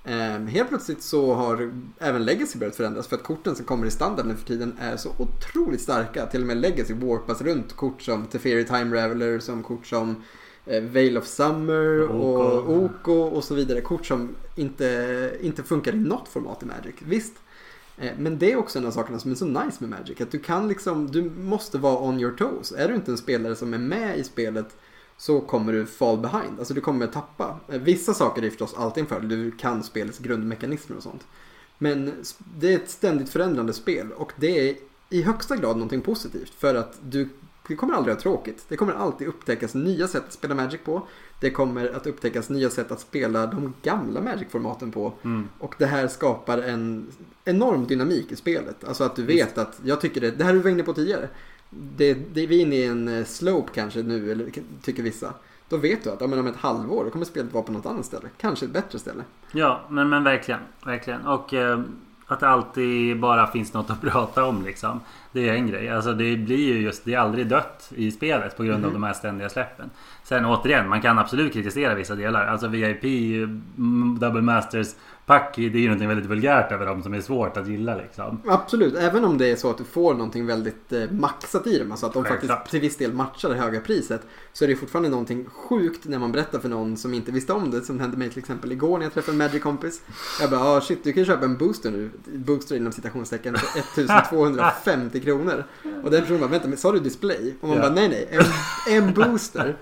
Eh, 0.04 0.38
helt 0.38 0.68
plötsligt 0.68 1.02
så 1.02 1.34
har 1.34 1.72
även 1.98 2.24
Legacy 2.24 2.58
börjat 2.58 2.76
förändras 2.76 3.06
för 3.06 3.16
att 3.16 3.22
korten 3.22 3.56
som 3.56 3.64
kommer 3.64 3.86
i 3.86 3.90
standard 3.90 4.26
nu 4.26 4.34
för 4.34 4.46
tiden 4.46 4.76
är 4.80 4.96
så 4.96 5.10
otroligt 5.18 5.80
starka. 5.80 6.26
Till 6.26 6.40
och 6.40 6.46
med 6.46 6.56
Legacy 6.56 6.94
warpas 6.94 7.42
runt 7.42 7.76
kort 7.76 8.02
som 8.02 8.26
Teferi 8.26 8.64
Time 8.64 8.96
Raveler, 8.96 9.38
som 9.38 9.62
kort 9.62 9.86
som 9.86 10.22
eh, 10.66 10.82
Veil 10.82 11.18
of 11.18 11.26
Summer 11.26 12.00
och 12.00 12.70
Oko 12.70 13.12
och 13.12 13.44
så 13.44 13.54
vidare. 13.54 13.80
Kort 13.80 14.06
som 14.06 14.34
inte, 14.56 15.36
inte 15.40 15.62
funkar 15.62 15.94
i 15.94 15.98
något 15.98 16.28
format 16.28 16.62
i 16.62 16.66
Magic. 16.66 16.94
Visst, 16.98 17.34
eh, 17.98 18.12
men 18.18 18.38
det 18.38 18.52
är 18.52 18.56
också 18.56 18.78
en 18.78 18.86
av 18.86 18.90
sakerna 18.90 19.18
som 19.18 19.30
är 19.30 19.34
så 19.34 19.46
nice 19.46 19.76
med 19.78 19.90
Magic. 19.90 20.20
Att 20.20 20.30
du 20.30 20.38
kan 20.38 20.68
liksom, 20.68 21.10
du 21.10 21.22
måste 21.22 21.78
vara 21.78 22.02
on 22.02 22.20
your 22.20 22.32
toes. 22.36 22.72
Är 22.72 22.88
du 22.88 22.94
inte 22.94 23.10
en 23.10 23.18
spelare 23.18 23.56
som 23.56 23.74
är 23.74 23.78
med 23.78 24.18
i 24.18 24.24
spelet 24.24 24.76
så 25.16 25.40
kommer 25.40 25.72
du 25.72 25.86
fall 25.86 26.18
behind. 26.18 26.58
Alltså 26.58 26.74
du 26.74 26.80
kommer 26.80 27.06
tappa. 27.06 27.60
Eh, 27.68 27.80
vissa 27.80 28.14
saker 28.14 28.42
är 28.42 28.50
förstås 28.50 28.74
alltid 28.74 29.00
en 29.02 29.08
fördel. 29.08 29.28
Du 29.28 29.50
kan 29.50 29.82
spelets 29.82 30.18
grundmekanismer 30.18 30.96
och 30.96 31.02
sånt. 31.02 31.26
Men 31.78 32.12
det 32.58 32.72
är 32.72 32.76
ett 32.76 32.90
ständigt 32.90 33.28
förändrande 33.28 33.72
spel 33.72 34.12
och 34.12 34.32
det 34.36 34.70
är 34.70 34.76
i 35.10 35.22
högsta 35.22 35.56
grad 35.56 35.76
någonting 35.76 36.00
positivt. 36.00 36.52
För 36.54 36.74
att 36.74 36.98
du 37.02 37.28
det 37.68 37.76
kommer 37.76 37.94
aldrig 37.94 38.12
att 38.12 38.24
ha 38.24 38.32
tråkigt. 38.32 38.64
Det 38.68 38.76
kommer 38.76 38.92
alltid 38.92 39.28
upptäckas 39.28 39.74
nya 39.74 40.08
sätt 40.08 40.24
att 40.26 40.32
spela 40.32 40.54
Magic 40.54 40.80
på. 40.84 41.06
Det 41.40 41.50
kommer 41.50 41.88
att 41.96 42.06
upptäckas 42.06 42.48
nya 42.48 42.70
sätt 42.70 42.92
att 42.92 43.00
spela 43.00 43.46
de 43.46 43.74
gamla 43.82 44.20
Magic-formaten 44.20 44.92
på. 44.92 45.12
Mm. 45.22 45.48
Och 45.58 45.74
det 45.78 45.86
här 45.86 46.08
skapar 46.08 46.58
en 46.58 47.06
enorm 47.44 47.86
dynamik 47.86 48.32
i 48.32 48.36
spelet. 48.36 48.84
Alltså 48.84 49.04
att 49.04 49.16
du 49.16 49.22
vet 49.22 49.46
Visst. 49.46 49.58
att, 49.58 49.80
jag 49.84 50.00
tycker 50.00 50.20
det, 50.20 50.30
det 50.30 50.44
här 50.44 50.52
du 50.52 50.58
var 50.58 50.70
inne 50.70 50.82
på 50.82 50.92
tidigare. 50.92 51.28
Det, 51.70 52.14
det, 52.14 52.46
vi 52.46 52.58
är 52.58 52.66
inne 52.66 52.76
i 52.76 52.86
en 52.86 53.08
eh, 53.08 53.24
slope 53.24 53.72
kanske 53.74 54.02
nu, 54.02 54.32
eller 54.32 54.50
tycker 54.82 55.02
vissa. 55.02 55.34
Då 55.68 55.76
vet 55.76 56.04
du 56.04 56.10
att 56.10 56.20
ja, 56.20 56.26
men 56.26 56.38
om 56.38 56.46
ett 56.46 56.56
halvår 56.56 57.10
kommer 57.10 57.24
spelet 57.24 57.52
vara 57.52 57.64
på 57.64 57.72
något 57.72 57.86
annat 57.86 58.06
ställe. 58.06 58.28
Kanske 58.36 58.66
ett 58.66 58.72
bättre 58.72 58.98
ställe. 58.98 59.22
Ja, 59.52 59.84
men, 59.90 60.08
men 60.08 60.24
verkligen. 60.24 60.60
verkligen. 60.84 61.26
Och 61.26 61.54
eh, 61.54 61.80
att 62.26 62.40
det 62.40 62.48
alltid 62.48 63.20
bara 63.20 63.46
finns 63.46 63.72
något 63.72 63.90
att 63.90 64.00
prata 64.12 64.44
om 64.44 64.64
liksom. 64.64 65.00
Det 65.32 65.48
är 65.48 65.54
en 65.54 65.66
grej. 65.66 65.90
Alltså 65.90 66.12
det 66.12 66.36
blir 66.36 66.74
ju 66.74 66.80
just, 66.80 67.04
det 67.04 67.14
är 67.14 67.18
aldrig 67.18 67.46
dött 67.46 67.92
i 67.96 68.10
spelet 68.10 68.56
på 68.56 68.62
grund 68.62 68.78
mm. 68.78 68.86
av 68.86 68.92
de 68.92 69.02
här 69.02 69.12
ständiga 69.12 69.48
släppen. 69.48 69.90
Sen 70.24 70.44
återigen, 70.46 70.88
man 70.88 71.00
kan 71.00 71.18
absolut 71.18 71.52
kritisera 71.52 71.94
vissa 71.94 72.14
delar. 72.14 72.46
Alltså 72.46 72.68
VIP, 72.68 73.04
mm, 73.04 74.18
Double 74.20 74.42
Masters, 74.42 74.88
pack 75.26 75.54
det 75.56 75.62
är 75.62 75.68
ju 75.76 75.86
någonting 75.86 76.08
väldigt 76.08 76.26
vulgärt 76.26 76.72
över 76.72 76.86
dem 76.86 77.02
som 77.02 77.14
är 77.14 77.20
svårt 77.20 77.56
att 77.56 77.68
gilla 77.68 77.96
liksom. 77.96 78.40
Absolut, 78.46 78.94
även 78.96 79.24
om 79.24 79.38
det 79.38 79.46
är 79.50 79.56
så 79.56 79.70
att 79.70 79.78
du 79.78 79.84
får 79.84 80.12
någonting 80.14 80.46
väldigt 80.46 80.92
eh, 80.92 81.10
maxat 81.10 81.66
i 81.66 81.78
dem. 81.78 81.90
Alltså 81.90 82.06
att 82.06 82.12
de 82.12 82.24
Självklart. 82.24 82.50
faktiskt 82.58 82.70
till 82.70 82.80
viss 82.80 82.96
del 82.96 83.12
matchar 83.12 83.48
det 83.48 83.54
höga 83.54 83.80
priset. 83.80 84.22
Så 84.52 84.64
är 84.64 84.68
det 84.68 84.76
fortfarande 84.76 85.08
någonting 85.08 85.44
sjukt 85.48 86.04
när 86.08 86.18
man 86.18 86.32
berättar 86.32 86.58
för 86.58 86.68
någon 86.68 86.96
som 86.96 87.14
inte 87.14 87.32
visste 87.32 87.52
om 87.52 87.70
det. 87.70 87.80
Som 87.82 88.00
hände 88.00 88.16
mig 88.16 88.30
till 88.30 88.38
exempel 88.38 88.72
igår 88.72 88.98
när 88.98 89.04
jag 89.04 89.14
träffade 89.14 89.32
en 89.34 89.38
Magic-kompis. 89.38 90.02
Jag 90.40 90.50
bara, 90.50 90.60
ah, 90.60 90.80
shit 90.80 91.04
du 91.04 91.12
kan 91.12 91.24
köpa 91.24 91.44
en 91.44 91.56
booster 91.56 91.90
nu. 91.90 92.10
Booster 92.24 92.76
inom 92.76 92.92
citationstecken 92.92 93.56
för 93.56 93.78
1250 94.02 95.20
kronor. 95.20 95.64
Och 96.04 96.10
den 96.10 96.20
personen 96.22 96.40
bara, 96.40 96.50
vänta 96.50 96.68
men 96.68 96.78
sa 96.78 96.92
du 96.92 96.98
display? 97.00 97.54
Och 97.60 97.68
man 97.68 97.76
Ja. 97.76 97.82
bara, 97.82 97.92
nej 97.94 98.08
nej, 98.08 98.28
en, 98.30 99.02
en 99.06 99.14
booster. 99.14 99.76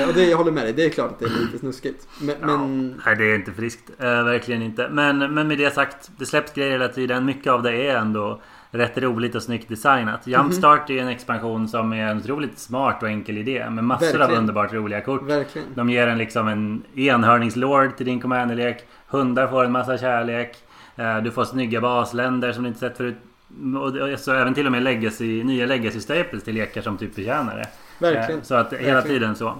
Eh, 0.00 0.08
Och 0.08 0.14
det, 0.14 0.24
jag 0.24 0.36
håller 0.36 0.52
med 0.52 0.64
dig, 0.64 0.72
det 0.72 0.84
är 0.84 0.90
klart 0.90 1.10
att 1.10 1.18
det 1.18 1.24
är 1.24 1.40
lite 1.46 1.58
snuskigt. 1.58 2.08
Men, 2.20 2.36
men 2.40 2.88
Nej 3.06 3.16
det 3.16 3.24
är 3.24 3.34
inte 3.34 3.52
friskt. 3.52 3.90
Eh, 3.98 4.04
verkligen 4.24 4.62
inte. 4.62 4.87
Men, 4.90 5.18
men 5.34 5.48
med 5.48 5.58
det 5.58 5.74
sagt. 5.74 6.10
Det 6.18 6.26
släpps 6.26 6.52
grejer 6.52 6.70
hela 6.72 6.88
tiden. 6.88 7.24
Mycket 7.24 7.52
av 7.52 7.62
det 7.62 7.86
är 7.88 7.96
ändå 7.96 8.40
rätt 8.70 8.98
roligt 8.98 9.34
och 9.34 9.42
snyggt 9.42 9.68
designat. 9.68 10.26
Jumpstart 10.26 10.90
är 10.90 10.94
ju 10.94 11.00
en 11.00 11.08
expansion 11.08 11.68
som 11.68 11.92
är 11.92 12.06
en 12.06 12.18
otroligt 12.18 12.58
smart 12.58 13.02
och 13.02 13.08
enkel 13.08 13.38
idé. 13.38 13.70
Med 13.70 13.84
massor 13.84 14.06
av 14.06 14.18
Verkligen. 14.18 14.40
underbart 14.40 14.72
roliga 14.72 15.00
kort. 15.00 15.22
verkligen. 15.22 15.68
De 15.74 15.90
ger 15.90 16.06
en 16.06 16.18
liksom 16.18 16.48
en 16.48 16.82
enhörningslord 16.94 17.96
till 17.96 18.06
din 18.06 18.20
commanderlek. 18.20 18.84
Hundar 19.08 19.46
får 19.46 19.64
en 19.64 19.72
massa 19.72 19.98
kärlek. 19.98 20.56
Eh, 20.96 21.18
Du 21.18 21.30
får 21.30 21.44
snygga 21.44 21.80
basländer 21.80 22.52
som 22.52 22.62
du 22.62 22.68
inte 22.68 22.80
sett 22.80 22.96
förut. 22.96 23.16
Och 24.14 24.20
så 24.20 24.32
även 24.32 24.54
till 24.54 24.66
och 24.66 24.72
med 24.72 24.82
legacy, 24.82 25.44
nya 25.44 25.66
legacy 25.66 26.00
staples 26.00 26.44
till 26.44 26.54
lekar 26.54 26.80
som 26.82 26.96
typ 26.96 27.14
förtjänar 27.14 27.56
det. 27.56 27.68
Verkligen. 27.98 28.40
Eh, 28.40 28.44
Så 28.44 28.54
att 28.54 28.72
hela 28.72 28.94
Verkligen. 28.94 29.20
tiden 29.20 29.34
så. 29.36 29.54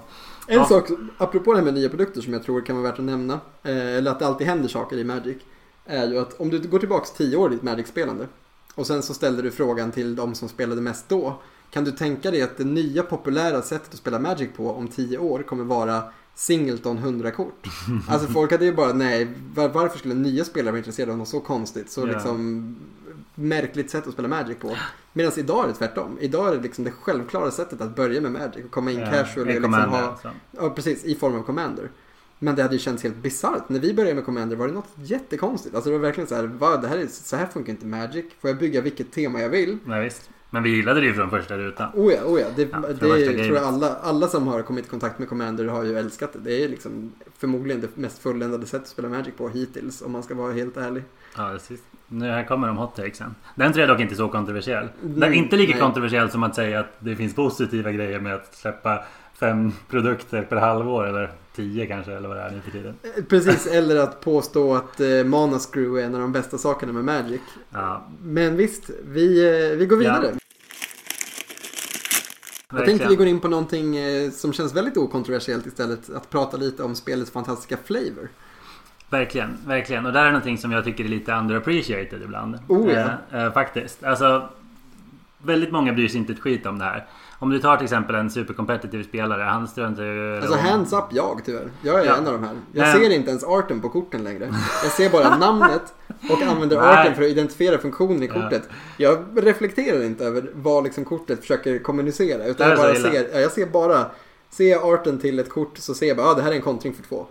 En 0.50 0.56
Ja. 0.58 0.64
sak, 0.64 0.88
apropå 1.18 1.52
det 1.52 1.58
här 1.58 1.64
med 1.64 1.74
nya 1.74 1.88
produkter 1.88 2.20
som 2.20 2.32
jag 2.32 2.42
tror 2.42 2.60
kan 2.60 2.76
vara 2.76 2.90
värt 2.90 2.98
att 2.98 3.04
nämna, 3.04 3.34
eh, 3.62 3.96
eller 3.96 4.10
att 4.10 4.18
det 4.18 4.26
alltid 4.26 4.46
händer 4.46 4.68
saker 4.68 4.96
i 4.96 5.04
Magic, 5.04 5.36
är 5.86 6.08
ju 6.08 6.18
att 6.18 6.40
om 6.40 6.50
du 6.50 6.58
går 6.68 6.78
tillbaks 6.78 7.10
10 7.10 7.36
år 7.36 7.50
i 7.50 7.54
ditt 7.54 7.62
Magic-spelande 7.62 8.26
och 8.74 8.86
sen 8.86 9.02
så 9.02 9.14
ställde 9.14 9.42
du 9.42 9.50
frågan 9.50 9.92
till 9.92 10.16
de 10.16 10.34
som 10.34 10.48
spelade 10.48 10.80
mest 10.80 11.08
då, 11.08 11.40
kan 11.70 11.84
du 11.84 11.90
tänka 11.92 12.30
dig 12.30 12.42
att 12.42 12.56
det 12.56 12.64
nya 12.64 13.02
populära 13.02 13.62
sättet 13.62 13.88
att 13.92 13.98
spela 13.98 14.18
Magic 14.18 14.48
på 14.56 14.70
om 14.70 14.88
10 14.88 15.18
år 15.18 15.42
kommer 15.42 15.64
vara 15.64 16.02
Singleton 16.38 16.98
100-kort? 16.98 17.66
Alltså 18.08 18.28
folk 18.28 18.52
hade 18.52 18.64
ju 18.64 18.72
bara, 18.74 18.92
nej, 18.92 19.28
var, 19.54 19.68
varför 19.68 19.98
skulle 19.98 20.14
nya 20.14 20.44
spelare 20.44 20.70
vara 20.70 20.78
intresserade 20.78 21.12
av 21.12 21.18
något 21.18 21.28
så 21.28 21.40
konstigt, 21.40 21.90
så 21.90 22.00
Ja. 22.00 22.04
liksom 22.06 22.76
märkligt 23.34 23.90
sätt 23.90 24.06
att 24.06 24.12
spela 24.12 24.28
Magic 24.28 24.58
på. 24.58 24.76
Medan 25.12 25.32
idag 25.36 25.64
är 25.64 25.68
det 25.68 25.74
tvärtom. 25.74 26.18
Idag 26.20 26.48
är 26.48 26.56
det 26.56 26.62
liksom 26.62 26.84
det 26.84 26.90
självklara 26.90 27.50
sättet 27.50 27.80
att 27.80 27.96
börja 27.96 28.20
med 28.20 28.32
Magic 28.32 28.64
och 28.64 28.70
komma 28.70 28.90
in 28.90 28.98
Ja, 28.98 29.10
casual 29.10 29.46
och 29.46 29.52
liksom 29.54 29.72
ha 29.74 29.98
alltså. 29.98 30.30
Ja, 30.50 30.70
precis. 30.70 31.04
I 31.04 31.14
form 31.14 31.34
av 31.34 31.42
Commander. 31.42 31.90
Men 32.38 32.54
det 32.54 32.62
hade 32.62 32.74
ju 32.74 32.78
känts 32.80 33.02
helt 33.02 33.16
bisarrt. 33.16 33.68
När 33.68 33.80
vi 33.80 33.94
började 33.94 34.14
med 34.14 34.24
Commander 34.24 34.56
var 34.56 34.68
det 34.68 34.74
något 34.74 34.92
jättekonstigt. 34.96 35.74
Alltså 35.74 35.90
det 35.90 35.96
var 35.96 36.02
verkligen 36.02 36.28
så 36.28 36.34
här, 36.34 36.44
vad, 36.44 36.82
det 36.82 36.88
här 36.88 36.98
är, 36.98 37.06
så 37.06 37.36
här 37.36 37.46
funkar 37.46 37.70
inte 37.72 37.86
Magic. 37.86 38.24
Får 38.40 38.50
jag 38.50 38.58
bygga 38.58 38.80
vilket 38.80 39.12
tema 39.12 39.40
jag 39.40 39.48
vill? 39.48 39.78
Ja, 39.86 40.00
visst. 40.00 40.30
Men 40.50 40.62
vi 40.62 40.70
gillade 40.76 41.00
det 41.00 41.06
ju 41.06 41.14
från 41.14 41.30
första 41.30 41.58
rutan. 41.58 41.90
Oh 41.94 42.12
ja, 42.12 42.22
oh 42.24 42.40
ja. 42.40 42.46
Det, 42.56 42.68
Ja, 42.72 42.78
det 42.78 42.94
tror 43.44 43.56
jag 43.56 43.64
alla, 43.64 43.96
alla 43.96 44.28
som 44.28 44.46
har 44.46 44.62
kommit 44.62 44.86
i 44.86 44.88
kontakt 44.88 45.18
med 45.18 45.28
Commander 45.28 45.64
har 45.64 45.84
ju 45.84 45.98
älskat 45.98 46.32
det. 46.32 46.38
Det 46.38 46.64
är 46.64 46.68
liksom 46.68 47.12
förmodligen 47.38 47.80
det 47.80 47.96
mest 47.96 48.18
fulländade 48.18 48.66
sättet 48.66 48.82
att 48.82 48.88
spela 48.88 49.08
Magic 49.08 49.34
på 49.36 49.48
hittills. 49.48 50.02
Om 50.02 50.12
man 50.12 50.22
ska 50.22 50.34
vara 50.34 50.52
helt 50.52 50.76
ärlig. 50.76 51.02
Ja, 51.36 51.50
precis. 51.52 51.80
Nu 52.06 52.30
här 52.30 52.44
kommer 52.44 52.66
de 52.66 52.76
hot 52.76 52.96
takesen. 52.96 53.34
Den 53.54 53.72
tror 53.72 53.80
jag 53.80 53.96
dock 53.96 54.00
inte 54.00 54.14
är 54.14 54.16
så 54.16 54.28
kontroversiell. 54.28 54.88
Den 55.00 55.32
är 55.32 55.36
inte 55.36 55.56
lika 55.56 55.72
nej. 55.72 55.80
kontroversiell 55.80 56.30
som 56.30 56.42
att 56.42 56.54
säga 56.54 56.80
att 56.80 56.92
det 56.98 57.16
finns 57.16 57.34
positiva 57.34 57.92
grejer 57.92 58.20
med 58.20 58.34
att 58.34 58.54
släppa 58.54 59.04
fem 59.34 59.72
produkter 59.88 60.42
per 60.42 60.56
halvår. 60.56 61.06
Eller 61.06 61.30
tio 61.58 61.86
kanske, 61.86 62.12
eller 62.12 62.28
vad 62.28 62.36
det 62.36 62.42
är 62.42 62.50
nu 62.50 62.60
för 62.60 62.70
tiden. 62.70 62.94
Eh, 63.02 63.24
Precis, 63.24 63.66
eller 63.66 63.96
att 63.96 64.20
påstå 64.20 64.74
att 64.74 65.00
eh, 65.00 65.24
Mana 65.24 65.58
Screw 65.58 66.02
är 66.02 66.06
en 66.06 66.14
av 66.14 66.20
de 66.20 66.32
bästa 66.32 66.58
sakerna 66.58 66.92
med 66.92 67.04
Magic. 67.04 67.40
Ja, 67.70 68.06
Men 68.22 68.56
visst, 68.56 68.90
vi, 69.04 69.46
eh, 69.70 69.78
vi 69.78 69.86
går 69.86 69.96
vidare. 69.96 70.34
Jag 72.72 72.84
tänkte 72.84 73.08
vi 73.08 73.16
går 73.16 73.26
in 73.26 73.40
på 73.40 73.48
någonting 73.48 73.96
eh, 73.96 74.30
som 74.30 74.52
känns 74.52 74.76
väldigt 74.76 74.96
okontroversiellt 74.96 75.66
istället. 75.66 76.10
Att 76.10 76.30
prata 76.30 76.56
lite 76.56 76.82
om 76.82 76.94
spelets 76.94 77.30
fantastiska 77.30 77.76
flavor. 77.84 78.28
Verkligen, 79.10 79.58
verkligen. 79.66 80.06
Och 80.06 80.12
där 80.12 80.24
är 80.24 80.30
någonting 80.30 80.58
som 80.58 80.72
jag 80.72 80.84
tycker 80.84 81.04
är 81.04 81.08
lite 81.08 81.32
underappreciated 81.34 82.22
ibland. 82.22 82.58
Oh, 82.68 82.92
ja. 82.92 83.10
eh, 83.32 83.44
eh, 83.44 83.52
faktiskt. 83.52 84.04
Alltså, 84.04 84.48
väldigt 85.42 85.72
många 85.72 85.92
bryr 85.92 86.08
sig 86.08 86.18
inte 86.18 86.32
ett 86.32 86.40
skit 86.40 86.66
om 86.66 86.78
det 86.78 86.84
här. 86.84 87.06
Om 87.40 87.50
du 87.50 87.58
tar 87.58 87.76
till 87.76 87.84
exempel 87.84 88.14
en 88.16 88.30
supercompetitive 88.30 89.04
spelare. 89.04 89.42
Han 89.42 89.68
struntar 89.68 90.02
ju... 90.02 90.36
Alltså 90.36 90.56
hands 90.58 90.92
up 90.92 91.04
jag 91.10 91.40
tyvärr. 91.44 91.68
Jag 91.82 92.00
är 92.00 92.04
Ja. 92.04 92.16
en 92.16 92.26
av 92.26 92.32
de 92.32 92.44
här. 92.44 92.54
Jag 92.72 92.82
Nej. 92.82 92.92
ser 93.00 93.10
inte 93.10 93.30
ens 93.30 93.44
arten 93.44 93.80
på 93.80 93.88
korten 93.88 94.24
längre. 94.24 94.48
Jag 94.82 94.92
ser 94.92 95.10
bara 95.10 95.36
namnet 95.38 95.94
och 96.30 96.42
använder 96.42 96.80
Nej. 96.80 96.86
arten 96.88 97.14
för 97.14 97.22
att 97.22 97.28
identifiera 97.28 97.78
funktionen 97.78 98.22
i 98.22 98.26
Ja. 98.26 98.32
kortet. 98.42 98.68
Jag 98.96 99.18
reflekterar 99.36 100.02
inte 100.04 100.24
över 100.24 100.50
vad 100.54 100.84
liksom 100.84 101.04
kortet 101.04 101.40
försöker 101.40 101.78
kommunicera. 101.78 102.44
Utan 102.44 102.68
jag 102.68 102.78
bara 102.78 102.94
ser, 102.94 103.28
ja, 103.32 103.40
jag 103.40 103.52
ser 103.52 103.66
bara, 103.66 104.06
ser 104.50 104.70
jag 104.70 104.82
arten 104.94 105.18
till 105.18 105.38
ett 105.38 105.50
kort 105.50 105.78
så 105.78 105.94
ser 105.94 106.06
jag 106.06 106.16
bara, 106.16 106.26
ah, 106.26 106.34
det 106.34 106.42
här 106.42 106.50
är 106.50 106.54
en 106.56 106.62
kontring 106.62 106.94
för 106.94 107.02
två. 107.02 107.26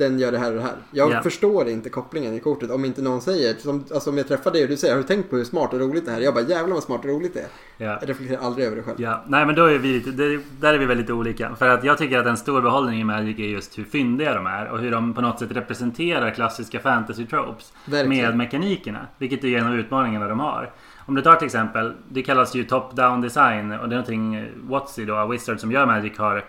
Den 0.00 0.18
gör 0.18 0.32
det 0.32 0.38
här 0.38 0.50
och 0.50 0.56
det 0.56 0.62
här. 0.62 0.74
Jag 0.90 1.12
Ja. 1.12 1.22
förstår 1.22 1.68
inte 1.68 1.88
kopplingen 1.90 2.34
i 2.34 2.40
kortet 2.40 2.70
om 2.70 2.84
inte 2.84 3.02
någon 3.02 3.20
säger, 3.20 3.54
som, 3.54 3.84
alltså 3.94 4.10
om 4.10 4.18
jag 4.18 4.28
träffar 4.28 4.50
dig 4.50 4.62
och 4.62 4.68
du 4.68 4.76
säger, 4.76 4.94
har 4.94 5.02
du 5.02 5.06
tänkt 5.08 5.30
på 5.30 5.36
hur 5.36 5.44
smart 5.44 5.72
och 5.72 5.80
roligt 5.80 6.04
det 6.06 6.10
här 6.12 6.18
är? 6.20 6.24
Jag 6.24 6.34
bara, 6.34 6.44
jävlar 6.44 6.74
vad 6.74 6.82
smart 6.82 7.00
och 7.00 7.10
roligt 7.10 7.34
det 7.34 7.40
är. 7.40 7.46
Ja. 7.86 7.98
Jag 8.00 8.08
reflekterar 8.08 8.40
aldrig 8.40 8.66
över 8.66 8.76
det 8.76 8.82
själv. 8.82 9.00
Ja, 9.00 9.24
nej 9.28 9.46
men 9.46 9.54
då 9.54 9.64
är 9.64 9.78
vi 9.78 9.98
det, 10.00 10.40
där 10.60 10.74
är 10.74 10.78
vi 10.78 10.86
väldigt 10.86 11.10
olika. 11.10 11.54
För 11.54 11.68
att 11.68 11.84
jag 11.84 11.98
tycker 11.98 12.18
att 12.18 12.26
en 12.26 12.36
stor 12.36 12.60
behållning 12.62 13.00
i 13.00 13.04
Magic 13.04 13.38
är 13.38 13.42
just 13.44 13.78
hur 13.78 13.84
fyndiga 13.84 14.34
de 14.34 14.46
är 14.46 14.68
och 14.70 14.78
hur 14.78 14.90
de 14.90 15.14
på 15.14 15.20
något 15.20 15.38
sätt 15.38 15.50
representerar 15.52 16.30
klassiska 16.30 16.80
fantasy 16.80 17.26
tropes 17.26 17.72
Verkligen. 17.86 18.08
med 18.26 18.36
mekanikerna. 18.36 19.06
Vilket 19.18 19.44
är 19.44 19.58
en 19.58 19.66
av 19.66 19.74
utmaningarna 19.74 20.28
de 20.28 20.40
har. 20.40 20.70
Om 21.06 21.14
du 21.14 21.22
tar 21.22 21.36
till 21.36 21.46
exempel, 21.46 21.92
det 22.08 22.22
kallas 22.22 22.54
ju 22.54 22.64
top-down 22.64 23.20
design 23.22 23.72
och 23.72 23.88
det 23.88 23.94
är 23.94 23.98
någonting 23.98 24.46
Watsy 24.62 25.04
då, 25.04 25.26
Wizard 25.26 25.60
som 25.60 25.72
gör 25.72 25.86
Magic 25.86 26.18
har 26.18 26.44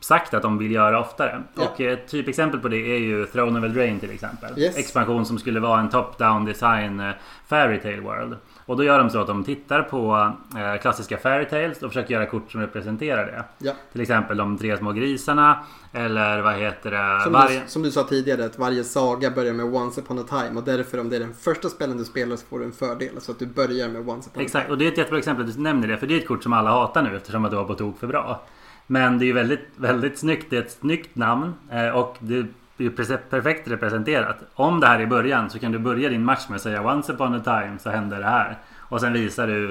sagt 0.00 0.34
att 0.34 0.42
de 0.42 0.58
vill 0.58 0.72
göra 0.72 1.00
oftare. 1.00 1.42
Ja. 1.54 1.62
Och 1.62 1.80
ett 1.80 2.08
typexempel 2.08 2.60
på 2.60 2.68
det 2.68 2.76
är 2.76 2.98
ju 2.98 3.26
Throne 3.26 3.58
of 3.58 3.64
Eldraine 3.64 4.00
till 4.00 4.10
exempel. 4.10 4.58
Yes. 4.58 4.76
Expansion 4.76 5.26
som 5.26 5.38
skulle 5.38 5.60
vara 5.60 5.80
en 5.80 5.88
top-down 5.88 6.46
design 6.46 7.00
eh, 7.00 7.10
Fairy 7.46 7.80
Tale 7.80 8.00
World. 8.00 8.36
Och 8.66 8.76
då 8.76 8.84
gör 8.84 8.98
de 8.98 9.10
så 9.10 9.20
att 9.20 9.26
de 9.26 9.44
tittar 9.44 9.82
på 9.82 10.32
eh, 10.58 10.80
klassiska 10.80 11.18
Fairy 11.18 11.44
Tales 11.44 11.82
och 11.82 11.90
försöker 11.90 12.14
göra 12.14 12.26
kort 12.26 12.52
som 12.52 12.60
representerar 12.60 13.26
det. 13.26 13.44
Ja. 13.58 13.72
Till 13.92 14.00
exempel 14.00 14.36
de 14.36 14.58
tre 14.58 14.76
små 14.76 14.92
grisarna. 14.92 15.58
Eller 15.92 16.40
vad 16.40 16.54
heter 16.54 16.90
det? 16.90 17.20
Som, 17.24 17.32
Varje... 17.32 17.60
du, 17.60 17.68
som 17.68 17.82
du 17.82 17.90
sa 17.90 18.02
tidigare, 18.02 18.44
att 18.44 18.58
varje 18.58 18.84
saga 18.84 19.30
börjar 19.30 19.52
med 19.52 19.66
Once 19.74 20.00
upon 20.00 20.18
a 20.18 20.24
time 20.28 20.56
och 20.56 20.64
därför 20.64 21.00
om 21.00 21.08
det 21.08 21.16
är 21.16 21.20
den 21.20 21.34
första 21.34 21.68
spelen 21.68 21.98
du 21.98 22.04
spelar 22.04 22.36
så 22.36 22.46
får 22.46 22.58
du 22.58 22.64
en 22.64 22.72
fördel. 22.72 23.20
Så 23.20 23.32
att 23.32 23.38
du 23.38 23.46
börjar 23.46 23.88
med 23.88 24.08
Once 24.08 24.30
upon 24.30 24.42
a 24.42 24.44
Exakt, 24.44 24.64
time. 24.64 24.72
och 24.72 24.78
det 24.78 24.84
är 24.84 24.92
ett 24.92 24.98
jättebra 24.98 25.18
exempel 25.18 25.48
att 25.48 25.54
du 25.54 25.60
nämner 25.60 25.88
det. 25.88 25.96
För 25.96 26.06
det 26.06 26.14
är 26.14 26.18
ett 26.18 26.28
kort 26.28 26.42
som 26.42 26.52
alla 26.52 26.70
hatar 26.70 27.02
nu 27.02 27.16
eftersom 27.16 27.44
att 27.44 27.50
det 27.50 27.56
var 27.56 27.64
på 27.64 27.74
tok 27.74 28.00
för 28.00 28.06
bra. 28.06 28.42
Men 28.90 29.18
det 29.18 29.24
är 29.24 29.26
ju 29.26 29.32
väldigt, 29.32 29.68
väldigt 29.76 30.18
snyggt. 30.18 30.46
Det 30.50 30.56
är 30.56 30.60
ett 30.60 30.72
snyggt 30.72 31.16
namn 31.16 31.54
eh, 31.70 31.88
och 31.88 32.16
det 32.18 32.34
är 32.36 32.46
ju 32.76 32.90
perfekt 33.30 33.68
representerat. 33.68 34.36
Om 34.54 34.80
det 34.80 34.86
här 34.86 35.00
är 35.00 35.06
början 35.06 35.50
så 35.50 35.58
kan 35.58 35.72
du 35.72 35.78
börja 35.78 36.08
din 36.08 36.24
match 36.24 36.48
med 36.48 36.56
att 36.56 36.62
säga 36.62 36.82
Once 36.82 37.12
upon 37.12 37.34
a 37.34 37.40
time 37.44 37.78
så 37.78 37.90
händer 37.90 38.18
det 38.18 38.24
här. 38.24 38.58
Och 38.78 39.00
sen 39.00 39.12
visar 39.12 39.46
du 39.46 39.68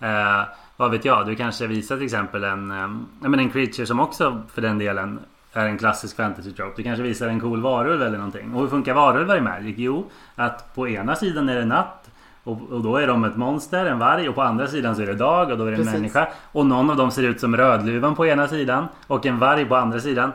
eh, 0.00 0.42
vad 0.76 0.90
vet 0.90 1.04
jag, 1.04 1.26
du 1.26 1.34
kanske 1.34 1.66
visar 1.66 1.96
till 1.96 2.04
exempel 2.04 2.44
en, 2.44 2.70
eh, 2.70 2.76
ja, 3.22 3.28
men 3.28 3.40
en 3.40 3.50
creature 3.50 3.86
som 3.86 4.00
också 4.00 4.42
för 4.54 4.62
den 4.62 4.78
delen 4.78 5.20
är 5.52 5.66
en 5.66 5.78
klassisk 5.78 6.16
fantasy 6.16 6.52
trope. 6.52 6.72
Du 6.76 6.82
kanske 6.82 7.02
visar 7.02 7.28
en 7.28 7.40
cool 7.40 7.62
varulv 7.62 8.02
eller 8.02 8.18
någonting. 8.18 8.54
Och 8.54 8.60
hur 8.60 8.68
funkar 8.68 8.94
varulvar 8.94 9.36
i 9.36 9.40
Magic? 9.40 9.74
Jo, 9.78 10.10
att 10.34 10.74
på 10.74 10.88
ena 10.88 11.16
sidan 11.16 11.48
är 11.48 11.56
det 11.56 11.64
natt 11.64 12.10
och, 12.44 12.58
och 12.70 12.80
då 12.80 12.96
är 12.96 13.06
de 13.06 13.24
ett 13.24 13.36
monster, 13.36 13.86
en 13.86 13.98
varg. 13.98 14.28
Och 14.28 14.34
på 14.34 14.42
andra 14.42 14.66
sidan 14.66 14.96
så 14.96 15.02
är 15.02 15.06
det 15.06 15.14
dag 15.14 15.50
och 15.50 15.58
då 15.58 15.64
är 15.64 15.70
det 15.70 15.76
en 15.76 15.82
Precis. 15.82 15.92
människa. 15.92 16.28
Och 16.52 16.66
någon 16.66 16.90
av 16.90 16.96
dem 16.96 17.10
ser 17.10 17.22
ut 17.22 17.40
som 17.40 17.56
Rödluvan 17.56 18.14
på 18.14 18.26
ena 18.26 18.48
sidan 18.48 18.88
och 19.06 19.26
en 19.26 19.38
varg 19.38 19.64
på 19.64 19.76
andra 19.76 20.00
sidan. 20.00 20.32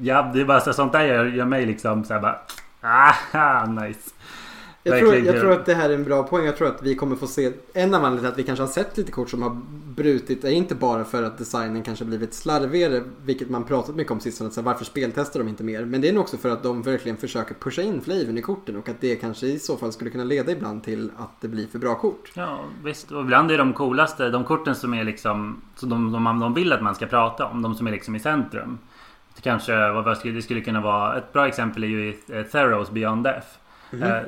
Ja, 0.00 0.30
det 0.34 0.40
är 0.40 0.44
bara 0.44 0.60
så, 0.60 0.72
sånt 0.72 0.92
där 0.92 1.00
gör, 1.00 1.24
gör 1.24 1.44
mig 1.44 1.66
liksom 1.66 2.04
såhär 2.04 2.20
bara... 2.20 2.36
Ah, 2.80 3.66
nice. 3.66 4.10
Jag 4.86 4.98
tror, 4.98 5.14
jag 5.14 5.40
tror 5.40 5.52
att 5.52 5.66
det 5.66 5.74
här 5.74 5.90
är 5.90 5.94
en 5.94 6.04
bra 6.04 6.22
poäng. 6.22 6.46
Jag 6.46 6.56
tror 6.56 6.68
att 6.68 6.82
vi 6.82 6.94
kommer 6.94 7.16
få 7.16 7.26
se 7.26 7.52
en 7.72 7.94
av 7.94 8.04
anledningarna 8.04 8.20
till 8.20 8.26
att 8.28 8.38
vi 8.38 8.42
kanske 8.42 8.62
har 8.62 8.68
sett 8.68 8.96
lite 8.96 9.12
kort 9.12 9.30
som 9.30 9.42
har 9.42 9.60
brutit 9.94 10.44
är 10.44 10.50
inte 10.50 10.74
bara 10.74 11.04
för 11.04 11.22
att 11.22 11.38
designen 11.38 11.82
kanske 11.82 12.04
blivit 12.04 12.34
slarvigare, 12.34 13.02
vilket 13.24 13.50
man 13.50 13.64
pratat 13.64 13.94
mycket 13.94 14.12
om 14.12 14.20
sistone. 14.20 14.50
Så 14.50 14.62
varför 14.62 14.84
speltestar 14.84 15.40
de 15.40 15.48
inte 15.48 15.64
mer? 15.64 15.84
Men 15.84 16.00
det 16.00 16.08
är 16.08 16.12
nog 16.12 16.22
också 16.22 16.36
för 16.36 16.50
att 16.50 16.62
de 16.62 16.82
verkligen 16.82 17.16
försöker 17.16 17.54
pusha 17.54 17.82
in 17.82 18.00
flavorn 18.00 18.38
i 18.38 18.42
korten 18.42 18.76
och 18.76 18.88
att 18.88 19.00
det 19.00 19.16
kanske 19.16 19.46
i 19.46 19.58
så 19.58 19.76
fall 19.76 19.92
skulle 19.92 20.10
kunna 20.10 20.24
leda 20.24 20.52
ibland 20.52 20.84
till 20.84 21.10
att 21.16 21.40
det 21.40 21.48
blir 21.48 21.66
för 21.66 21.78
bra 21.78 21.94
kort. 21.94 22.30
Ja 22.34 22.64
visst, 22.84 23.12
och 23.12 23.20
ibland 23.20 23.50
är 23.50 23.58
de 23.58 23.72
coolaste, 23.72 24.30
de 24.30 24.44
korten 24.44 24.74
som 24.74 24.94
är 24.94 25.04
liksom 25.04 25.60
som 25.76 25.88
de, 25.88 26.12
de, 26.12 26.40
de 26.40 26.54
vill 26.54 26.72
att 26.72 26.82
man 26.82 26.94
ska 26.94 27.06
prata 27.06 27.46
om, 27.46 27.62
de 27.62 27.74
som 27.74 27.86
är 27.86 27.90
liksom 27.90 28.16
i 28.16 28.20
centrum. 28.20 28.78
Det 29.36 29.42
kanske, 29.42 29.92
vad, 29.92 30.18
skulle, 30.18 30.34
det 30.34 30.42
skulle 30.42 30.60
kunna 30.60 30.80
vara, 30.80 31.18
ett 31.18 31.32
bra 31.32 31.48
exempel 31.48 31.84
är 31.84 31.88
ju 31.88 32.14
eh, 32.28 32.42
Theros 32.42 32.90
Beyond 32.90 33.24
Death. 33.24 33.46
Mhm. 33.90 34.24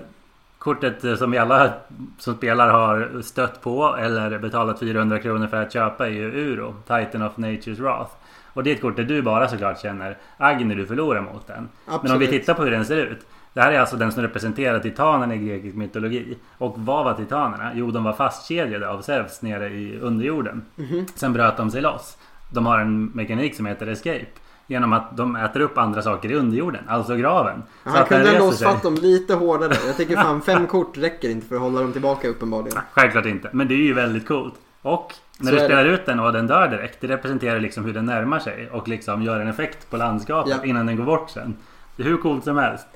Kortet 0.67 1.05
eh, 1.05 1.17
som 1.17 1.31
vi 1.31 1.39
alla 1.39 1.73
som 2.19 2.35
spelar 2.35 2.69
har 2.69 3.23
stött 3.23 3.63
på 3.63 3.97
eller 3.99 4.39
betalat 4.39 4.79
400 4.79 5.19
kronor 5.19 5.47
för 5.47 5.63
att 5.63 5.73
köpa 5.73 6.07
är 6.07 6.11
ju 6.11 6.31
Uro, 6.31 6.75
Titan 6.87 7.23
of 7.23 7.37
Nature's 7.37 7.81
Wrath. 7.81 8.13
Och 8.53 8.65
det 8.65 8.71
är 8.71 8.75
ett 8.75 8.81
kort 8.81 8.97
där 8.97 9.05
du 9.05 9.23
bara 9.23 9.49
såklart 9.49 9.81
känner 9.81 10.17
agg 10.37 10.67
när 10.67 10.75
du 10.75 10.87
förlorar 10.87 11.21
mot 11.21 11.47
den. 11.47 11.69
Men 11.87 11.95
om 11.95 12.01
vi 12.03 12.11
Absolut. 12.11 12.31
tittar 12.31 12.55
på 12.55 12.63
hur 12.63 12.71
den 12.71 12.85
ser 12.85 12.97
ut. 12.97 13.27
Det 13.53 13.61
här 13.61 13.73
är 13.73 13.81
alltså 13.81 13.97
den 13.97 14.13
som 14.13 14.23
representerar 14.23 14.79
titanerna 14.79 15.35
i 15.35 15.39
grekisk 15.39 15.77
mytologi. 15.77 16.37
Och 16.59 16.75
vad 16.79 17.05
var 17.05 17.15
titanerna? 17.15 17.71
Jo, 17.75 17.91
de 17.91 18.05
var 18.05 18.13
fastkedjade 18.13 18.89
av 18.89 19.01
Zeus 19.03 19.43
nere 19.43 19.69
i 19.69 19.99
underjorden. 20.01 20.63
Mhm. 20.77 21.07
Sen 21.15 21.33
bröt 21.33 21.57
de 21.57 21.71
sig 21.71 21.81
loss. 21.83 22.19
De 22.53 22.67
har 22.67 22.79
en 22.79 23.05
mekanik 23.05 23.57
som 23.57 23.67
heter 23.67 23.87
escape. 23.87 24.27
Genom 24.69 24.93
att 24.93 25.17
de 25.17 25.37
äter 25.37 25.61
upp 25.61 25.79
andra 25.79 26.03
saker 26.03 26.31
i 26.31 26.35
underjorden, 26.35 26.85
alltså 26.89 27.17
graven. 27.17 27.63
Så 27.85 27.91
Han 27.91 28.05
kunde 28.05 28.53
sig. 28.53 28.67
fast 28.67 28.83
dem 28.83 28.95
lite 28.95 29.35
hårdare. 29.35 29.75
Jag 29.87 29.97
tycker 29.97 30.17
fan 30.23 30.43
fem 30.43 30.67
kort 30.67 30.99
räcker 30.99 31.29
inte 31.31 31.47
för 31.47 31.55
att 31.55 31.61
hålla 31.63 31.81
dem 31.81 31.93
tillbaka 31.93 32.29
uppenbarligen. 32.29 32.79
Självklart 32.93 33.27
inte, 33.27 33.49
men 33.53 33.69
det 33.69 33.75
är 33.75 33.87
ju 33.87 33.95
väldigt 33.95 34.29
coolt. 34.29 34.55
Och 34.83 35.13
när 35.39 35.51
Så 35.51 35.57
du 35.57 35.57
är 35.57 35.61
det. 35.63 35.67
spelar 35.69 35.85
ut 35.85 36.07
den 36.07 36.21
och 36.21 36.33
den 36.33 36.47
dör 36.47 36.69
direkt, 36.69 37.01
det 37.01 37.07
representerar 37.07 37.61
liksom 37.61 37.85
hur 37.85 37.93
den 37.93 38.07
närmar 38.07 38.39
sig 38.39 38.71
och 38.73 38.89
liksom 38.89 39.23
gör 39.23 39.41
en 39.41 39.49
effekt 39.49 39.91
på 39.91 39.97
landskapet 39.97 40.55
Ja. 40.59 40.65
innan 40.65 40.87
den 40.87 40.97
går 40.97 41.05
bort 41.05 41.31
sen. 41.31 41.57
Det 41.97 42.03
är 42.03 42.07
hur 42.07 42.17
coolt 42.17 42.45
som 42.45 42.57
helst. 42.57 42.87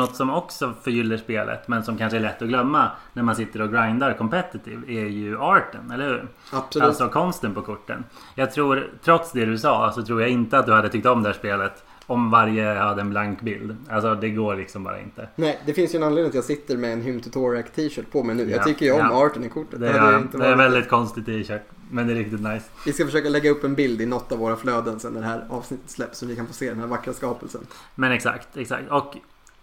Något 0.00 0.16
som 0.16 0.30
också 0.30 0.74
förgyller 0.82 1.16
spelet, 1.16 1.68
men 1.68 1.84
som 1.84 1.98
kanske 1.98 2.16
är 2.16 2.20
lätt 2.20 2.42
att 2.42 2.48
glömma 2.48 2.90
när 3.12 3.22
man 3.22 3.36
sitter 3.36 3.62
och 3.62 3.72
grindar 3.72 4.12
competitive, 4.12 4.92
är 4.92 5.06
ju 5.06 5.38
arten, 5.38 5.90
eller 5.90 6.08
hur? 6.08 6.28
Absolut. 6.52 6.88
Alltså 6.88 7.08
konsten 7.08 7.54
på 7.54 7.62
korten. 7.62 8.04
Jag 8.34 8.52
tror, 8.52 8.90
trots 9.04 9.32
det 9.32 9.44
du 9.44 9.58
sa, 9.58 9.92
så 9.92 10.02
tror 10.02 10.20
jag 10.20 10.30
inte 10.30 10.58
att 10.58 10.66
du 10.66 10.72
hade 10.72 10.88
tyckt 10.88 11.06
om 11.06 11.22
det 11.22 11.28
här 11.28 11.34
spelet 11.34 11.84
om 12.06 12.30
varje 12.30 12.74
hade 12.74 13.00
en 13.00 13.10
blank 13.10 13.40
bild. 13.40 13.76
Alltså 13.88 14.14
det 14.14 14.30
går 14.30 14.56
liksom 14.56 14.84
bara 14.84 15.00
inte. 15.00 15.28
Nej, 15.36 15.60
det 15.66 15.74
finns 15.74 15.94
ju 15.94 15.96
en 15.96 16.02
anledning 16.02 16.28
att 16.28 16.34
jag 16.34 16.44
sitter 16.44 16.76
med 16.76 16.92
en 16.92 17.00
Hym 17.00 17.20
Tutorial 17.20 17.62
t-shirt 17.62 18.12
på 18.12 18.22
mig 18.22 18.36
nu. 18.36 18.50
Ja, 18.50 18.56
Jag 18.56 18.64
tycker 18.64 18.86
ju 18.86 18.92
om 18.92 18.98
ja. 18.98 19.26
arten 19.26 19.44
i 19.44 19.48
kortet. 19.48 19.80
Det 19.80 19.92
hade 19.92 20.16
är, 20.16 20.38
det 20.38 20.46
är 20.46 20.52
en 20.52 20.58
väldigt 20.58 20.88
konstig 20.88 21.26
t-shirt. 21.26 21.62
Men 21.90 22.06
det 22.06 22.12
är 22.12 22.16
riktigt 22.16 22.40
nice. 22.40 22.64
Vi 22.86 22.92
ska 22.92 23.04
försöka 23.04 23.28
lägga 23.28 23.50
upp 23.50 23.64
en 23.64 23.74
bild 23.74 24.00
i 24.00 24.06
något 24.06 24.32
av 24.32 24.38
våra 24.38 24.56
flöden 24.56 25.00
sen 25.00 25.12
när 25.12 25.20
det 25.20 25.26
här 25.26 25.46
avsnittet 25.50 25.90
släpps 25.90 26.18
så 26.18 26.26
ni 26.26 26.36
kan 26.36 26.46
få 26.46 26.52
se 26.52 26.68
den 26.68 26.80
här 26.80 26.86
vackra 26.86 27.12
skapelsen. 27.12 27.60
Men 27.94 28.12
exakt, 28.12 28.56
exakt. 28.56 28.90
Och 28.90 29.16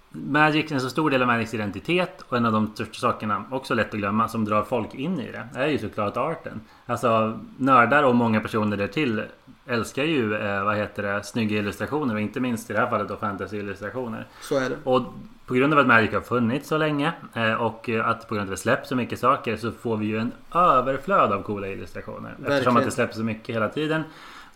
Magic, 0.09 0.71
en 0.71 0.81
så 0.81 0.89
stor 0.89 1.09
del 1.09 1.21
av 1.21 1.27
Magics 1.27 1.53
identitet 1.53 2.21
och 2.29 2.37
en 2.37 2.45
av 2.45 2.51
de 2.51 2.67
största 2.67 2.93
sakerna, 2.93 3.43
också 3.51 3.73
lätt 3.73 3.93
att 3.93 3.99
glömma, 3.99 4.27
som 4.27 4.45
drar 4.45 4.63
folk 4.63 4.95
in 4.95 5.19
i 5.19 5.31
det, 5.31 5.59
är 5.59 5.67
ju 5.67 5.77
såklart 5.77 6.17
arten. 6.17 6.61
Alltså 6.85 7.39
nördar 7.57 8.03
och 8.03 8.15
många 8.15 8.41
personer 8.41 8.77
därtill 8.77 9.23
älskar 9.65 10.03
ju, 10.03 10.35
eh, 10.35 10.63
vad 10.63 10.77
heter 10.77 11.03
det, 11.03 11.23
snygga 11.23 11.57
illustrationer 11.57 12.15
och 12.15 12.21
inte 12.21 12.39
minst 12.39 12.69
i 12.69 12.73
det 12.73 12.79
här 12.79 12.89
fallet 12.89 13.07
då 13.07 13.15
fantasy-illustrationer. 13.15 14.27
Så 14.41 14.57
är 14.57 14.69
det. 14.69 14.75
Och 14.83 15.01
på 15.45 15.53
grund 15.53 15.73
av 15.73 15.79
att 15.79 15.87
Magic 15.87 16.13
har 16.13 16.21
funnits 16.21 16.67
så 16.67 16.77
länge 16.77 17.13
eh, 17.33 17.53
och 17.53 17.89
att 17.89 18.27
på 18.27 18.35
grund 18.35 18.47
av 18.47 18.53
att 18.53 18.57
det 18.57 18.61
släpps 18.61 18.89
så 18.89 18.95
mycket 18.95 19.19
saker 19.19 19.57
så 19.57 19.71
får 19.71 19.97
vi 19.97 20.05
ju 20.05 20.17
en 20.17 20.31
överflöd 20.53 21.31
av 21.31 21.41
coola 21.41 21.67
illustrationer. 21.67 22.29
Eftersom 22.29 22.49
Verkligen. 22.49 22.77
att 22.77 22.85
det 22.85 22.91
släpps 22.91 23.15
så 23.15 23.23
mycket 23.23 23.55
hela 23.55 23.69
tiden. 23.69 24.03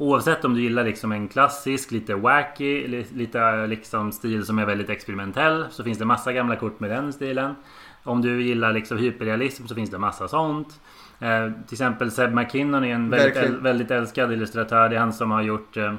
Oavsett 0.02 0.46
om 0.46 0.54
du 0.54 0.62
gillar 0.62 0.84
liksom 0.84 1.12
en 1.12 1.28
klassisk, 1.28 1.92
lite 1.92 2.16
wacky, 2.16 2.88
li- 2.88 3.06
lite 3.14 3.68
liksom 3.68 4.12
stil 4.12 4.46
som 4.46 4.60
är 4.60 4.66
väldigt 4.66 4.90
experimentell 4.90 5.66
så 5.72 5.84
finns 5.84 5.98
det 5.98 6.06
massa 6.06 6.34
gamla 6.34 6.56
kort 6.56 6.80
med 6.80 6.90
den 6.90 7.14
stilen. 7.14 7.56
Om 8.04 8.22
du 8.22 8.42
gillar 8.44 8.74
liksom 8.74 8.98
hyperrealism 8.98 9.68
så 9.68 9.76
finns 9.76 9.90
det 9.90 9.98
massa 9.98 10.28
sånt. 10.28 10.82
Eh, 11.20 11.46
till 11.68 11.74
exempel 11.76 12.12
Seb 12.12 12.34
McKinnon 12.34 12.84
är 12.84 12.94
en 12.96 13.10
väldigt, 13.10 13.36
äl- 13.50 13.62
väldigt 13.64 13.92
älskad 13.92 14.32
illustratör. 14.34 14.90
Det 14.90 14.96
är 14.96 15.00
han 15.00 15.14
som 15.14 15.32
har 15.32 15.42
gjort 15.42 15.78
eh, 15.78 15.94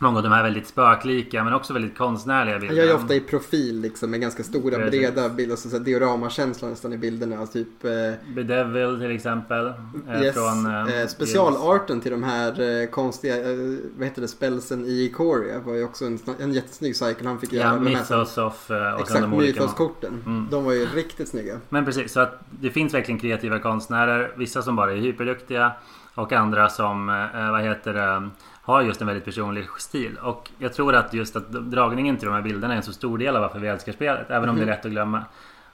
många 0.00 0.16
av 0.16 0.22
de 0.22 0.32
här 0.32 0.42
väldigt 0.42 0.66
spöklika 0.66 1.44
men 1.44 1.52
också 1.52 1.72
väldigt 1.72 1.98
konstnärliga 1.98 2.58
bilderna. 2.58 2.80
gör 2.80 2.86
ju 2.88 2.94
ofta 2.94 3.14
i 3.14 3.20
profil 3.20 3.80
liksom 3.80 4.10
med 4.10 4.20
ganska 4.20 4.42
stora 4.42 4.76
Precis. 4.76 5.00
breda 5.00 5.28
bilder. 5.28 5.56
Så, 5.56 5.78
dioramakänsla 5.78 6.68
nästan 6.68 6.92
i 6.92 6.98
bilderna. 6.98 7.46
Typ 7.46 7.84
eh, 7.84 7.90
Bedevil 8.34 8.98
till 8.98 9.10
exempel. 9.10 9.66
eh, 10.08 10.22
yes, 10.22 10.34
Från, 10.34 10.66
eh, 10.66 11.00
eh, 11.00 11.06
specialarten 11.06 12.00
till 12.00 12.12
de 12.12 12.22
här 12.22 12.82
eh, 12.82 12.88
konstiga, 12.88 13.36
eh, 13.36 13.56
vad 13.96 14.08
heter 14.08 14.22
det, 14.22 14.28
spelsen 14.28 14.84
i 14.84 15.02
Ikoria 15.04 15.58
var 15.58 15.74
ju 15.74 15.84
också 15.84 16.04
en, 16.04 16.18
en 16.40 16.52
jättesnygg 16.52 16.96
cykel 16.96 17.26
han 17.26 17.40
fick 17.40 17.52
göra. 17.52 17.64
Ja, 17.66 17.78
Mythos 17.78 18.38
of 18.38 18.70
och 18.70 19.00
Exakt. 19.00 19.28
Mythos-korten. 19.28 20.22
Mm. 20.26 20.48
De 20.50 20.64
var 20.64 20.72
ju 20.72 20.86
riktigt 20.86 21.28
snygga. 21.28 21.60
Men 21.68 21.84
precis, 21.84 22.12
så 22.12 22.20
att 22.20 22.40
det 22.50 22.70
finns 22.70 22.94
verkligen 22.94 23.20
kreativa 23.20 23.58
konstnärer. 23.58 24.32
Vissa 24.36 24.62
som 24.62 24.76
bara 24.76 24.92
är 24.92 24.96
hyperduktiga. 24.96 25.72
Och 26.14 26.32
andra 26.32 26.68
som, 26.68 27.06
vad 27.50 27.62
heter 27.62 27.92
det, 27.94 28.30
har 28.66 28.82
just 28.82 29.00
en 29.00 29.06
väldigt 29.06 29.24
personlig 29.24 29.64
stil. 29.78 30.18
Och 30.22 30.50
jag 30.58 30.72
tror 30.74 30.94
att 30.94 31.14
just 31.14 31.36
att 31.36 31.50
dragningen 31.52 32.16
till 32.16 32.26
de 32.26 32.34
här 32.34 32.42
bilderna 32.42 32.72
är 32.74 32.76
en 32.76 32.82
så 32.82 32.92
stor 32.92 33.18
del 33.18 33.36
av 33.36 33.42
varför 33.42 33.58
vi 33.58 33.68
älskar 33.68 33.92
spelet. 33.92 34.30
Även 34.30 34.48
om 34.48 34.56
det 34.56 34.62
är 34.62 34.66
lätt 34.66 34.84
att 34.84 34.90
glömma. 34.90 35.22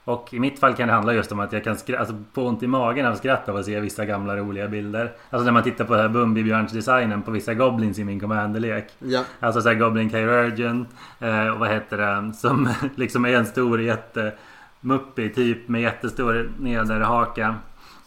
Och 0.05 0.33
i 0.33 0.39
mitt 0.39 0.59
fall 0.59 0.73
kan 0.73 0.87
det 0.87 0.93
handla 0.93 1.13
just 1.13 1.31
om 1.31 1.39
att 1.39 1.53
jag 1.53 1.63
kan 1.63 1.75
skra- 1.75 1.97
alltså, 1.99 2.15
få 2.33 2.47
ont 2.47 2.63
i 2.63 2.67
magen 2.67 3.05
av 3.05 3.15
skratt 3.15 3.49
av 3.49 3.55
att 3.55 3.65
se 3.65 3.79
vissa 3.79 4.05
gamla 4.05 4.37
roliga 4.37 4.67
bilder. 4.67 5.11
Alltså 5.29 5.45
när 5.45 5.51
man 5.51 5.63
tittar 5.63 5.85
på 5.85 5.93
den 5.93 6.01
här 6.01 6.09
Bumbibjörns-designen 6.09 7.21
på 7.21 7.31
vissa 7.31 7.53
goblins 7.53 7.99
i 7.99 8.03
min 8.03 8.19
commanderlek. 8.19 8.87
Ja, 8.99 9.23
Alltså 9.39 9.61
såhär 9.61 9.75
Goblin 9.75 10.09
Chirurgeon. 10.09 10.87
Eh, 11.19 11.47
och 11.47 11.59
vad 11.59 11.69
heter 11.69 11.97
det? 11.97 12.33
Som 12.37 12.69
liksom 12.95 13.25
är 13.25 13.29
en 13.37 13.45
stor 13.45 13.81
jättemuppig 13.81 15.35
typ 15.35 15.67
med 15.67 15.81
jättestor 15.81 16.51
nederhaka. 16.59 17.55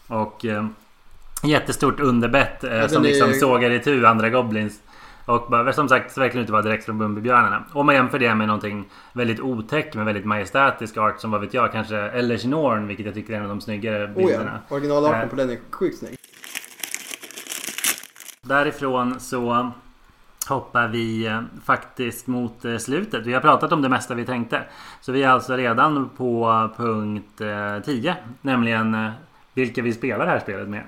Och 0.08 0.44
eh, 0.44 0.66
jättestort 1.46 2.00
underbett 2.00 2.64
eh, 2.64 2.70
den 2.70 2.88
som 2.88 3.02
är- 3.04 3.08
liksom 3.08 3.32
sågar 3.32 3.70
itu 3.70 4.06
andra 4.06 4.30
Goblins. 4.30 4.80
Och 5.26 5.46
bara, 5.50 5.72
som 5.72 5.88
sagt 5.88 6.18
verkligen 6.18 6.42
inte 6.42 6.52
bara 6.52 6.62
direkt 6.62 6.84
från 6.84 6.98
Bumbibjörnarna. 6.98 7.64
Om 7.72 7.86
man 7.86 7.94
jämför 7.94 8.18
det 8.18 8.34
med 8.34 8.46
någonting 8.46 8.84
väldigt 9.12 9.40
otäck 9.40 9.94
med 9.94 10.04
väldigt 10.04 10.24
majestätisk 10.24 10.96
art 10.96 11.20
som 11.20 11.30
vad 11.30 11.40
vet 11.40 11.54
jag 11.54 11.72
kanske 11.72 11.96
Ellers 11.96 12.44
Norn 12.44 12.86
vilket 12.86 13.06
jag 13.06 13.14
tycker 13.14 13.32
är 13.32 13.36
en 13.36 13.42
av 13.42 13.48
de 13.48 13.60
snyggare 13.60 14.04
oh 14.06 14.14
bilderna. 14.14 14.60
ja. 14.68 14.74
Originalarten 14.76 15.20
Eh. 15.22 15.28
på 15.28 15.36
den 15.36 15.50
är 15.50 15.58
sjukt 15.70 15.98
snygg. 15.98 16.16
Därifrån 18.42 19.20
så 19.20 19.70
hoppar 20.48 20.88
vi 20.88 21.26
eh, 21.26 21.40
faktiskt 21.64 22.26
mot 22.26 22.64
eh, 22.64 22.76
slutet. 22.76 23.26
Vi 23.26 23.32
har 23.32 23.40
pratat 23.40 23.72
om 23.72 23.82
det 23.82 23.88
mesta 23.88 24.14
vi 24.14 24.24
tänkte. 24.24 24.62
Så 25.00 25.12
vi 25.12 25.22
är 25.22 25.28
alltså 25.28 25.56
redan 25.56 26.08
på 26.16 26.70
punkt 26.76 27.40
eh, 27.40 27.82
10. 27.84 28.16
Nämligen 28.42 28.94
eh, 28.94 29.10
vilka 29.54 29.82
vi 29.82 29.92
spelar 29.92 30.24
det 30.24 30.30
här 30.30 30.40
spelet 30.40 30.68
med. 30.68 30.82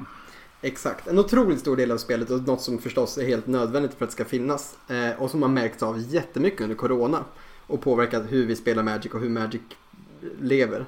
Exakt. 0.61 1.07
En 1.09 1.19
otroligt 1.19 1.61
stor 1.61 1.77
del 1.77 1.91
av 1.91 1.99
spelet 1.99 2.31
och 2.31 2.47
något 2.47 2.61
som 2.61 2.79
förstås 2.79 3.19
är 3.19 3.27
helt 3.27 3.47
nödvändigt 3.47 3.95
för 3.95 4.05
att 4.05 4.11
det 4.11 4.15
ska 4.15 4.25
finnas. 4.25 4.77
Eh, 4.89 5.23
och 5.23 5.31
som 5.31 5.43
har 5.43 5.49
märkts 5.49 5.83
av 5.83 6.01
jättemycket 6.01 6.61
under 6.61 6.77
Corona. 6.77 7.25
Och 7.67 7.81
påverkat 7.81 8.23
hur 8.29 8.47
vi 8.47 8.57
spelar 8.57 8.83
Magic 8.83 9.13
och 9.13 9.21
hur 9.21 9.29
Magic 9.29 9.61
lever. 10.41 10.87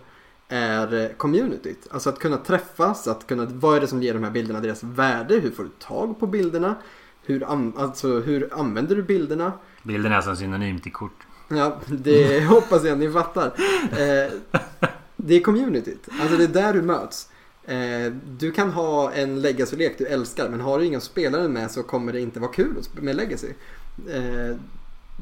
Är 0.49 1.03
eh, 1.03 1.09
communityt. 1.17 1.87
Alltså 1.91 2.09
att 2.09 2.19
kunna 2.19 2.37
träffas, 2.37 3.09
att 3.09 3.27
kunna, 3.27 3.45
vad 3.45 3.77
är 3.77 3.81
det 3.81 3.87
som 3.87 4.03
ger 4.03 4.15
de 4.15 4.25
här 4.25 4.31
bilderna 4.31 4.61
deras 4.61 4.83
värde? 4.83 5.35
Hur 5.35 5.51
får 5.51 5.63
du 5.63 5.71
tag 5.79 6.21
på 6.21 6.27
bilderna? 6.27 6.75
Hur, 7.23 7.45
alltså, 7.77 8.21
hur 8.21 8.59
använder 8.59 8.97
du 8.97 9.03
bilderna? 9.03 9.53
Bilden 9.83 10.13
är 10.13 10.17
alltså 10.17 10.31
en 10.31 10.37
synonym 10.37 10.81
till 10.81 10.93
kort. 10.93 11.27
Ja, 11.49 11.81
det 11.87 12.45
hoppas 12.49 12.85
jag 12.85 12.99
ni 12.99 13.13
fattar. 13.13 13.47
Eh, 13.47 14.33
det 15.17 15.35
är 15.35 15.41
communityt. 15.41 16.09
Alltså 16.21 16.37
det 16.37 16.45
är 16.45 16.49
där 16.49 16.73
du 16.73 16.83
möts. 16.83 17.29
Eh, 17.71 18.13
du 18.39 18.51
kan 18.51 18.71
ha 18.71 19.13
en 19.13 19.41
legacy-lek 19.41 19.99
du 19.99 20.07
älskar 20.07 20.49
men 20.49 20.61
har 20.61 20.79
du 20.79 20.85
inga 20.85 21.01
spelare 21.01 21.49
med 21.49 21.71
så 21.71 21.83
kommer 21.83 22.13
det 22.13 22.21
inte 22.21 22.41
vara 22.41 22.53
kul 22.53 22.75
med 23.01 23.17
legacy. 23.17 23.49
Eh, 24.11 24.57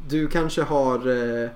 du 0.08 0.28
kanske 0.28 0.62
har 0.62 1.08
eh, 1.08 1.50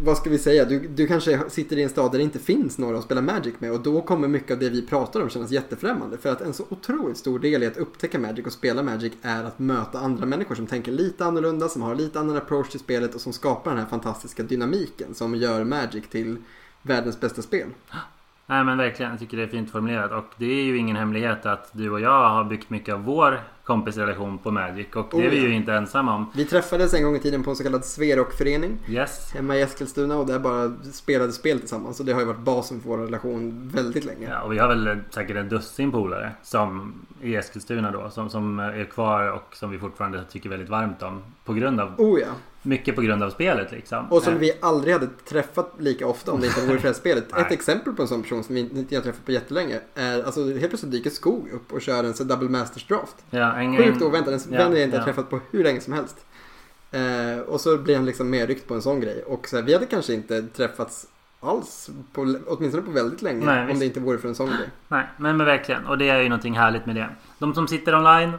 vad 0.00 0.16
ska 0.16 0.30
vi 0.30 0.38
säga? 0.38 0.64
Du, 0.64 0.78
du 0.88 1.06
kanske 1.06 1.40
sitter 1.48 1.78
i 1.78 1.82
en 1.82 1.88
stad 1.88 2.12
där 2.12 2.18
det 2.18 2.24
inte 2.24 2.38
finns 2.38 2.78
några 2.78 2.98
att 2.98 3.04
spela 3.04 3.20
Magic 3.20 3.54
med 3.58 3.72
och 3.72 3.80
då 3.80 4.02
kommer 4.02 4.28
mycket 4.28 4.50
av 4.50 4.58
det 4.58 4.68
vi 4.68 4.86
pratar 4.86 5.20
om 5.20 5.30
kännas 5.30 5.50
jättefrämmande. 5.50 6.18
För 6.18 6.32
att 6.32 6.40
en 6.40 6.52
så 6.52 6.64
otroligt 6.68 7.18
stor 7.18 7.38
del 7.38 7.62
i 7.62 7.66
att 7.66 7.76
upptäcka 7.76 8.18
Magic 8.18 8.46
och 8.46 8.52
spela 8.52 8.82
Magic 8.82 9.12
är 9.22 9.44
att 9.44 9.58
möta 9.58 9.98
andra 9.98 10.26
människor 10.26 10.54
som 10.54 10.66
tänker 10.66 10.92
lite 10.92 11.24
annorlunda, 11.24 11.68
som 11.68 11.82
har 11.82 11.94
lite 11.94 12.20
annan 12.20 12.36
approach 12.36 12.68
till 12.68 12.80
spelet 12.80 13.14
och 13.14 13.20
som 13.20 13.32
skapar 13.32 13.70
den 13.70 13.80
här 13.80 13.86
fantastiska 13.86 14.42
dynamiken 14.42 15.14
som 15.14 15.34
gör 15.34 15.64
Magic 15.64 16.08
till 16.10 16.36
världens 16.82 17.20
bästa 17.20 17.42
spel. 17.42 17.68
Ah. 17.88 18.19
Nej 18.50 18.64
men 18.64 18.78
verkligen, 18.78 19.10
jag 19.10 19.20
tycker 19.20 19.36
det 19.36 19.42
är 19.42 19.46
fint 19.46 19.70
formulerat. 19.70 20.12
Och 20.12 20.24
det 20.36 20.44
är 20.60 20.62
ju 20.64 20.76
ingen 20.76 20.96
hemlighet 20.96 21.46
att 21.46 21.70
du 21.72 21.90
och 21.90 22.00
jag 22.00 22.28
har 22.30 22.44
byggt 22.44 22.70
mycket 22.70 22.94
av 22.94 23.04
vår 23.04 23.40
kompisrelation 23.64 24.38
på 24.38 24.50
Magic. 24.50 24.86
Och 24.94 25.06
det 25.10 25.16
Oh, 25.16 25.24
är 25.24 25.30
vi 25.30 25.36
ja. 25.36 25.42
ju 25.48 25.54
inte 25.54 25.72
ensamma 25.72 26.14
om. 26.14 26.30
Vi 26.34 26.44
träffades 26.44 26.94
en 26.94 27.02
gång 27.02 27.16
i 27.16 27.18
tiden 27.18 27.42
på 27.42 27.50
en 27.50 27.56
så 27.56 27.62
kallad 27.62 27.84
Sverok-förening 27.84 28.78
Yes. 28.88 29.32
hemma 29.34 29.56
i 29.56 29.62
Eskilstuna 29.62 30.16
och 30.16 30.26
där 30.26 30.38
bara 30.38 30.72
spelade 30.92 31.32
spel 31.32 31.60
tillsammans. 31.60 32.00
Och 32.00 32.06
det 32.06 32.12
har 32.12 32.20
ju 32.20 32.26
varit 32.26 32.40
basen 32.40 32.80
för 32.80 32.88
vår 32.88 32.98
relation 32.98 33.70
väldigt 33.74 34.04
länge. 34.04 34.28
Ja, 34.30 34.40
och 34.42 34.52
vi 34.52 34.58
har 34.58 34.68
väl 34.68 34.98
säkert 35.10 35.36
en 35.36 35.48
dussin 35.48 35.92
polare 35.92 36.32
som 36.42 36.94
i 37.22 37.36
Eskilstuna 37.36 37.90
då 37.90 38.10
som, 38.10 38.30
som 38.30 38.58
är 38.58 38.84
kvar 38.84 39.30
och 39.32 39.56
som 39.56 39.70
vi 39.70 39.78
fortfarande 39.78 40.24
tycker 40.30 40.48
väldigt 40.50 40.68
varmt 40.68 41.02
om. 41.02 41.22
På 41.44 41.52
grund 41.52 41.80
av, 41.80 42.00
Oh 42.00 42.20
ja. 42.20 42.28
Mycket 42.62 42.96
på 42.96 43.02
grund 43.02 43.22
av 43.22 43.30
spelet 43.30 43.72
liksom. 43.72 44.12
Och 44.12 44.22
som 44.22 44.32
Eh, 44.32 44.38
vi 44.38 44.52
aldrig 44.60 44.94
hade 44.94 45.06
träffat 45.06 45.74
lika 45.78 46.06
ofta 46.06 46.32
om 46.32 46.40
det 46.40 46.46
inte 46.46 46.60
vore 46.66 46.78
för 46.78 46.88
det 46.88 46.94
spelet. 47.04 47.36
Ett 47.36 47.52
exempel 47.52 47.92
på 47.92 48.02
en 48.02 48.08
sån 48.08 48.22
person 48.22 48.44
som 48.44 48.54
vi 48.54 48.60
inte 48.60 48.94
har 48.94 49.02
träffat 49.02 49.24
på 49.24 49.32
jättelänge 49.32 49.80
är 49.94 50.22
alltså 50.22 50.44
helt 50.46 50.68
plötsligt 50.68 50.92
dyker 50.92 51.10
Skog 51.10 51.48
upp 51.52 51.72
och 51.72 51.82
kör 51.82 52.04
en 52.04 52.14
så 52.14 52.24
double 52.24 52.48
masters 52.48 52.86
draft. 52.86 53.16
ja, 53.30 53.52
en, 53.52 53.76
Sjukt 53.76 54.02
oväntat, 54.02 54.46
en 54.46 54.52
vän 54.56 54.72
jag 54.72 54.82
inte 54.82 54.98
har 54.98 55.04
träffat 55.04 55.30
på 55.30 55.40
hur 55.50 55.64
länge 55.64 55.80
som 55.80 55.92
helst. 55.92 56.26
Eh, 56.90 57.40
och 57.40 57.60
så 57.60 57.78
blir 57.78 57.96
han 57.96 58.06
liksom 58.06 58.30
medryckt 58.30 58.68
på 58.68 58.74
en 58.74 58.82
sån 58.82 59.00
grej. 59.00 59.22
Och 59.22 59.48
så 59.48 59.56
här, 59.56 59.62
vi 59.62 59.72
hade 59.72 59.86
kanske 59.86 60.14
inte 60.14 60.42
träffats 60.42 61.06
alls, 61.40 61.90
på, 62.12 62.34
åtminstone 62.46 62.82
på 62.82 62.90
väldigt 62.90 63.22
länge. 63.22 63.46
Nej, 63.46 63.60
om 63.60 63.66
visst. 63.66 63.80
det 63.80 63.86
inte 63.86 64.00
vore 64.00 64.18
för 64.18 64.28
en 64.28 64.34
sån 64.34 64.46
grej. 64.46 64.68
Nej, 64.88 65.06
men, 65.16 65.36
men 65.36 65.46
verkligen. 65.46 65.86
Och 65.86 65.98
det 65.98 66.08
är 66.08 66.20
ju 66.20 66.28
någonting 66.28 66.54
härligt 66.54 66.86
med 66.86 66.96
det. 66.96 67.08
De 67.38 67.54
som 67.54 67.68
sitter 67.68 67.94
online 67.94 68.32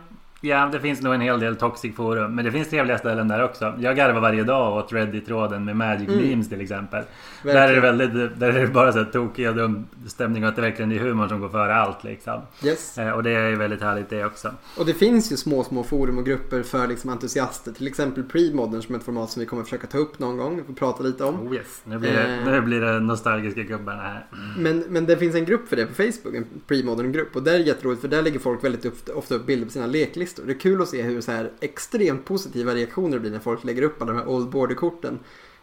Ja, 0.44 0.70
det 0.72 0.80
finns 0.80 1.02
nog 1.02 1.14
en 1.14 1.22
hel 1.22 1.40
del 1.40 1.56
toxic 1.56 1.96
forum. 1.96 2.36
Men 2.36 2.46
det 2.46 2.52
finns 2.52 2.70
trevliga 2.70 2.98
ställen 2.98 3.28
där 3.28 3.44
också. 3.44 3.74
Jag 3.80 3.96
garvar 3.96 4.22
varje 4.22 4.44
dag 4.44 4.78
åt 4.78 4.94
Reddit-tråden 4.94 5.66
med 5.66 5.76
Magic 5.76 6.10
Mm. 6.10 6.30
Memes 6.30 6.50
till 6.50 6.62
exempel. 6.62 7.04
Verkligen. 7.44 7.56
Där 7.68 7.70
är 7.70 7.76
det 7.76 7.82
väldigt, 7.82 8.40
där 8.40 8.50
är 8.50 8.62
det 8.62 8.68
bara 8.68 8.92
så 8.92 8.98
här 8.98 9.06
tokig 9.06 9.50
och 9.50 9.56
dum 9.56 9.86
stämning 10.08 10.44
och 10.44 10.50
att 10.50 10.56
det 10.56 10.62
verkligen 10.62 10.92
är 10.92 11.00
humor 11.00 11.28
som 11.28 11.40
går 11.40 11.50
före 11.50 11.76
allt 11.76 12.04
liksom. 12.04 12.42
Yes. 12.64 12.98
Eh, 12.98 13.10
och 13.12 13.24
det 13.24 13.32
är 13.32 13.56
väldigt 13.56 13.82
härligt 13.82 14.10
det 14.10 14.26
också. 14.26 14.52
Och 14.78 14.86
det 14.86 14.94
finns 14.94 15.32
ju 15.32 15.38
små, 15.38 15.64
små 15.64 15.84
forum 15.84 16.18
och 16.18 16.26
grupper 16.26 16.64
för 16.64 16.88
liksom 16.88 17.10
entusiaster. 17.10 17.72
Till 17.72 17.88
exempel 17.88 18.24
Premodern 18.24 18.82
som 18.82 18.96
är 18.96 19.00
ett 19.00 19.06
format 19.06 19.30
som 19.30 19.40
vi 19.40 19.46
kommer 19.46 19.64
försöka 19.64 19.88
ta 19.88 19.98
upp 19.98 20.20
någon 20.20 20.38
gång 20.38 20.64
och 20.70 20.78
prata 20.78 21.04
lite 21.04 21.24
om. 21.24 21.48
Oh 21.48 21.56
yes, 21.56 21.82
nu 21.84 21.98
blir 21.98 22.12
det, 22.14 22.22
Eh. 22.38 22.46
nu 22.46 22.62
blir 22.62 22.82
det 22.82 23.00
nostalgiska 23.00 23.62
gubbarna 23.64 24.02
här. 24.02 24.26
Men, 24.58 24.80
men 24.90 25.06
det 25.06 25.18
finns 25.18 25.36
en 25.36 25.46
grupp 25.46 25.70
för 25.70 25.76
det 25.76 25.86
på 25.86 25.94
Facebook, 25.94 26.36
en 26.36 26.46
premodern 26.68 27.12
grupp. 27.12 27.36
Och 27.36 27.44
där 27.44 27.54
är 27.54 27.58
det 27.58 27.64
jätteroligt 27.64 28.02
för 28.02 28.08
där 28.08 28.22
lägger 28.22 28.40
folk 28.40 28.64
väldigt 28.64 28.86
ofta, 28.86 29.14
ofta 29.14 29.36
upp 29.36 29.46
bilder 29.46 29.66
på 29.66 29.72
sina 29.72 29.88
leklistor. 29.88 30.31
Det 30.36 30.52
är 30.52 30.60
kul 30.60 30.82
att 30.82 30.90
se 30.90 31.02
hur 31.02 31.22
så 31.22 31.32
här 31.32 31.52
extremt 31.60 32.26
positiva 32.26 32.76
reaktioner 32.76 33.12
det 33.14 33.20
blir 33.20 33.32
när 33.32 33.40
folk 33.40 33.64
lägger 33.64 33.82
upp 33.82 34.02
alla 34.02 34.12
de 34.14 34.18
här 34.20 34.28
old 34.28 34.50
border-korten. 34.50 35.20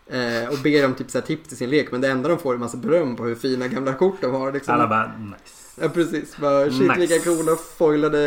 Eh, 0.07 0.49
och 0.53 0.59
ber 0.63 0.85
om 0.87 0.95
typ 0.95 1.11
så 1.11 1.19
här 1.19 1.27
tips 1.27 1.49
till 1.49 1.57
sin 1.57 1.71
lek. 1.71 1.93
Men 1.93 2.01
det 2.01 2.09
enda 2.09 2.29
de 2.29 2.39
får 2.39 2.55
är 2.55 2.59
massa 2.59 2.77
beröm 2.77 3.17
på 3.17 3.25
hur 3.25 3.35
fina 3.35 3.69
gamla 3.69 3.95
kort 3.95 4.21
de 4.21 4.35
har. 4.35 4.53
Liksom. 4.53 4.75
Alla 4.75 4.87
bara 4.89 5.13
nice. 5.19 5.81
Ja 5.81 5.89
precis, 5.89 6.37
bara 6.37 6.71
shit 6.71 6.81
Nice. 6.81 6.95
vilka 7.01 7.19
coola 7.19 7.57
foilade 7.57 8.19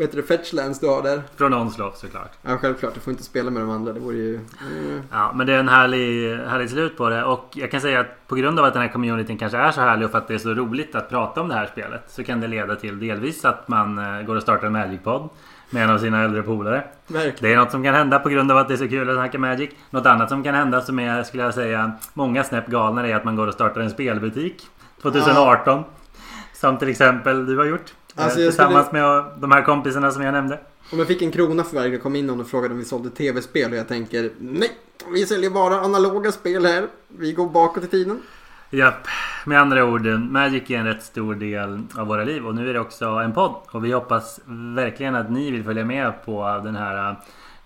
vad 0.00 0.08
heter 0.08 0.16
det, 0.16 0.22
fetchlands 0.22 0.80
du 0.80 0.86
har 0.86 1.02
där. 1.02 1.22
Från 1.36 1.54
Onslaught 1.54 1.98
såklart. 1.98 2.32
Ja 2.42 2.58
självklart, 2.58 2.94
du 2.94 3.00
får 3.00 3.10
inte 3.10 3.22
spela 3.22 3.50
med 3.50 3.62
de 3.62 3.70
andra. 3.70 3.92
Det 3.92 4.00
vore 4.00 4.16
ju... 4.16 4.34
Mm. 4.34 5.02
Ja, 5.12 5.32
men 5.34 5.46
det 5.46 5.52
är 5.52 5.58
en 5.58 5.68
härlig, 5.68 6.36
härlig 6.36 6.70
slut 6.70 6.96
på 6.96 7.08
det. 7.08 7.24
Och 7.24 7.48
jag 7.54 7.70
kan 7.70 7.80
säga 7.80 8.00
att 8.00 8.26
på 8.26 8.34
grund 8.34 8.58
av 8.58 8.64
att 8.64 8.72
den 8.72 8.82
här 8.82 8.88
communityn 8.88 9.38
kanske 9.38 9.58
är 9.58 9.70
så 9.70 9.80
härlig 9.80 10.04
och 10.04 10.10
för 10.10 10.18
att 10.18 10.28
det 10.28 10.34
är 10.34 10.38
så 10.38 10.54
roligt 10.54 10.94
att 10.94 11.08
prata 11.08 11.40
om 11.40 11.48
det 11.48 11.54
här 11.54 11.66
spelet. 11.66 12.02
Så 12.06 12.24
kan 12.24 12.40
det 12.40 12.48
leda 12.48 12.76
till 12.76 12.98
delvis 12.98 13.44
att 13.44 13.68
man 13.68 13.98
eh, 13.98 14.22
går 14.22 14.36
och 14.36 14.42
startar 14.42 14.66
en 14.66 14.72
Magic-podd. 14.72 15.28
Med 15.70 15.84
en 15.84 15.90
av 15.90 15.98
sina 15.98 16.22
äldre 16.22 16.42
polare. 16.42 16.84
Det 17.38 17.52
är 17.52 17.56
något 17.56 17.70
som 17.70 17.84
kan 17.84 17.94
hända 17.94 18.18
på 18.18 18.28
grund 18.28 18.52
av 18.52 18.58
att 18.58 18.68
det 18.68 18.74
är 18.74 18.78
så 18.78 18.88
kul 18.88 19.10
att 19.10 19.16
snacka 19.16 19.38
Magic. 19.38 19.70
Något 19.90 20.06
annat 20.06 20.28
som 20.28 20.42
kan 20.42 20.54
hända 20.54 20.80
som 20.80 20.98
är, 20.98 21.22
skulle 21.22 21.42
jag 21.42 21.54
säga, 21.54 21.92
många 22.14 22.44
snäpp 22.44 22.66
galnare 22.66 23.10
är 23.10 23.16
att 23.16 23.24
man 23.24 23.36
går 23.36 23.46
och 23.46 23.54
startar 23.54 23.80
en 23.80 23.90
spelbutik. 23.90 24.66
2018. 25.02 25.84
Som 26.52 26.78
till 26.78 26.88
exempel 26.88 27.46
du 27.46 27.58
har 27.58 27.64
gjort. 27.64 27.94
Eh, 28.20 28.24
Alltså, 28.24 28.40
jag 28.40 28.48
Tillsammans 28.48 28.92
med 28.92 29.24
de 29.38 29.52
här 29.52 29.62
kompisarna 29.62 30.10
som 30.10 30.22
jag 30.22 30.32
nämnde. 30.32 30.58
Om 30.92 30.98
jag 30.98 31.08
fick 31.08 31.22
en 31.22 31.30
krona 31.30 31.64
för 31.64 31.76
varje 31.76 31.90
det 31.90 31.98
kom 31.98 32.16
in 32.16 32.30
och 32.30 32.48
frågade 32.48 32.74
om 32.74 32.78
vi 32.78 32.84
sålde 32.84 33.10
tv-spel 33.10 33.70
och 33.72 33.76
jag 33.78 33.88
tänker 33.88 34.30
nej, 34.38 34.70
vi 35.12 35.26
säljer 35.26 35.50
bara 35.50 35.80
analoga 35.80 36.32
spel 36.32 36.66
här. 36.66 36.86
Vi 37.08 37.32
går 37.32 37.48
bakåt 37.48 37.84
i 37.84 37.86
tiden. 37.86 38.18
Japp, 38.70 39.06
med 39.44 39.60
andra 39.60 39.84
ord, 39.84 40.06
Magic 40.06 40.70
är 40.70 40.78
en 40.78 40.86
rätt 40.86 41.02
stor 41.02 41.34
del 41.34 41.82
av 41.98 42.06
våra 42.06 42.24
liv 42.24 42.46
och 42.46 42.54
nu 42.54 42.70
är 42.70 42.74
det 42.74 42.80
också 42.80 43.04
en 43.04 43.32
podd. 43.32 43.54
Och 43.70 43.84
vi 43.84 43.92
hoppas 43.92 44.40
verkligen 44.76 45.14
att 45.14 45.30
ni 45.30 45.50
vill 45.50 45.64
följa 45.64 45.84
med 45.84 46.24
på 46.24 46.60
den 46.64 46.76
här 46.76 47.16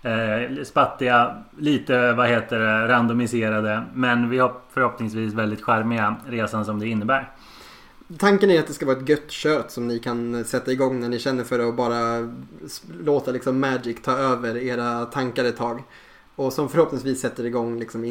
eh, 0.01 0.63
spattiga, 0.63 1.35
lite 1.57 2.11
vad 2.13 2.27
heter 2.27 2.59
det, 2.59 2.87
randomiserade 2.87 3.83
men 3.93 4.29
vi 4.29 4.39
har 4.39 4.53
förhoppningsvis 4.73 5.33
väldigt 5.33 5.63
charmiga 5.63 6.15
resan 6.27 6.65
som 6.65 6.79
det 6.79 6.87
innebär. 6.87 7.29
Tanken 8.17 8.51
är 8.51 8.59
att 8.59 8.67
det 8.67 8.73
ska 8.73 8.85
vara 8.85 8.97
ett 8.97 9.09
gött 9.09 9.31
kött 9.31 9.71
som 9.71 9.87
ni 9.87 9.99
kan 9.99 10.45
sätta 10.45 10.71
igång 10.71 10.99
när 10.99 11.09
ni 11.09 11.19
känner 11.19 11.43
för 11.43 11.57
det 11.57 11.65
och 11.65 11.73
bara 11.73 12.33
låta 13.03 13.31
liksom 13.31 13.59
Magic 13.59 13.97
ta 14.01 14.11
över 14.11 14.57
era 14.57 15.05
tankar 15.05 15.45
ett 15.45 15.57
tag. 15.57 15.83
Och 16.35 16.53
som 16.53 16.69
förhoppningsvis 16.69 17.21
sätter 17.21 17.45
igång 17.45 17.79
liksom 17.79 18.05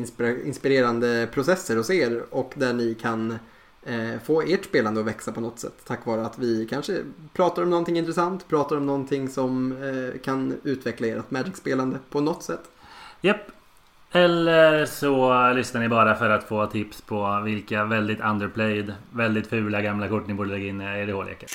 inspirerande 0.45 1.29
processer 1.33 1.77
hos 1.77 1.91
er 1.91 2.25
och 2.31 2.53
där 2.57 2.73
ni 2.73 2.95
kan 2.95 3.39
eh, 3.83 4.21
få 4.25 4.43
ert 4.43 4.65
spelande 4.65 5.01
att 5.01 5.07
växa 5.07 5.33
på 5.33 5.41
något 5.41 5.59
sätt. 5.59 5.75
Tack 5.87 6.07
vare 6.07 6.27
att 6.27 6.39
vi 6.39 6.67
kanske 6.71 6.99
pratar 7.33 7.63
om 7.63 7.71
någonting 7.71 7.99
intressant, 7.99 8.49
pratar 8.49 8.77
om 8.77 8.87
någonting 8.87 9.29
som 9.29 9.73
eh, 9.73 10.21
kan 10.21 10.61
utveckla 10.63 11.07
ert 11.07 11.31
Magic-spelande 11.31 11.99
på 12.11 12.21
något 12.21 12.43
sätt. 12.43 12.63
Japp. 13.21 13.51
Eller 14.17 14.87
så 14.87 15.53
lyssnar 15.53 15.81
ni 15.81 15.89
bara 15.89 16.15
för 16.15 16.31
att 16.31 16.45
få 16.45 16.67
tips 16.67 17.03
på 17.03 17.41
vilka 17.45 17.85
väldigt 17.85 18.21
underplayed, 18.21 18.95
väldigt 19.11 19.47
fula 19.47 19.83
gamla 19.83 20.09
kort 20.09 20.27
ni 20.27 20.35
borde 20.35 20.51
lägga 20.51 20.67
in 20.67 20.81
i 20.81 20.85
EDH-lekar. 20.85 21.49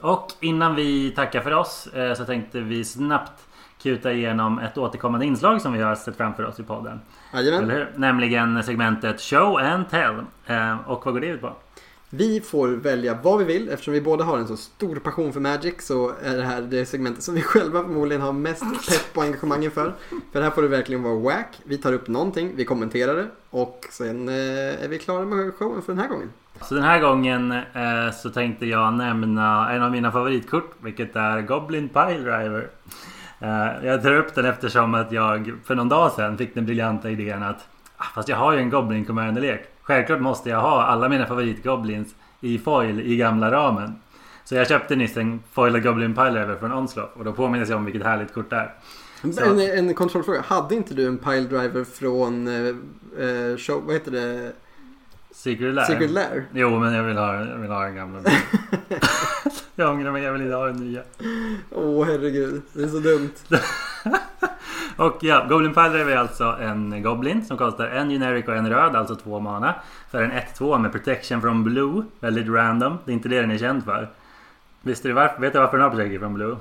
Och 0.00 0.26
innan 0.40 0.74
vi 0.74 1.10
tackar 1.10 1.40
för 1.40 1.54
oss 1.54 1.86
eh, 1.86 2.14
så 2.14 2.24
tänkte 2.24 2.60
vi 2.60 2.84
snabbt 2.84 3.46
kuta 3.82 4.12
igenom 4.12 4.58
ett 4.58 4.78
återkommande 4.78 5.26
inslag 5.26 5.60
som 5.60 5.72
vi 5.72 5.82
har 5.82 5.94
sett 5.94 6.16
framför 6.16 6.44
oss 6.46 6.60
i 6.60 6.62
podden. 6.62 7.00
Jajamän. 7.34 7.86
Nämligen 7.96 8.62
segmentet 8.62 9.20
Show 9.20 9.56
and 9.58 9.88
Tell. 9.90 10.14
Eh, 10.46 10.76
Och 10.86 11.04
vad 11.06 11.14
går 11.14 11.20
det 11.20 11.26
ut 11.26 11.40
på? 11.40 11.52
Vi 12.12 12.40
får 12.40 12.68
välja 12.68 13.18
vad 13.22 13.38
vi 13.38 13.44
vill. 13.44 13.68
Eftersom 13.68 13.94
vi 13.94 14.00
båda 14.00 14.24
har 14.24 14.38
en 14.38 14.46
så 14.46 14.56
stor 14.56 14.96
passion 14.96 15.32
för 15.32 15.40
Magic 15.40 15.74
så 15.78 16.12
är 16.22 16.36
det 16.36 16.42
här 16.42 16.62
det 16.62 16.86
segmentet 16.86 17.22
som 17.22 17.34
vi 17.34 17.42
själva 17.42 17.82
förmodligen 17.82 18.22
har 18.22 18.32
mest 18.32 18.62
pepp 18.88 19.16
och 19.16 19.22
engagemang 19.22 19.64
inför. 19.64 19.94
För 20.32 20.42
här 20.42 20.50
får 20.50 20.62
det 20.62 20.68
verkligen 20.68 21.02
vara 21.02 21.14
wack. 21.14 21.60
Vi 21.64 21.78
tar 21.78 21.92
upp 21.92 22.08
någonting, 22.08 22.52
vi 22.56 22.64
kommenterar 22.64 23.16
det 23.16 23.26
och 23.50 23.86
sen 23.90 24.28
eh, 24.28 24.84
är 24.84 24.88
vi 24.88 24.98
klara 24.98 25.24
med 25.24 25.54
showen 25.54 25.82
för 25.82 25.92
den 25.92 26.02
här 26.02 26.08
gången. 26.08 26.32
Så 26.62 26.74
den 26.74 26.84
här 26.84 27.00
gången 27.00 27.52
eh, 27.52 28.12
så 28.22 28.30
tänkte 28.30 28.66
jag 28.66 28.94
nämna 28.94 29.72
en 29.72 29.82
av 29.82 29.90
mina 29.90 30.12
favoritkort, 30.12 30.74
vilket 30.80 31.16
är 31.16 31.40
Goblin 31.40 31.88
Pile 31.88 32.18
Driver. 32.18 32.68
Eh, 33.40 33.86
jag 33.86 34.02
tar 34.02 34.14
upp 34.14 34.34
den 34.34 34.44
eftersom 34.44 34.94
att 34.94 35.12
jag 35.12 35.52
för 35.64 35.74
någon 35.74 35.88
dag 35.88 36.12
sedan 36.12 36.38
fick 36.38 36.54
den 36.54 36.66
briljanta 36.66 37.10
idén 37.10 37.42
att 37.42 37.68
ah, 37.96 38.04
fast 38.14 38.28
jag 38.28 38.36
har 38.36 38.52
ju 38.52 38.58
en 38.58 38.70
Goblin 38.70 39.04
Commander-lek. 39.04 39.69
Självklart 39.90 40.20
måste 40.20 40.50
jag 40.50 40.60
ha 40.60 40.82
alla 40.82 41.08
mina 41.08 41.26
favoritgoblins 41.26 42.14
i 42.40 42.58
foil 42.58 43.00
i 43.00 43.16
gamla 43.16 43.50
ramen. 43.50 44.00
Så 44.44 44.54
jag 44.54 44.68
köpte 44.68 44.96
nyss 44.96 45.16
en 45.16 45.42
foiled 45.52 45.82
Goblin 45.82 46.14
Pile 46.14 46.30
Driver 46.30 46.56
från 46.56 46.72
Onslaught 46.72 47.16
och 47.16 47.24
då 47.24 47.32
påminner 47.32 47.66
jag 47.66 47.76
om 47.76 47.84
vilket 47.84 48.02
härligt 48.02 48.34
kort 48.34 48.50
det 48.50 48.56
är. 48.56 48.74
Så. 49.32 49.44
En, 49.44 49.60
en 49.60 49.94
kontrollfråga. 49.94 50.40
Hade 50.40 50.74
inte 50.74 50.94
du 50.94 51.06
en 51.06 51.18
pile 51.18 51.40
driver 51.40 51.84
från 51.84 52.48
eh, 52.48 52.68
eh, 53.24 53.56
show, 53.56 53.82
vad 53.86 53.94
heter 53.94 54.10
det? 54.10 54.52
Secret 55.30 55.74
Lair. 55.74 55.86
Secret 55.86 56.10
Lair? 56.10 56.44
Jo 56.54 56.78
men 56.78 56.92
jag 56.92 57.04
vill 57.04 57.16
ha, 57.16 57.34
jag 57.34 57.58
vill 57.58 57.70
ha 57.70 57.86
en 57.86 57.94
gamla. 57.94 58.20
jag 59.74 59.90
ångrar 59.90 60.12
mig, 60.12 60.22
jag 60.22 60.32
vill 60.32 60.42
inte 60.42 60.54
ha 60.54 60.66
den 60.66 60.76
nya. 60.76 61.02
Åh 61.70 62.06
herregud, 62.06 62.62
det 62.72 62.82
är 62.82 62.88
så 62.88 62.98
dumt. 62.98 63.34
Och 65.00 65.16
ja, 65.20 65.46
Goblin 65.48 65.72
Driver 65.72 66.12
är 66.12 66.16
alltså 66.16 66.44
en 66.44 67.02
Goblin 67.02 67.44
som 67.44 67.56
kostar 67.56 67.86
en 67.86 68.10
generic 68.10 68.48
och 68.48 68.56
en 68.56 68.70
röd, 68.70 68.96
alltså 68.96 69.16
två 69.16 69.40
mana. 69.40 69.74
För 70.10 70.22
en 70.22 70.32
1-2 70.32 70.78
med 70.78 70.92
protection 70.92 71.40
from 71.40 71.64
blue. 71.64 72.02
Väldigt 72.20 72.48
random. 72.48 72.98
Det 73.04 73.12
är 73.12 73.14
inte 73.14 73.28
det 73.28 73.40
den 73.40 73.50
är 73.50 73.58
känd 73.58 73.84
för. 73.84 74.08
Visste 74.82 75.08
du 75.08 75.14
varför? 75.14 75.40
Vet 75.40 75.52
du 75.52 75.58
varför 75.58 75.76
den 75.76 75.84
har 75.84 75.90
protection 75.90 76.20
from 76.20 76.34
blue? 76.34 76.56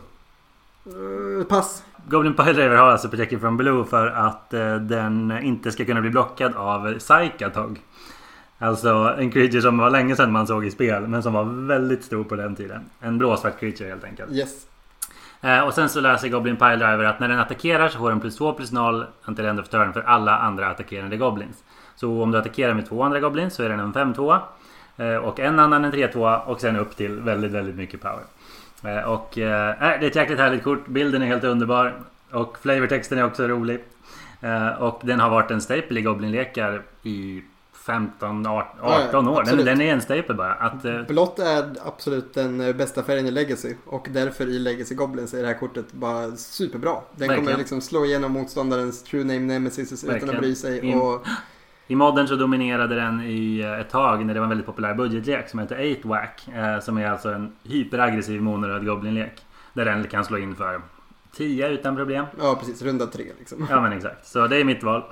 Eh, 1.39 1.45
pass. 1.45 1.83
Goblin 2.07 2.33
Pile 2.33 2.53
Driver 2.53 2.75
har 2.75 2.87
alltså 2.87 3.09
protection 3.09 3.39
from 3.39 3.57
blue 3.57 3.85
för 3.85 4.07
att 4.07 4.53
eh, 4.53 4.75
den 4.75 5.39
inte 5.41 5.71
ska 5.71 5.85
kunna 5.85 6.01
bli 6.01 6.09
blockad 6.09 6.55
av 6.55 6.93
Psychatog. 6.99 7.79
Alltså 8.57 9.15
en 9.17 9.31
creature 9.31 9.61
som 9.61 9.77
var 9.77 9.89
länge 9.89 10.15
sedan 10.15 10.31
man 10.31 10.47
såg 10.47 10.65
i 10.65 10.71
spel 10.71 11.07
men 11.07 11.23
som 11.23 11.33
var 11.33 11.43
väldigt 11.67 12.03
stor 12.03 12.23
på 12.23 12.35
den 12.35 12.55
tiden. 12.55 12.81
En 12.99 13.17
blåsvart 13.17 13.59
creature 13.59 13.89
helt 13.89 14.03
enkelt. 14.03 14.31
Yes. 14.31 14.65
Eh, 15.41 15.59
och 15.59 15.73
sen 15.73 15.89
så 15.89 16.01
läser 16.01 16.29
Goblin 16.29 16.57
Pile 16.57 16.75
Driver 16.75 17.03
att 17.03 17.19
när 17.19 17.27
den 17.27 17.39
attackerar 17.39 17.89
så 17.89 17.97
får 17.97 18.09
den 18.09 18.19
plus 18.19 18.37
2 18.37 18.53
plus 18.53 18.71
0 18.71 19.05
until 19.25 19.45
end 19.45 19.59
of 19.59 19.69
turn 19.69 19.93
för 19.93 20.01
alla 20.01 20.37
andra 20.37 20.67
attackerande 20.67 21.17
Goblins. 21.17 21.63
Så 21.95 22.23
om 22.23 22.31
du 22.31 22.37
attackerar 22.37 22.73
med 22.73 22.89
två 22.89 23.03
andra 23.03 23.19
Goblins 23.19 23.53
så 23.53 23.63
är 23.63 23.69
den 23.69 23.79
en 23.79 23.93
5-2. 23.93 24.39
Eh, 24.97 25.15
och 25.15 25.39
en 25.39 25.59
annan 25.59 25.85
en 25.85 25.91
3-2 25.91 26.39
och 26.39 26.61
sen 26.61 26.75
upp 26.75 26.95
till 26.95 27.19
väldigt, 27.19 27.51
väldigt 27.51 27.75
mycket 27.75 28.01
power. 28.01 28.23
Eh, 28.83 29.03
och 29.03 29.37
eh, 29.37 29.69
eh, 29.69 29.99
det 29.99 30.05
är 30.05 30.09
ett 30.09 30.15
jäkligt 30.15 30.39
härligt 30.39 30.63
kort. 30.63 30.87
Bilden 30.87 31.21
är 31.21 31.25
helt 31.25 31.43
underbar. 31.43 31.93
Och 32.31 32.57
flavortexten 32.61 33.17
är 33.17 33.25
också 33.25 33.47
rolig. 33.47 33.83
Eh, 34.41 34.67
och 34.67 35.01
den 35.03 35.19
har 35.19 35.29
varit 35.29 35.51
en 35.51 35.61
staple 35.61 35.99
i 35.99 36.03
Goblin-lekar 36.03 36.81
i 37.03 37.43
15, 37.89 38.45
18 38.47 38.77
Ja, 38.81 39.19
år. 39.31 39.43
Den, 39.43 39.65
den 39.65 39.81
är 39.81 39.93
en 39.93 40.01
staple 40.01 40.33
bara. 40.35 40.53
Att, 40.53 40.85
eh, 40.85 41.01
Blått 41.01 41.39
är 41.39 41.75
absolut 41.85 42.33
den 42.33 42.57
bästa 42.77 43.03
färgen 43.03 43.25
i 43.25 43.31
Legacy 43.31 43.75
och 43.85 44.07
därför 44.11 44.47
i 44.47 44.59
Legacy 44.59 44.95
Goblins 44.95 45.33
är 45.33 45.41
det 45.41 45.47
här 45.47 45.59
kortet 45.59 45.93
bara 45.93 46.31
superbra. 46.31 46.91
Den 47.15 47.27
kommer 47.27 47.35
Verkligen. 47.35 47.59
liksom 47.59 47.81
slå 47.81 48.05
igenom 48.05 48.31
motståndarens 48.31 49.03
True 49.03 49.23
Name 49.23 49.39
Nemesis 49.39 50.03
utan 50.03 50.13
Verkligen. 50.13 50.35
att 50.35 50.41
bry 50.41 50.55
sig. 50.55 50.95
Och, 50.95 51.25
I 51.87 51.95
modden 51.95 52.27
så 52.27 52.35
dominerade 52.35 52.95
den 52.95 53.21
i 53.21 53.59
eh, 53.59 53.79
ett 53.79 53.89
tag 53.89 54.25
när 54.25 54.33
det 54.33 54.39
var 54.39 54.45
en 54.45 54.49
väldigt 54.49 54.65
populär 54.67 54.93
budgetlek 54.93 55.49
som 55.49 55.59
heter 55.59 55.75
8-Wack. 55.77 56.47
Eh, 56.55 56.79
som 56.79 56.97
är 56.97 57.07
alltså 57.11 57.29
en 57.33 57.51
hyperaggressiv 57.63 58.41
monoröd 58.41 58.85
goblinlek. 58.85 59.45
Där 59.73 59.85
den 59.85 60.03
kan 60.07 60.25
slå 60.25 60.37
in 60.37 60.55
för 60.55 60.81
10 61.35 61.69
utan 61.69 61.95
problem. 61.95 62.25
ja 62.39 62.55
precis, 62.59 62.81
runda 62.81 63.07
tre 63.07 63.25
liksom. 63.39 63.67
Ja 63.69 63.81
men 63.81 63.93
exakt. 63.93 64.27
Så 64.27 64.47
det 64.47 64.57
är 64.57 64.63
mitt 64.63 64.83
val. 64.83 65.03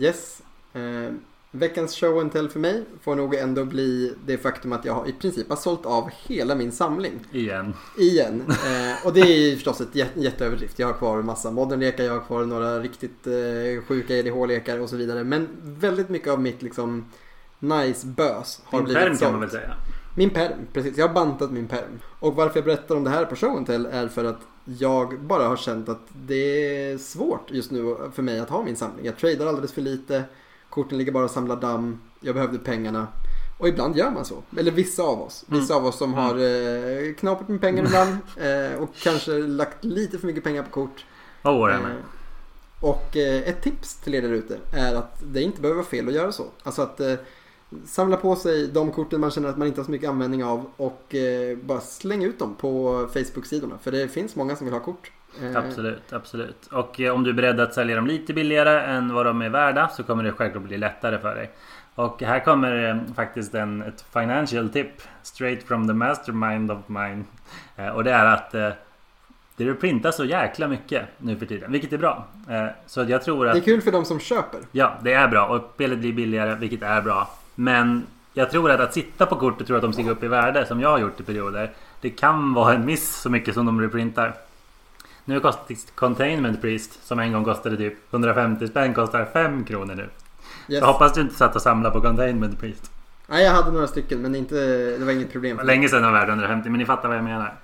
Yes. 0.00 0.42
Eh, 0.72 1.12
veckans 1.50 1.94
show 1.96 2.18
and 2.20 2.32
tell 2.32 2.48
för 2.48 2.60
mig 2.60 2.84
får 3.02 3.16
nog 3.16 3.34
ändå 3.34 3.64
bli 3.64 4.14
det 4.26 4.38
faktum 4.38 4.72
att 4.72 4.84
jag 4.84 4.92
har 4.94 5.08
i 5.08 5.12
princip 5.12 5.48
har 5.48 5.56
sålt 5.56 5.86
av 5.86 6.10
hela 6.26 6.54
min 6.54 6.72
samling. 6.72 7.12
Igen. 7.32 7.74
Igen. 7.98 8.42
Eh, 8.48 9.06
och 9.06 9.12
det 9.12 9.20
är 9.20 9.54
förstås 9.54 9.80
ett 9.80 9.94
jät- 9.94 10.06
jätteöverdrift. 10.22 10.78
Jag 10.78 10.86
har 10.86 10.94
kvar 10.94 11.18
en 11.18 11.26
massa 11.26 11.50
modernlekar, 11.50 12.04
jag 12.04 12.12
har 12.12 12.20
kvar 12.26 12.44
några 12.44 12.78
riktigt 12.80 13.26
eh, 13.26 13.84
sjuka 13.88 14.16
EDH-lekar 14.16 14.78
och 14.78 14.88
så 14.88 14.96
vidare. 14.96 15.24
Men 15.24 15.48
väldigt 15.62 16.08
mycket 16.08 16.28
av 16.28 16.40
mitt 16.40 16.62
liksom 16.62 17.04
nice 17.58 18.06
bös 18.06 18.60
har 18.64 18.78
Din 18.78 18.84
blivit 18.84 19.02
skärm 19.02 19.16
kan 19.16 19.32
man 19.32 19.40
sålt. 19.40 19.54
väl 19.54 19.60
säga. 19.60 19.74
Min 20.16 20.30
perm, 20.30 20.58
precis. 20.72 20.96
Jag 20.98 21.08
har 21.08 21.14
bantat 21.14 21.50
min 21.50 21.68
perm. 21.68 22.00
Och 22.20 22.34
varför 22.34 22.56
jag 22.58 22.64
berättar 22.64 22.96
om 22.96 23.04
det 23.04 23.10
här 23.10 23.24
på 23.24 23.36
show 23.36 23.56
and 23.56 23.66
tell 23.66 23.86
är 23.86 24.08
för 24.08 24.24
att 24.24 24.40
jag 24.64 25.20
bara 25.20 25.48
har 25.48 25.56
känt 25.56 25.88
att 25.88 26.00
det 26.26 26.34
är 26.92 26.98
svårt 26.98 27.50
just 27.50 27.70
nu 27.70 27.96
för 28.14 28.22
mig 28.22 28.38
att 28.38 28.48
ha 28.50 28.62
min 28.64 28.76
samling. 28.76 29.06
Jag 29.06 29.16
tradar 29.18 29.46
alldeles 29.46 29.72
för 29.72 29.82
lite. 29.82 30.24
Korten 30.70 30.98
ligger 30.98 31.12
bara 31.12 31.24
och 31.24 31.30
samlar 31.30 31.56
damm. 31.56 32.00
Jag 32.20 32.34
behövde 32.34 32.58
pengarna. 32.58 33.06
Och 33.58 33.68
ibland 33.68 33.96
gör 33.96 34.10
man 34.10 34.24
så. 34.24 34.42
Eller 34.56 34.70
vissa 34.70 35.02
av 35.02 35.22
oss. 35.22 35.44
Vissa 35.48 35.74
av 35.74 35.86
oss 35.86 35.98
som 35.98 36.14
har 36.14 36.34
eh, 36.34 37.14
knaprat 37.14 37.48
med 37.48 37.60
pengar 37.60 37.84
ibland. 37.84 38.16
Eh, 38.36 38.82
och 38.82 38.90
kanske 39.02 39.32
lagt 39.32 39.84
lite 39.84 40.18
för 40.18 40.26
mycket 40.26 40.44
pengar 40.44 40.62
på 40.62 40.70
kort. 40.70 41.04
Oh, 41.44 41.70
Eh, 41.70 41.80
och 42.80 43.16
eh, 43.16 43.48
ett 43.48 43.62
tips 43.62 43.94
till 43.94 44.14
er 44.14 44.22
där 44.22 44.32
ute 44.32 44.58
är 44.72 44.94
att 44.94 45.22
det 45.32 45.42
inte 45.42 45.60
behöver 45.60 45.76
vara 45.76 45.90
fel 45.90 46.08
att 46.08 46.14
göra 46.14 46.32
så. 46.32 46.44
Alltså 46.62 46.82
att 46.82 47.00
eh, 47.00 47.14
samla 47.86 48.16
på 48.16 48.36
sig 48.36 48.66
de 48.66 48.92
korten 48.92 49.20
man 49.20 49.30
känner 49.30 49.48
att 49.48 49.58
man 49.58 49.68
inte 49.68 49.80
har 49.80 49.84
så 49.84 49.90
mycket 49.90 50.10
användning 50.10 50.44
av 50.44 50.64
och 50.76 51.14
eh, 51.14 51.58
bara 51.58 51.80
släng 51.80 52.24
ut 52.24 52.38
dem 52.38 52.54
på 52.54 53.06
Facebook-sidorna. 53.12 53.78
För 53.82 53.92
det 53.92 54.08
finns 54.08 54.36
många 54.36 54.56
som 54.56 54.64
vill 54.66 54.74
ha 54.74 54.80
kort. 54.80 55.12
Eh, 55.42 55.56
Absolut, 55.56 56.12
absolut. 56.12 56.66
Och 56.66 57.00
eh, 57.00 57.14
om 57.14 57.24
du 57.24 57.30
är 57.30 57.34
beredd 57.34 57.60
att 57.60 57.74
sälja 57.74 57.96
dem 57.96 58.06
lite 58.06 58.34
billigare 58.34 58.80
än 58.80 59.14
vad 59.14 59.26
de 59.26 59.42
är 59.42 59.48
värda 59.48 59.88
så 59.88 60.02
kommer 60.02 60.24
det 60.24 60.32
självklart 60.32 60.64
bli 60.64 60.78
lättare 60.78 61.18
för 61.18 61.34
dig. 61.34 61.50
Och 61.94 62.22
här 62.22 62.40
kommer 62.40 62.90
eh, 62.90 63.14
faktiskt 63.14 63.54
en, 63.54 63.82
ett 63.82 64.04
financial 64.12 64.68
tip 64.68 64.90
straight 65.22 65.62
from 65.62 65.86
the 65.88 65.94
mastermind 65.94 66.70
of 66.70 66.78
mine. 66.86 67.24
Och 67.94 68.04
det 68.04 68.12
är 68.12 68.26
att 68.26 68.50
det 69.56 69.74
printas 69.74 70.16
så 70.16 70.24
jäkla 70.24 70.68
mycket 70.68 71.02
nu 71.18 71.36
för 71.36 71.46
tiden, 71.46 71.72
vilket 71.72 71.92
är 71.92 71.98
bra. 71.98 72.26
Så 72.86 73.04
jag 73.08 73.22
tror 73.22 73.48
att... 73.48 73.54
Det 73.54 73.58
är 73.58 73.64
kul 73.64 73.82
för 73.82 73.92
de 73.92 74.04
som 74.04 74.20
köper. 74.20 74.60
Ja, 74.72 74.98
det 75.02 75.12
är 75.12 75.28
bra 75.28 75.46
och 75.46 75.70
spelet 75.74 75.98
blir 75.98 76.12
billigare, 76.12 76.54
vilket 76.54 76.82
är 76.82 77.02
bra. 77.02 77.30
Men 77.54 78.06
jag 78.34 78.50
tror 78.50 78.70
att 78.70 78.80
att 78.80 78.94
sitta 78.94 79.26
på 79.26 79.36
kort 79.36 79.60
och 79.60 79.66
tro 79.66 79.76
att 79.76 79.82
de 79.82 79.92
stiger 79.92 80.10
upp 80.10 80.22
i 80.22 80.28
värde, 80.28 80.66
som 80.66 80.80
jag 80.80 80.90
har 80.90 80.98
gjort 80.98 81.20
i 81.20 81.22
perioder, 81.22 81.70
det 82.00 82.10
kan 82.10 82.54
vara 82.54 82.74
en 82.74 82.84
miss 82.84 83.16
så 83.16 83.30
mycket 83.30 83.54
som 83.54 83.66
de 83.66 83.80
reprintar. 83.80 84.34
Nu 85.28 85.40
kostar 85.40 85.76
Containment 85.94 86.60
Priest, 86.60 87.06
som 87.06 87.18
en 87.18 87.32
gång 87.32 87.44
kostade 87.44 87.76
typ 87.76 87.94
150 88.10 88.66
spänn, 88.66 88.94
kostar 88.94 89.24
5 89.32 89.64
kronor 89.64 89.94
nu. 89.94 90.02
Yes. 90.02 90.10
Jag 90.66 90.86
hoppas 90.86 91.14
du 91.14 91.20
inte 91.20 91.34
satt 91.34 91.56
och 91.56 91.62
samlade 91.62 91.94
på 91.94 92.00
Containment 92.00 92.60
Priest. 92.60 92.90
Nej, 93.26 93.44
jag 93.44 93.52
hade 93.52 93.72
några 93.72 93.86
stycken 93.86 94.22
men 94.22 94.34
inte, 94.34 94.54
det 94.98 95.04
var 95.04 95.12
inget 95.12 95.32
problem. 95.32 95.58
För 95.58 95.64
länge 95.64 95.88
sedan 95.88 96.02
de 96.02 96.12
var 96.12 96.20
värda 96.20 96.32
150, 96.32 96.70
men 96.70 96.78
ni 96.78 96.86
fattar 96.86 97.08
vad 97.08 97.16
jag 97.16 97.24
menar. 97.24 97.58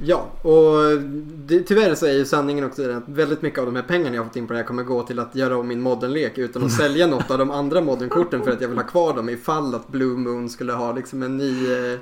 Ja, 0.00 0.26
och 0.42 1.00
det, 1.34 1.60
tyvärr 1.60 1.94
så 1.94 2.06
är 2.06 2.12
ju 2.12 2.24
sanningen 2.24 2.64
också 2.64 2.82
den 2.82 2.96
att 2.96 3.08
väldigt 3.08 3.42
mycket 3.42 3.58
av 3.58 3.66
de 3.66 3.76
här 3.76 3.82
pengarna 3.82 4.14
jag 4.14 4.22
har 4.22 4.28
fått 4.28 4.36
in 4.36 4.46
på 4.46 4.52
det 4.52 4.58
här 4.58 4.66
kommer 4.66 4.82
gå 4.82 5.02
till 5.02 5.18
att 5.18 5.34
göra 5.34 5.56
om 5.56 5.68
min 5.68 5.80
moddenlek 5.80 6.38
utan 6.38 6.64
att 6.64 6.72
sälja 6.78 7.06
något 7.06 7.30
av 7.30 7.38
de 7.38 7.50
andra 7.50 7.80
moddenkorten 7.80 8.42
för 8.42 8.50
att 8.50 8.60
jag 8.60 8.68
vill 8.68 8.78
ha 8.78 8.86
kvar 8.86 9.14
dem 9.14 9.28
ifall 9.28 9.74
att 9.74 9.88
Blue 9.88 10.16
Moon 10.18 10.48
skulle 10.48 10.72
ha 10.72 10.92
liksom 10.92 11.22
en 11.22 11.36
ny 11.36 11.72
eh, 11.72 11.98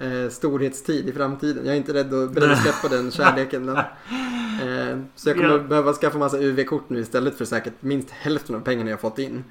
eh, 0.00 0.30
storhetstid 0.30 1.08
i 1.08 1.12
framtiden. 1.12 1.66
Jag 1.66 1.72
är 1.74 1.76
inte 1.78 1.94
rädd 1.94 2.14
att, 2.14 2.30
beredd 2.32 2.50
att 2.50 2.62
släppa 2.62 2.96
den 2.96 3.10
kärleken. 3.10 3.64
Men, 3.64 3.76
eh, 4.96 4.98
så 5.16 5.28
jag 5.28 5.36
kommer 5.36 5.50
Ja. 5.50 5.58
behöva 5.58 5.92
skaffa 5.92 6.18
massa 6.18 6.38
UV-kort 6.38 6.88
nu 6.90 7.00
istället 7.00 7.34
för 7.38 7.44
säkert 7.44 7.72
minst 7.80 8.10
hälften 8.10 8.54
av 8.56 8.60
pengarna 8.60 8.90
jag 8.90 9.00
fått 9.00 9.18
in. 9.18 9.44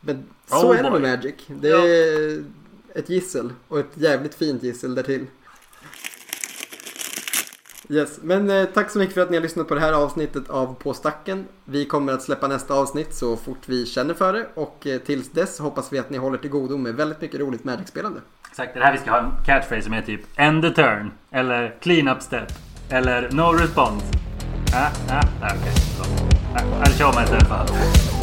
Men 0.00 0.22
så 0.46 0.68
Oh 0.70 0.78
är 0.78 0.82
det 0.82 0.90
med. 0.90 1.02
Magic. 1.02 1.34
Det 1.46 1.68
är 1.70 2.44
ett 2.94 3.08
gissel 3.10 3.52
och 3.68 3.78
ett 3.78 3.90
jävligt 3.94 4.34
fint 4.34 4.62
gissel 4.62 4.94
därtill. 4.94 5.26
Yes, 7.88 8.18
men 8.22 8.50
eh, 8.50 8.64
tack 8.64 8.90
så 8.90 8.98
mycket 8.98 9.14
för 9.14 9.20
att 9.20 9.30
ni 9.30 9.36
har 9.36 9.42
lyssnat 9.42 9.68
på 9.68 9.74
det 9.74 9.80
här 9.80 9.92
avsnittet 9.92 10.50
av 10.50 10.74
På 10.74 10.94
stacken. 10.94 11.46
Vi 11.64 11.84
kommer 11.84 12.12
att 12.12 12.22
släppa 12.22 12.48
nästa 12.48 12.74
avsnitt 12.74 13.14
så 13.14 13.36
fort 13.36 13.58
vi 13.66 13.86
känner 13.86 14.14
för 14.14 14.32
det 14.32 14.46
och 14.54 14.86
eh, 14.86 14.98
tills 14.98 15.30
dess 15.30 15.58
hoppas 15.58 15.92
vi 15.92 15.98
att 15.98 16.10
ni 16.10 16.18
håller 16.18 16.38
till 16.38 16.50
godo 16.50 16.76
med 16.76 16.94
väldigt 16.94 17.20
mycket 17.20 17.40
roligt 17.40 17.64
Magic-spelande. 17.64 18.20
Exakt, 18.50 18.74
det 18.74 18.80
är 18.80 18.84
här 18.84 18.92
vi 18.92 18.98
ska 18.98 19.10
ha 19.10 19.18
en 19.18 19.30
catchphrase 19.46 19.82
som 19.82 19.92
är 19.92 20.02
typ 20.02 20.20
End 20.36 20.62
the 20.62 20.70
turn. 20.70 21.10
Eller 21.30 21.76
Clean 21.80 22.08
up 22.08 22.22
step. 22.22 22.52
Eller 22.88 23.30
No 23.30 23.42
response. 23.42 24.06
Ah, 24.74 24.90
ah, 25.10 25.22
ah, 25.42 25.54
okej. 25.60 25.72
Ah, 26.54 26.84
I'll 26.84 26.98
show 26.98 27.20
myself. 27.20 28.21